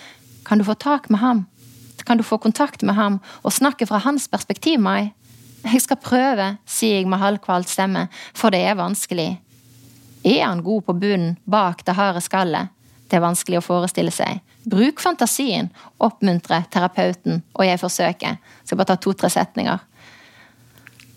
Kan 0.49 0.65
du 0.65 0.65
få 0.65 0.79
tak 0.81 1.11
med 1.13 1.21
ham? 1.21 1.45
Kan 2.07 2.17
du 2.17 2.25
få 2.25 2.39
kontakt 2.41 2.83
med 2.83 2.97
ham 2.97 3.21
og 3.43 3.53
snakke 3.53 3.87
fra 3.87 4.01
hans 4.01 4.31
perspektiv, 4.33 4.81
Mai? 4.81 5.13
Jeg 5.67 5.83
skal 5.83 6.01
prøve, 6.01 6.51
sier 6.65 7.03
jeg 7.03 7.11
med 7.11 7.21
halvkvalt 7.21 7.69
stemme, 7.69 8.07
for 8.33 8.55
det 8.55 8.63
er 8.65 8.79
vanskelig. 8.79 9.35
Er 10.25 10.45
han 10.47 10.63
god 10.63 10.89
på 10.89 10.97
bunnen, 10.97 11.37
bak 11.45 11.85
det 11.85 11.99
harde 11.99 12.23
skallet? 12.25 12.73
Det 13.11 13.19
er 13.19 13.27
vanskelig 13.27 13.61
å 13.61 13.67
forestille 13.67 14.15
seg. 14.15 14.41
Bruk 14.67 14.99
fantasien, 15.01 15.69
oppmuntre 16.03 16.65
terapeuten, 16.75 17.43
og 17.55 17.67
jeg 17.69 17.79
forsøker. 17.79 18.39
Så 18.65 18.75
jeg 18.75 18.81
bare 18.81 18.91
ta 18.91 18.97
to-tre 18.99 19.31
setninger. 19.31 19.85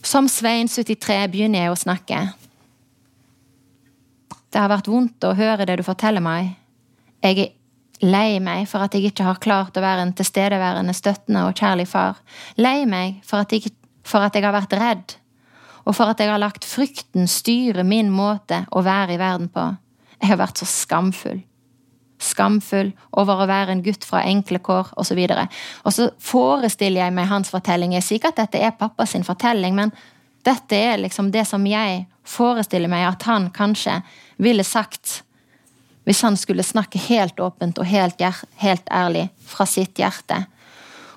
Som 0.06 0.30
Svein 0.30 0.70
73 0.70 1.24
begynner 1.34 1.66
jeg 1.66 1.74
å 1.74 1.80
snakke. 1.80 2.20
Det 4.50 4.62
har 4.62 4.70
vært 4.70 4.89
vondt 4.89 5.26
å 5.26 5.34
høre 5.38 5.66
det 5.66 5.80
du 5.80 5.84
forteller 5.86 6.22
meg. 6.22 6.54
Jeg 7.26 7.41
er 7.41 8.06
lei 8.06 8.38
meg 8.38 8.70
for 8.70 8.86
at 8.86 8.93
jeg 8.93 9.10
ikke 9.10 9.26
har 9.26 9.41
klart 9.41 9.78
å 9.78 9.84
være 9.84 10.06
en 10.06 10.14
tilstedeværende, 10.16 10.93
støttende 10.93 11.47
og 11.50 11.58
kjærlig 11.58 11.89
far. 11.89 12.22
Lei 12.62 12.86
meg 12.86 13.20
for 13.26 13.41
at, 13.41 13.58
jeg, 13.58 13.74
for 14.06 14.30
at 14.30 14.38
jeg 14.38 14.45
har 14.45 14.56
vært 14.56 14.78
redd, 14.78 15.18
og 15.89 15.97
for 15.97 16.14
at 16.14 16.22
jeg 16.22 16.30
har 16.30 16.41
lagt 16.41 16.70
frykten 16.70 17.26
styre 17.26 17.82
min 17.82 18.14
måte 18.14 18.68
å 18.70 18.86
være 18.86 19.18
i 19.18 19.22
verden 19.22 19.50
på. 19.50 19.72
Jeg 20.22 20.36
har 20.36 20.43
vært 20.45 20.62
så 20.62 20.70
skamfull 20.70 21.41
skamfull 22.20 22.92
over 23.18 23.44
å 23.44 23.48
være 23.50 23.74
en 23.74 23.84
gutt 23.84 24.06
fra 24.08 24.26
enkle 24.28 24.60
kår 24.64 24.92
osv. 25.00 25.20
Og, 25.32 25.60
og 25.86 25.96
så 25.96 26.10
forestiller 26.20 27.06
jeg 27.06 27.16
meg 27.16 27.32
hans 27.32 27.52
fortelling. 27.54 27.96
Jeg 27.96 28.06
sier 28.06 28.20
ikke 28.20 28.34
at 28.34 28.44
dette 28.44 28.62
er 28.62 28.76
pappas 28.78 29.16
fortelling, 29.26 29.76
men 29.76 29.94
dette 30.46 30.76
er 30.76 31.00
liksom 31.00 31.32
det 31.32 31.46
som 31.48 31.66
jeg 31.68 32.06
forestiller 32.28 32.92
meg 32.92 33.08
at 33.08 33.26
han 33.28 33.50
kanskje 33.56 34.00
ville 34.38 34.64
sagt 34.68 35.24
hvis 36.08 36.24
han 36.26 36.38
skulle 36.40 36.66
snakke 36.66 36.98
helt 37.10 37.40
åpent 37.44 37.78
og 37.78 37.86
helt, 37.86 38.22
helt 38.58 38.88
ærlig 38.90 39.28
fra 39.46 39.68
sitt 39.70 40.00
hjerte. 40.00 40.40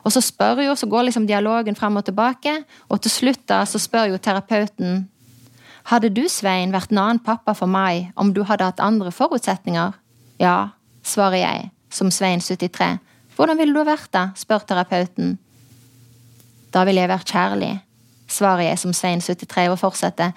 Og 0.02 0.12
så 0.12 0.20
spør 0.20 0.60
jo, 0.66 0.74
så 0.76 0.88
går 0.90 1.06
liksom 1.06 1.24
dialogen 1.30 1.78
frem 1.78 1.96
og 1.96 2.04
tilbake, 2.04 2.58
og 2.90 3.00
til 3.00 3.14
slutt 3.14 3.46
da 3.48 3.62
så 3.68 3.80
spør 3.80 4.12
jo 4.12 4.20
terapeuten 4.20 5.06
Hadde 5.90 6.12
du, 6.14 6.28
Svein, 6.30 6.70
vært 6.70 6.92
en 6.92 7.00
annen 7.02 7.18
pappa 7.24 7.56
for 7.58 7.66
meg 7.66 8.12
om 8.14 8.28
du 8.30 8.44
hadde 8.46 8.68
hatt 8.68 8.82
andre 8.84 9.10
forutsetninger? 9.10 9.96
Ja, 10.38 10.74
svarer 11.02 11.42
jeg, 11.42 11.70
som 11.92 12.10
Svein 12.10 12.40
73. 12.40 12.98
Hvordan 13.36 13.58
ville 13.58 13.74
du 13.74 13.86
vært 13.86 14.10
da? 14.14 14.28
spør 14.36 14.64
terapeuten. 14.68 15.36
Da 16.72 16.84
ville 16.88 17.02
jeg 17.02 17.12
vært 17.12 17.32
kjærlig, 17.32 17.72
svarer 18.30 18.70
jeg 18.70 18.80
som 18.80 18.94
Svein 18.96 19.20
73 19.20 19.68
og 19.72 19.78
fortsetter. 19.80 20.32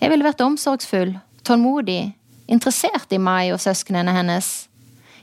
Jeg 0.00 0.12
ville 0.12 0.26
vært 0.26 0.42
omsorgsfull, 0.44 1.16
tålmodig, 1.44 2.12
interessert 2.50 3.12
i 3.12 3.18
Mai 3.18 3.50
og 3.54 3.60
søsknene 3.62 4.14
hennes. 4.14 4.50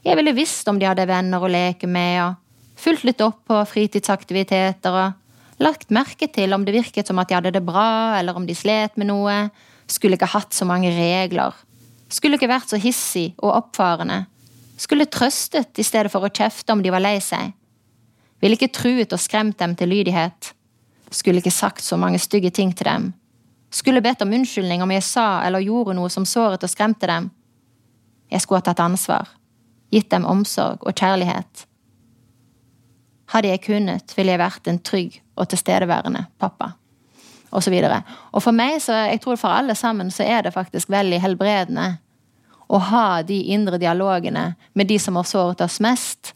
Jeg 0.03 0.15
ville 0.19 0.35
visst 0.35 0.67
om 0.69 0.79
de 0.79 0.87
hadde 0.87 1.07
venner 1.07 1.43
å 1.43 1.51
leke 1.51 1.87
med, 1.87 2.19
og 2.23 2.81
fulgt 2.81 3.07
litt 3.07 3.23
opp 3.25 3.41
på 3.49 3.63
fritidsaktiviteter 3.71 4.99
og 5.05 5.23
Lagt 5.57 5.89
merke 5.89 6.27
til 6.29 6.53
om 6.53 6.65
det 6.67 6.75
virket 6.75 7.09
som 7.09 7.17
at 7.17 7.31
de 7.31 7.37
hadde 7.37 7.55
det 7.55 7.63
bra, 7.65 8.17
eller 8.19 8.37
om 8.37 8.45
de 8.45 8.53
slet 8.53 8.93
med 8.97 9.09
noe. 9.09 9.47
Skulle 9.89 10.17
ikke 10.17 10.29
hatt 10.29 10.53
så 10.53 10.67
mange 10.69 10.91
regler. 10.93 11.55
Skulle 12.13 12.37
ikke 12.37 12.51
vært 12.51 12.69
så 12.69 12.77
hissig 12.81 13.31
og 13.41 13.55
oppfarende. 13.55 14.25
Skulle 14.77 15.09
trøstet 15.09 15.79
i 15.81 15.85
stedet 15.85 16.11
for 16.13 16.25
å 16.25 16.29
kjefte 16.29 16.73
om 16.73 16.83
de 16.85 16.93
var 16.93 17.01
lei 17.01 17.17
seg. 17.23 17.55
Ville 18.41 18.57
ikke 18.57 18.73
truet 18.73 19.13
og 19.13 19.21
skremt 19.21 19.57
dem 19.57 19.73
til 19.75 19.89
lydighet. 19.89 20.51
Skulle 21.09 21.41
ikke 21.41 21.53
sagt 21.53 21.81
så 21.81 21.97
mange 21.97 22.19
stygge 22.21 22.51
ting 22.53 22.75
til 22.77 22.85
dem. 22.85 23.07
Skulle 23.73 24.03
bedt 24.05 24.21
om 24.21 24.33
unnskyldning 24.37 24.83
om 24.83 24.93
jeg 24.93 25.03
sa 25.03 25.41
eller 25.47 25.65
gjorde 25.65 25.97
noe 25.97 26.11
som 26.13 26.27
såret 26.29 26.63
og 26.63 26.71
skremte 26.71 27.09
dem. 27.09 27.31
Jeg 28.31 28.43
skulle 28.43 28.61
ha 28.61 28.67
tatt 28.69 28.83
ansvar. 28.83 29.33
Gitt 29.91 30.11
dem 30.11 30.27
omsorg 30.27 30.85
og 30.85 30.93
kjærlighet. 30.93 31.65
Hadde 33.33 33.49
jeg 33.51 33.63
kunnet, 33.65 34.13
ville 34.15 34.35
jeg 34.35 34.39
vært 34.39 34.69
en 34.69 34.79
trygg 34.79 35.17
og 35.35 35.49
tilstedeværende 35.51 36.27
pappa. 36.39 36.75
Og 37.51 37.63
så 37.63 37.71
videre. 37.71 38.01
Og 38.35 38.43
for 38.43 38.55
meg, 38.55 38.77
så 38.83 38.93
jeg 39.07 39.21
tror 39.23 39.39
for 39.39 39.51
alle 39.51 39.75
sammen, 39.75 40.11
så 40.11 40.23
er 40.27 40.43
det 40.45 40.53
faktisk 40.53 40.91
veldig 40.91 41.19
helbredende 41.23 41.95
å 42.67 42.79
ha 42.89 43.21
de 43.23 43.37
indre 43.53 43.79
dialogene 43.79 44.51
med 44.73 44.89
de 44.89 44.99
som 44.99 45.15
har 45.15 45.27
såret 45.27 45.61
oss 45.63 45.79
mest, 45.83 46.33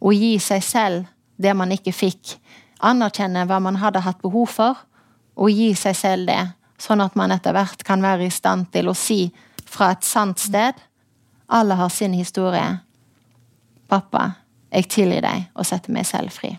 og 0.00 0.14
gi 0.14 0.36
seg 0.42 0.62
selv 0.62 1.06
det 1.36 1.54
man 1.56 1.72
ikke 1.74 1.94
fikk. 1.94 2.36
Anerkjenne 2.84 3.46
hva 3.48 3.58
man 3.62 3.80
hadde 3.80 4.04
hatt 4.04 4.22
behov 4.22 4.50
for, 4.52 4.78
og 5.36 5.52
gi 5.52 5.72
seg 5.76 5.96
selv 5.96 6.30
det. 6.30 6.40
Sånn 6.80 7.00
at 7.00 7.16
man 7.16 7.32
etter 7.32 7.56
hvert 7.56 7.82
kan 7.88 8.02
være 8.04 8.28
i 8.28 8.32
stand 8.32 8.68
til 8.72 8.90
å 8.90 8.96
si 8.96 9.26
fra 9.66 9.90
et 9.94 10.04
sant 10.04 10.38
sted 10.40 10.76
Alle 11.48 11.76
har 11.78 11.92
sin 11.94 12.12
historie. 12.16 12.80
Pappa, 13.86 14.32
jeg 14.74 14.88
tilgir 14.90 15.22
deg 15.22 15.44
og 15.54 15.66
setter 15.68 15.94
meg 15.94 16.08
selv 16.08 16.34
fri. 16.34 16.50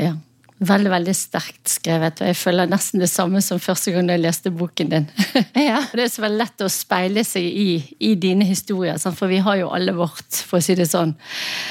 Ja. 0.00 0.14
Veldig 0.60 0.90
veldig 0.92 1.12
sterkt 1.16 1.70
skrevet, 1.72 2.18
og 2.20 2.28
jeg 2.28 2.36
føler 2.36 2.68
nesten 2.68 3.00
det 3.00 3.08
samme 3.08 3.40
som 3.40 3.56
første 3.62 3.94
gang 3.94 4.10
jeg 4.12 4.20
leste 4.20 4.50
boken 4.52 4.90
din. 4.92 5.06
ja. 5.70 5.78
Det 5.88 6.04
er 6.04 6.10
så 6.12 6.24
veldig 6.26 6.36
lett 6.36 6.64
å 6.66 6.68
speile 6.68 7.24
seg 7.24 7.46
i, 7.48 7.78
i 8.04 8.10
dine 8.20 8.44
historier, 8.44 9.00
for 9.00 9.32
vi 9.32 9.38
har 9.40 9.56
jo 9.62 9.70
alle 9.72 9.94
vårt, 9.96 10.28
for 10.44 10.60
å 10.60 10.64
si 10.64 10.76
det 10.76 10.90
sånn. 10.90 11.14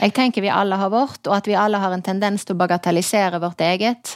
Jeg 0.02 0.16
tenker 0.18 0.42
vi 0.42 0.50
alle 0.50 0.80
har 0.82 0.90
vårt, 0.90 1.22
og 1.28 1.38
at 1.38 1.52
vi 1.52 1.58
alle 1.60 1.78
har 1.84 1.94
en 1.94 2.06
tendens 2.06 2.48
til 2.48 2.58
å 2.58 2.62
bagatellisere 2.64 3.38
vårt 3.44 3.62
eget. 3.68 4.16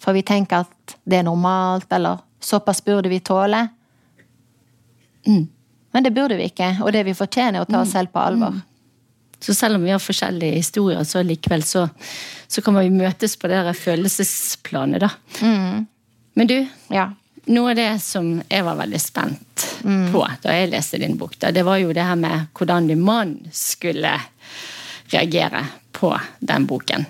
For 0.00 0.16
vi 0.16 0.24
tenker 0.24 0.64
at 0.64 0.96
det 1.04 1.20
er 1.20 1.28
normalt, 1.28 1.92
eller 1.92 2.24
såpass 2.40 2.80
burde 2.86 3.12
vi 3.12 3.20
tåle. 3.20 3.66
Mm. 5.28 5.44
Men 5.92 6.08
det 6.08 6.16
burde 6.16 6.40
vi 6.40 6.48
ikke, 6.48 6.78
og 6.80 6.94
det 6.96 7.04
vi 7.04 7.18
fortjener, 7.18 7.60
er 7.60 7.68
å 7.68 7.68
ta 7.68 7.82
oss 7.82 7.92
mm. 7.92 7.96
selv 7.98 8.16
på 8.16 8.24
alvor. 8.24 8.56
Mm. 8.56 8.66
Så 9.40 9.54
selv 9.54 9.78
om 9.78 9.84
vi 9.84 9.90
har 9.90 10.02
forskjellige 10.02 10.58
historier, 10.58 11.04
så 11.04 11.22
likevel 11.24 11.62
så, 11.64 11.86
så 12.46 12.62
kan 12.62 12.76
vi 12.76 12.90
møtes 12.92 13.36
på 13.40 13.48
det 13.48 13.62
følelsesplanet, 13.78 15.00
da. 15.00 15.10
Mm. 15.40 15.86
Men 16.36 16.50
du, 16.50 16.58
ja. 16.92 17.06
noe 17.50 17.72
av 17.72 17.78
det 17.78 17.90
som 18.04 18.34
jeg 18.48 18.66
var 18.66 18.76
veldig 18.78 19.00
spent 19.00 19.64
mm. 19.84 20.10
på 20.12 20.26
da 20.44 20.56
jeg 20.56 20.70
leste 20.74 21.00
din 21.00 21.16
bok, 21.20 21.38
da, 21.40 21.54
det 21.56 21.64
var 21.66 21.80
jo 21.80 21.94
det 21.96 22.04
her 22.04 22.20
med 22.20 22.50
hvordan 22.56 22.90
din 22.92 23.00
mann 23.04 23.38
skulle 23.52 24.12
reagere 25.10 25.64
på 25.96 26.12
den 26.38 26.68
boken. 26.68 27.08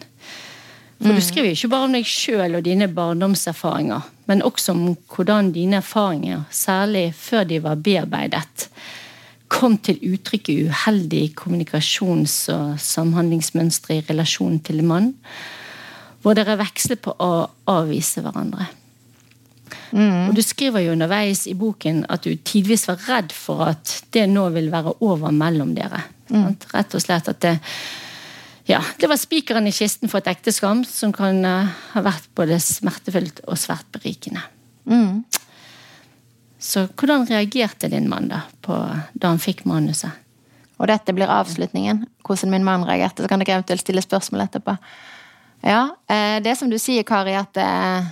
For 1.00 1.08
du 1.08 1.18
mm. 1.18 1.24
skriver 1.24 1.48
jo 1.48 1.56
ikke 1.56 1.72
bare 1.72 1.88
om 1.88 1.94
deg 1.96 2.08
sjøl 2.08 2.56
og 2.58 2.64
dine 2.66 2.88
barndomserfaringer, 2.92 4.08
men 4.28 4.42
også 4.44 4.74
om 4.74 4.82
hvordan 5.14 5.50
dine 5.54 5.78
erfaringer, 5.80 6.42
særlig 6.52 7.10
før 7.16 7.46
de 7.48 7.60
var 7.64 7.80
bearbeidet, 7.80 8.66
kom 9.50 9.76
til 9.82 9.98
uttrykk 10.12 10.50
i 10.52 10.58
uheldige 10.70 11.34
kommunikasjons- 11.38 12.44
og 12.54 12.76
samhandlingsmønstre 12.80 13.98
i 13.98 14.04
relasjonen 14.08 14.60
til 14.64 14.82
en 14.82 14.90
mann, 14.90 15.08
hvor 16.22 16.36
dere 16.36 16.58
veksler 16.60 17.00
på 17.00 17.16
å 17.18 17.32
avvise 17.70 18.22
hverandre. 18.22 18.68
Mm. 19.90 20.30
Og 20.30 20.36
Du 20.38 20.42
skriver 20.44 20.84
jo 20.84 20.94
underveis 20.94 21.46
i 21.50 21.56
boken 21.58 22.04
at 22.12 22.26
du 22.26 22.34
tidvis 22.36 22.86
var 22.90 23.02
redd 23.08 23.34
for 23.34 23.64
at 23.66 23.96
det 24.14 24.28
nå 24.30 24.46
vil 24.54 24.70
være 24.72 24.94
over 25.06 25.34
mellom 25.34 25.74
dere. 25.74 26.04
Mm. 26.30 26.54
Rett 26.74 26.94
og 26.94 27.02
slett 27.02 27.30
at 27.30 27.40
det, 27.42 27.56
ja, 28.70 28.80
det 29.00 29.10
var 29.10 29.18
spikeren 29.18 29.66
i 29.66 29.74
kisten 29.74 30.10
for 30.10 30.22
et 30.22 30.30
ekteskap 30.30 30.84
som 30.86 31.14
kan 31.16 31.42
uh, 31.42 31.74
ha 31.94 32.04
vært 32.06 32.30
både 32.38 32.60
smertefullt 32.62 33.42
og 33.48 33.58
svært 33.58 33.88
berikende. 33.94 34.44
Mm. 34.86 35.24
Så 36.60 36.84
hvordan 36.92 37.24
reagerte 37.28 37.88
din 37.88 38.08
mann 38.10 38.28
da, 38.28 38.42
på, 38.60 38.76
da 39.12 39.32
han 39.32 39.40
fikk 39.40 39.64
manuset? 39.68 40.12
Og 40.80 40.88
dette 40.88 41.12
blir 41.16 41.28
avslutningen. 41.32 42.04
Hvordan 42.24 42.52
min 42.52 42.64
mann 42.64 42.86
reagerte. 42.88 43.24
Så 43.24 43.28
kan 43.28 43.40
dere 43.40 43.58
eventuelt 43.58 43.82
stille 43.84 44.04
spørsmål 44.04 44.46
etterpå. 44.46 44.76
Ja, 45.64 45.90
eh, 46.08 46.38
det 46.44 46.56
som 46.56 46.70
du 46.72 46.78
sier, 46.80 47.04
Kari, 47.04 47.34
at 47.36 47.56
eh, 47.60 48.08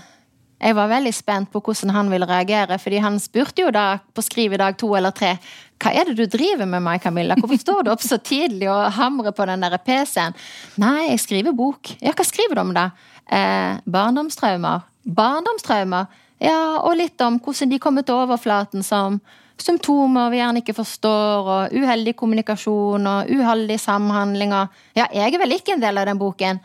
jeg 0.58 0.74
var 0.76 0.90
veldig 0.90 1.12
spent 1.14 1.52
på 1.52 1.62
hvordan 1.64 1.94
han 1.94 2.10
ville 2.12 2.28
reagere. 2.28 2.78
fordi 2.78 2.98
han 2.98 3.20
spurte 3.20 3.62
jo 3.62 3.70
da 3.70 3.98
på 4.14 4.24
skriv 4.24 4.52
i 4.52 4.60
dag 4.60 4.76
to 4.76 4.90
eller 4.96 5.10
tre 5.10 5.36
hva 5.78 5.92
er 5.94 6.08
det 6.08 6.16
du 6.18 6.26
driver 6.26 6.66
med 6.66 6.82
meg, 6.82 7.00
Camilla? 7.02 7.36
Hvorfor 7.38 7.60
står 7.60 7.84
du 7.86 7.90
opp 7.92 8.02
så 8.02 8.18
tidlig 8.18 8.66
og 8.66 8.92
hamrer 8.96 9.30
på 9.30 9.44
den 9.46 9.62
der 9.62 9.76
PC-en? 9.78 10.34
Nei, 10.82 11.12
jeg 11.12 11.20
skriver 11.22 11.54
bok. 11.54 11.92
Ja, 12.02 12.10
hva 12.18 12.26
skriver 12.26 12.58
du 12.58 12.62
om, 12.64 12.72
da? 12.74 12.88
Eh, 13.30 13.78
barndomstraumer. 13.86 14.82
Barndomstraumer? 15.06 16.10
Ja, 16.38 16.78
og 16.84 16.96
litt 16.98 17.20
om 17.24 17.40
hvordan 17.42 17.70
de 17.72 17.80
kommer 17.82 18.06
til 18.06 18.18
overflaten 18.18 18.84
som 18.86 19.18
symptomer 19.58 20.30
vi 20.30 20.38
gjerne 20.38 20.62
ikke 20.62 20.76
forstår, 20.76 21.48
og 21.50 21.74
uheldig 21.74 22.14
kommunikasjon 22.18 23.08
og 23.10 23.32
uheldig 23.32 23.78
samhandling 23.82 24.54
og 24.54 24.76
Ja, 24.94 25.08
jeg 25.14 25.34
er 25.34 25.42
vel 25.42 25.56
ikke 25.56 25.74
en 25.74 25.82
del 25.82 25.98
av 25.98 26.06
den 26.06 26.20
boken. 26.20 26.60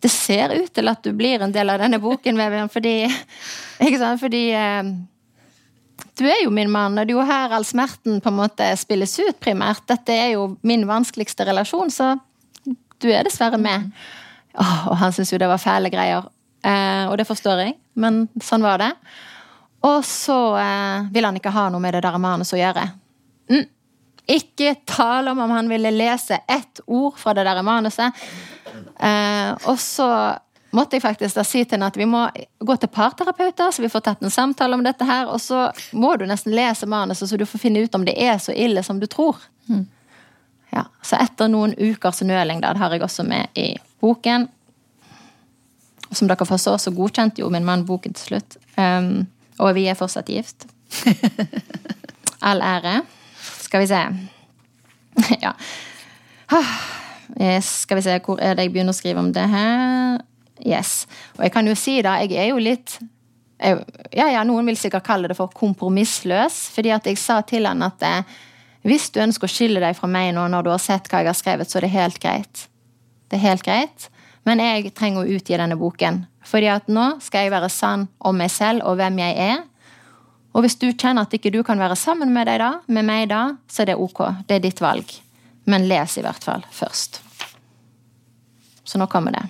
Det 0.00 0.10
ser 0.12 0.52
ut 0.52 0.72
til 0.72 0.88
at 0.88 1.02
du 1.04 1.12
blir 1.16 1.42
en 1.42 1.52
del 1.52 1.72
av 1.72 1.80
denne 1.80 2.00
boken, 2.00 2.36
Vebjørn, 2.36 2.70
fordi 2.72 2.94
Ikke 3.86 3.98
sant? 4.00 4.20
Fordi 4.20 4.44
eh, 4.52 4.92
du 6.18 6.24
er 6.28 6.44
jo 6.44 6.52
min 6.54 6.70
mann, 6.70 6.98
og 6.98 7.06
det 7.06 7.14
er 7.14 7.18
jo 7.18 7.26
her 7.26 7.54
all 7.56 7.64
smerten 7.66 8.20
på 8.22 8.30
en 8.30 8.38
måte 8.38 8.68
spilles 8.78 9.16
ut, 9.18 9.38
primært. 9.42 9.82
Dette 9.88 10.14
er 10.14 10.34
jo 10.34 10.54
min 10.62 10.86
vanskeligste 10.88 11.46
relasjon, 11.48 11.90
så 11.90 12.14
du 13.02 13.08
er 13.10 13.26
dessverre 13.26 13.58
med. 13.60 13.90
Oh, 14.54 14.92
og 14.92 14.98
han 15.00 15.12
syntes 15.12 15.32
jo 15.34 15.40
det 15.42 15.50
var 15.50 15.62
fæle 15.62 15.90
greier. 15.90 16.28
Eh, 16.64 17.04
og 17.10 17.18
det 17.18 17.26
forstår 17.28 17.64
jeg, 17.64 17.74
men 17.94 18.26
sånn 18.42 18.64
var 18.64 18.82
det. 18.82 18.90
Og 19.84 20.04
så 20.06 20.38
eh, 20.56 21.06
ville 21.12 21.28
han 21.28 21.38
ikke 21.38 21.52
ha 21.54 21.68
noe 21.72 21.82
med 21.82 21.96
det 21.96 22.04
der 22.06 22.18
manuset 22.20 22.56
å 22.56 22.60
gjøre. 22.62 22.84
Mm. 23.52 23.64
Ikke 24.34 24.74
tale 24.88 25.34
om 25.34 25.42
om 25.44 25.52
han 25.52 25.68
ville 25.68 25.92
lese 25.92 26.40
ett 26.48 26.80
ord 26.86 27.18
fra 27.20 27.34
det 27.36 27.44
der 27.44 27.60
manuset. 27.66 28.24
Eh, 28.96 29.50
og 29.68 29.76
så 29.80 30.08
måtte 30.74 30.96
jeg 30.96 31.04
faktisk 31.04 31.36
da 31.36 31.44
si 31.46 31.62
til 31.62 31.76
henne 31.76 31.90
at 31.92 31.98
vi 32.00 32.06
må 32.08 32.24
gå 32.58 32.76
til 32.80 32.90
parterapeuter, 32.90 33.70
så 33.70 33.84
vi 33.84 33.90
får 33.92 34.06
tatt 34.08 34.24
en 34.24 34.32
samtale 34.32 34.78
om 34.78 34.84
dette 34.84 35.06
her. 35.06 35.28
Og 35.30 35.42
så 35.44 35.68
må 35.92 36.14
du 36.16 36.24
nesten 36.26 36.56
lese 36.56 36.88
manuset, 36.90 37.28
så 37.30 37.38
du 37.38 37.46
får 37.46 37.62
finne 37.66 37.84
ut 37.84 37.94
om 37.94 38.06
det 38.08 38.16
er 38.16 38.40
så 38.42 38.56
ille 38.56 38.82
som 38.82 39.00
du 39.00 39.06
tror. 39.10 39.38
Mm. 39.68 39.84
Ja, 40.74 40.88
Så 41.02 41.20
etter 41.20 41.48
noen 41.48 41.76
ukers 41.78 42.24
nøling, 42.26 42.64
da, 42.64 42.72
det 42.74 42.82
har 42.82 42.96
jeg 42.96 43.04
også 43.06 43.22
med 43.28 43.52
i 43.54 43.74
boken, 44.02 44.48
som 46.18 46.28
dere 46.30 46.46
forstår, 46.48 46.78
så 46.82 46.92
godkjente 46.94 47.42
jo 47.42 47.50
min 47.52 47.66
mann 47.66 47.86
boken 47.88 48.14
til 48.16 48.32
slutt. 48.32 48.58
Um, 48.76 49.26
og 49.62 49.74
vi 49.76 49.86
er 49.90 49.98
fortsatt 49.98 50.30
gift. 50.32 50.66
All 52.48 52.62
ære. 52.62 53.00
Skal 53.62 53.84
vi 53.84 53.90
se. 53.90 54.02
ja. 55.44 55.54
Skal 57.62 57.98
vi 57.98 58.04
se, 58.04 58.18
hvor 58.24 58.40
er 58.42 58.54
det 58.54 58.66
jeg 58.66 58.74
begynner 58.74 58.94
å 58.94 58.98
skrive 58.98 59.22
om 59.22 59.32
det 59.34 59.46
her? 59.50 60.22
Yes. 60.64 61.04
Og 61.38 61.46
jeg 61.46 61.54
kan 61.54 61.66
jo 61.66 61.74
si 61.78 61.98
da, 62.04 62.18
jeg 62.22 62.38
er 62.38 62.52
jo 62.52 62.62
litt 62.62 62.98
jeg, 63.64 63.78
ja, 64.14 64.28
ja, 64.32 64.42
Noen 64.46 64.66
vil 64.68 64.78
sikkert 64.78 65.06
kalle 65.06 65.30
det 65.30 65.36
for 65.38 65.52
kompromissløs. 65.54 66.68
fordi 66.74 66.90
at 66.94 67.06
jeg 67.06 67.18
sa 67.18 67.40
til 67.46 67.66
han 67.66 67.82
at 67.86 68.02
eh, 68.02 68.34
hvis 68.84 69.08
du 69.14 69.20
ønsker 69.22 69.48
å 69.48 69.52
skille 69.52 69.80
deg 69.80 69.96
fra 69.96 70.10
meg 70.10 70.34
nå 70.36 70.46
når 70.52 70.66
du 70.66 70.70
har 70.74 70.82
sett 70.82 71.08
hva 71.08 71.22
jeg 71.22 71.30
har 71.30 71.38
skrevet, 71.38 71.70
så 71.70 71.78
er 71.78 71.86
det 71.86 71.94
helt 71.94 72.18
greit. 72.20 72.66
Det 73.30 73.38
er 73.38 73.46
helt 73.46 73.64
greit. 73.64 74.08
Men 74.44 74.60
jeg 74.60 74.92
trenger 74.96 75.24
å 75.24 75.36
utgi 75.36 75.56
denne 75.56 75.78
boken. 75.80 76.24
Fordi 76.44 76.68
at 76.72 76.90
nå 76.92 77.14
skal 77.24 77.46
jeg 77.46 77.54
være 77.54 77.70
sann 77.72 78.08
om 78.18 78.36
meg 78.36 78.52
selv 78.52 78.84
og 78.84 78.98
hvem 79.00 79.20
jeg 79.22 79.38
er. 79.40 79.62
Og 80.54 80.64
hvis 80.64 80.76
du 80.78 80.90
kjenner 80.92 81.24
at 81.24 81.34
ikke 81.34 81.52
du 81.54 81.62
kan 81.66 81.80
være 81.80 81.96
sammen 81.98 82.30
med, 82.34 82.46
deg 82.46 82.60
da, 82.62 82.70
med 82.86 83.08
meg 83.08 83.30
da, 83.32 83.56
så 83.66 83.82
er 83.82 83.92
det 83.92 83.98
ok. 83.98 84.20
Det 84.46 84.58
er 84.58 84.66
ditt 84.66 84.84
valg. 84.84 85.16
Men 85.64 85.88
les 85.88 86.18
i 86.20 86.24
hvert 86.24 86.44
fall 86.44 86.64
først. 86.70 87.22
Så 88.84 89.00
nå 89.00 89.08
kommer 89.10 89.34
det. 89.34 89.42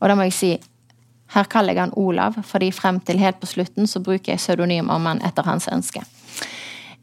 Og 0.00 0.08
da 0.08 0.16
må 0.16 0.26
jeg 0.26 0.36
si 0.36 0.52
her 1.34 1.48
kaller 1.52 1.76
jeg 1.76 1.82
han 1.82 1.96
Olav, 2.00 2.38
fordi 2.48 2.70
frem 2.72 3.02
til 3.04 3.20
helt 3.20 3.36
på 3.40 3.50
slutten 3.50 3.88
så 3.90 4.00
bruker 4.00 4.32
jeg 4.32 4.40
pseudonym 4.40 4.88
om 4.88 5.04
han 5.10 5.20
etter 5.26 5.44
hans 5.44 5.68
ønske. 5.68 6.00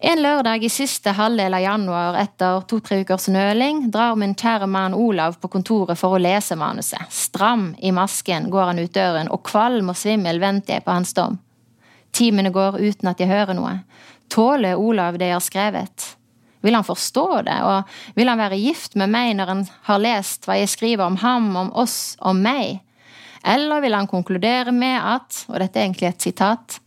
En 0.07 0.21
lørdag 0.21 0.63
i 0.63 0.69
siste 0.69 1.15
halvdel 1.17 1.55
av 1.57 1.63
januar 1.63 2.15
etter 2.21 2.59
to-tre 2.69 2.99
ukers 3.01 3.25
nøling 3.33 3.87
drar 3.89 4.13
min 4.21 4.35
kjære 4.37 4.67
mann 4.69 4.93
Olav 4.93 5.39
på 5.41 5.49
kontoret 5.55 5.97
for 5.97 6.13
å 6.13 6.19
lese 6.21 6.53
manuset. 6.61 7.07
Stram 7.09 7.71
i 7.81 7.89
masken 7.89 8.51
går 8.53 8.69
han 8.69 8.81
ut 8.83 8.93
døren, 8.93 9.31
og 9.33 9.41
kvalm 9.49 9.89
og 9.89 9.97
svimmel 9.97 10.37
venter 10.43 10.75
jeg 10.75 10.85
på 10.85 10.93
hans 10.93 11.15
dom. 11.17 11.39
Timene 12.13 12.53
går 12.53 12.77
uten 12.83 13.09
at 13.09 13.23
jeg 13.23 13.31
hører 13.33 13.57
noe. 13.57 13.79
Tåler 14.29 14.77
Olav 14.77 15.17
det 15.17 15.31
jeg 15.31 15.39
har 15.39 15.47
skrevet? 15.47 16.07
Vil 16.61 16.77
han 16.77 16.85
forstå 16.85 17.27
det, 17.49 17.57
og 17.65 18.13
vil 18.13 18.29
han 18.29 18.45
være 18.45 18.61
gift 18.61 18.93
med 19.01 19.09
meg 19.09 19.33
når 19.39 19.55
han 19.55 19.67
har 19.89 20.05
lest 20.05 20.45
hva 20.45 20.59
jeg 20.61 20.69
skriver 20.69 21.09
om 21.09 21.17
ham, 21.25 21.49
om 21.65 21.73
oss, 21.73 22.13
om 22.21 22.45
meg? 22.45 22.84
Eller 23.45 23.81
vil 23.81 23.93
han 23.93 24.07
konkludere 24.09 24.71
med 24.73 24.95
at, 24.97 25.43
og 25.51 25.59
dette 25.61 25.77
er 25.77 25.85
egentlig 25.85 26.07
et 26.09 26.23
sitat, 26.25 26.79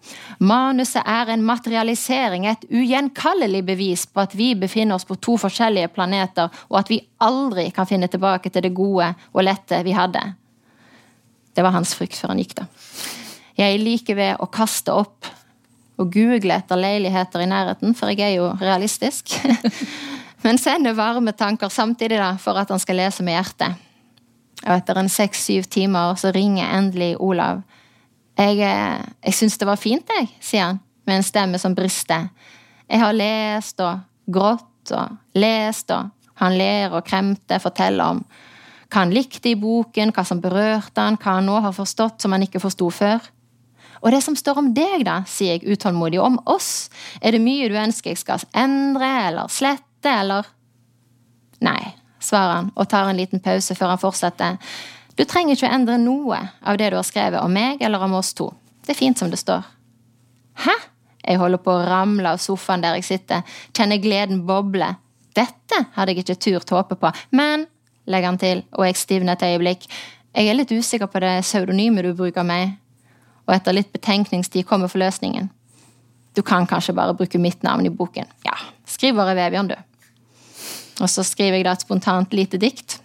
manuset 0.42 1.06
er 1.06 1.30
en 1.30 1.44
materialisering, 1.46 2.48
et 2.50 2.66
ugjenkallelig 2.74 3.62
bevis 3.68 4.04
på 4.10 4.24
at 4.24 4.34
vi 4.34 4.50
befinner 4.58 4.98
oss 4.98 5.06
på 5.06 5.20
to 5.22 5.36
forskjellige 5.38 5.92
planeter, 5.94 6.50
og 6.66 6.80
at 6.80 6.90
vi 6.90 6.98
aldri 7.22 7.68
kan 7.74 7.86
finne 7.86 8.10
tilbake 8.10 8.50
til 8.50 8.66
det 8.66 8.74
gode 8.74 9.12
og 9.32 9.46
lette 9.46 9.84
vi 9.86 9.94
hadde. 9.94 10.24
Det 11.54 11.62
var 11.62 11.76
hans 11.78 11.94
frykt 11.94 12.18
før 12.18 12.34
han 12.34 12.42
gikk, 12.42 12.58
da. 12.58 12.66
Jeg 13.58 13.74
er 13.74 13.82
like 13.82 14.14
ved 14.14 14.42
å 14.42 14.50
kaste 14.50 14.94
opp 14.94 15.30
og 15.98 16.12
google 16.14 16.54
etter 16.54 16.78
leiligheter 16.78 17.42
i 17.42 17.50
nærheten, 17.50 17.94
for 17.98 18.10
jeg 18.10 18.22
er 18.22 18.36
jo 18.38 18.52
realistisk. 18.60 19.34
Men 20.44 20.58
sender 20.58 20.94
varme 20.94 21.34
tanker 21.34 21.70
samtidig 21.70 22.18
da, 22.18 22.36
for 22.38 22.58
at 22.58 22.70
han 22.70 22.82
skal 22.82 22.98
lese 23.00 23.26
med 23.26 23.34
hjertet. 23.34 23.84
Og 24.66 24.72
etter 24.74 24.98
en 24.98 25.10
seks-syv 25.12 25.68
timer 25.70 26.16
så 26.18 26.32
ringer 26.34 26.70
endelig 26.78 27.14
Olav. 27.22 27.62
Jeg, 28.38 28.58
eh, 28.62 29.06
jeg 29.24 29.34
syns 29.34 29.58
det 29.58 29.66
var 29.66 29.80
fint, 29.80 30.10
jeg, 30.18 30.28
sier 30.40 30.70
han 30.70 30.80
med 31.06 31.20
en 31.20 31.26
stemme 31.26 31.58
som 31.58 31.74
brister. 31.74 32.28
Jeg 32.88 33.00
har 33.00 33.16
lest 33.16 33.80
og 33.80 34.04
grått 34.28 34.92
og 34.94 35.38
lest, 35.38 35.90
og 35.90 36.10
han 36.42 36.58
ler 36.58 36.92
og 36.92 37.04
kremter, 37.06 37.62
forteller 37.62 38.14
om 38.14 38.22
hva 38.88 39.02
han 39.02 39.12
likte 39.12 39.50
i 39.50 39.58
boken, 39.58 40.14
hva 40.16 40.24
som 40.24 40.40
berørte 40.40 41.02
han, 41.02 41.18
hva 41.20 41.38
han 41.38 41.48
nå 41.48 41.58
har 41.64 41.74
forstått 41.76 42.22
som 42.22 42.32
han 42.32 42.46
ikke 42.46 42.62
forsto 42.62 42.88
før. 42.94 43.20
Og 44.00 44.12
det 44.14 44.22
som 44.24 44.36
står 44.38 44.60
om 44.62 44.70
deg, 44.72 45.02
da, 45.04 45.20
sier 45.28 45.58
jeg 45.58 45.74
utålmodig, 45.74 46.20
om 46.22 46.38
oss, 46.48 46.88
er 47.20 47.34
det 47.34 47.42
mye 47.42 47.68
du 47.68 47.76
ønsker 47.76 48.14
jeg 48.14 48.22
skal 48.22 48.46
endre 48.56 49.10
eller 49.28 49.52
slette, 49.52 50.12
eller 50.12 50.54
Nei, 51.58 51.80
svarer 52.28 52.60
han 52.60 52.70
og 52.74 52.88
tar 52.90 53.08
en 53.08 53.18
liten 53.18 53.42
pause 53.44 53.76
før 53.78 53.94
han 53.94 54.02
fortsetter. 54.02 54.58
Du 55.18 55.24
trenger 55.26 55.56
ikke 55.56 55.66
å 55.66 55.74
endre 55.74 55.96
noe 55.98 56.38
av 56.62 56.78
det 56.78 56.92
du 56.92 56.98
har 56.98 57.06
skrevet 57.06 57.42
om 57.42 57.52
meg 57.52 57.82
eller 57.82 58.04
om 58.04 58.18
oss 58.20 58.34
to. 58.38 58.52
Det 58.84 58.94
er 58.94 59.00
fint 59.00 59.18
som 59.18 59.32
det 59.32 59.40
står. 59.40 59.66
Hæ? 60.64 60.76
Jeg 61.28 61.40
holder 61.40 61.60
på 61.60 61.72
å 61.74 61.84
ramle 61.84 62.30
av 62.32 62.40
sofaen 62.40 62.84
der 62.84 62.96
jeg 62.96 63.04
sitter, 63.08 63.42
kjenner 63.76 64.00
gleden 64.00 64.44
boble. 64.48 64.94
Dette 65.36 65.82
hadde 65.96 66.14
jeg 66.14 66.22
ikke 66.22 66.38
turt 66.40 66.72
håpe 66.72 66.96
på, 67.00 67.10
men, 67.36 67.66
legger 68.08 68.30
han 68.30 68.40
til, 68.40 68.62
og 68.72 68.86
jeg 68.86 68.96
stivner 68.96 69.36
et 69.36 69.44
øyeblikk, 69.50 69.84
jeg 70.32 70.48
er 70.48 70.56
litt 70.56 70.72
usikker 70.72 71.10
på 71.10 71.20
det 71.24 71.34
pseudonymet 71.44 72.06
du 72.06 72.14
bruker 72.16 72.46
meg, 72.46 72.78
og 73.48 73.56
etter 73.56 73.76
litt 73.76 73.92
betenkningstid 73.92 74.66
kommer 74.68 74.90
forløsningen. 74.92 75.50
Du 76.36 76.44
kan 76.46 76.68
kanskje 76.70 76.94
bare 76.96 77.16
bruke 77.18 77.40
mitt 77.42 77.64
navn 77.66 77.88
i 77.88 77.92
boken. 77.92 78.28
Ja, 78.46 78.54
skriv 78.86 79.18
bare 79.18 79.36
Vebjørn, 79.36 79.72
du. 79.72 79.76
Og 80.98 81.10
så 81.10 81.24
skriver 81.26 81.60
jeg 81.60 81.66
da 81.68 81.74
et 81.76 81.84
spontant 81.84 82.32
lite 82.34 82.58
dikt. 82.60 82.98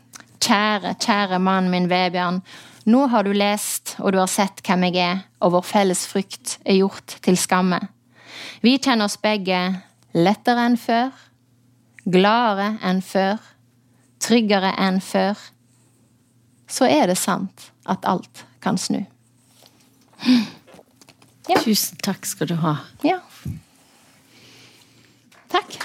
Kjære, 0.43 0.95
kjære 0.99 1.39
mann 1.39 1.69
min 1.71 1.89
Vebjørn. 1.91 2.41
Nå 2.89 3.05
har 3.07 3.23
du 3.23 3.31
lest, 3.31 3.95
og 3.99 4.11
du 4.11 4.19
har 4.19 4.31
sett 4.31 4.59
hvem 4.65 4.89
jeg 4.89 4.99
er, 4.99 5.21
og 5.39 5.53
vår 5.55 5.67
felles 5.67 6.03
frykt 6.09 6.57
er 6.65 6.81
gjort 6.81 7.15
til 7.23 7.37
skamme. 7.39 7.79
Vi 8.63 8.75
kjenner 8.75 9.07
oss 9.07 9.19
begge 9.23 9.59
lettere 10.13 10.65
enn 10.67 10.75
før, 10.79 11.13
gladere 12.03 12.73
enn 12.83 12.99
før, 13.05 13.39
tryggere 14.23 14.73
enn 14.83 14.99
før. 15.03 15.39
Så 16.67 16.89
er 16.89 17.07
det 17.07 17.19
sant 17.21 17.69
at 17.87 18.03
alt 18.09 18.43
kan 18.63 18.79
snu. 18.79 19.03
Ja. 21.47 21.59
Tusen 21.59 21.99
takk 22.03 22.27
skal 22.27 22.51
du 22.51 22.57
ha. 22.63 22.77
Ja. 23.03 23.19
Takk. 25.51 25.79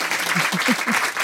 Thank 0.32 1.06
you. 1.14 1.19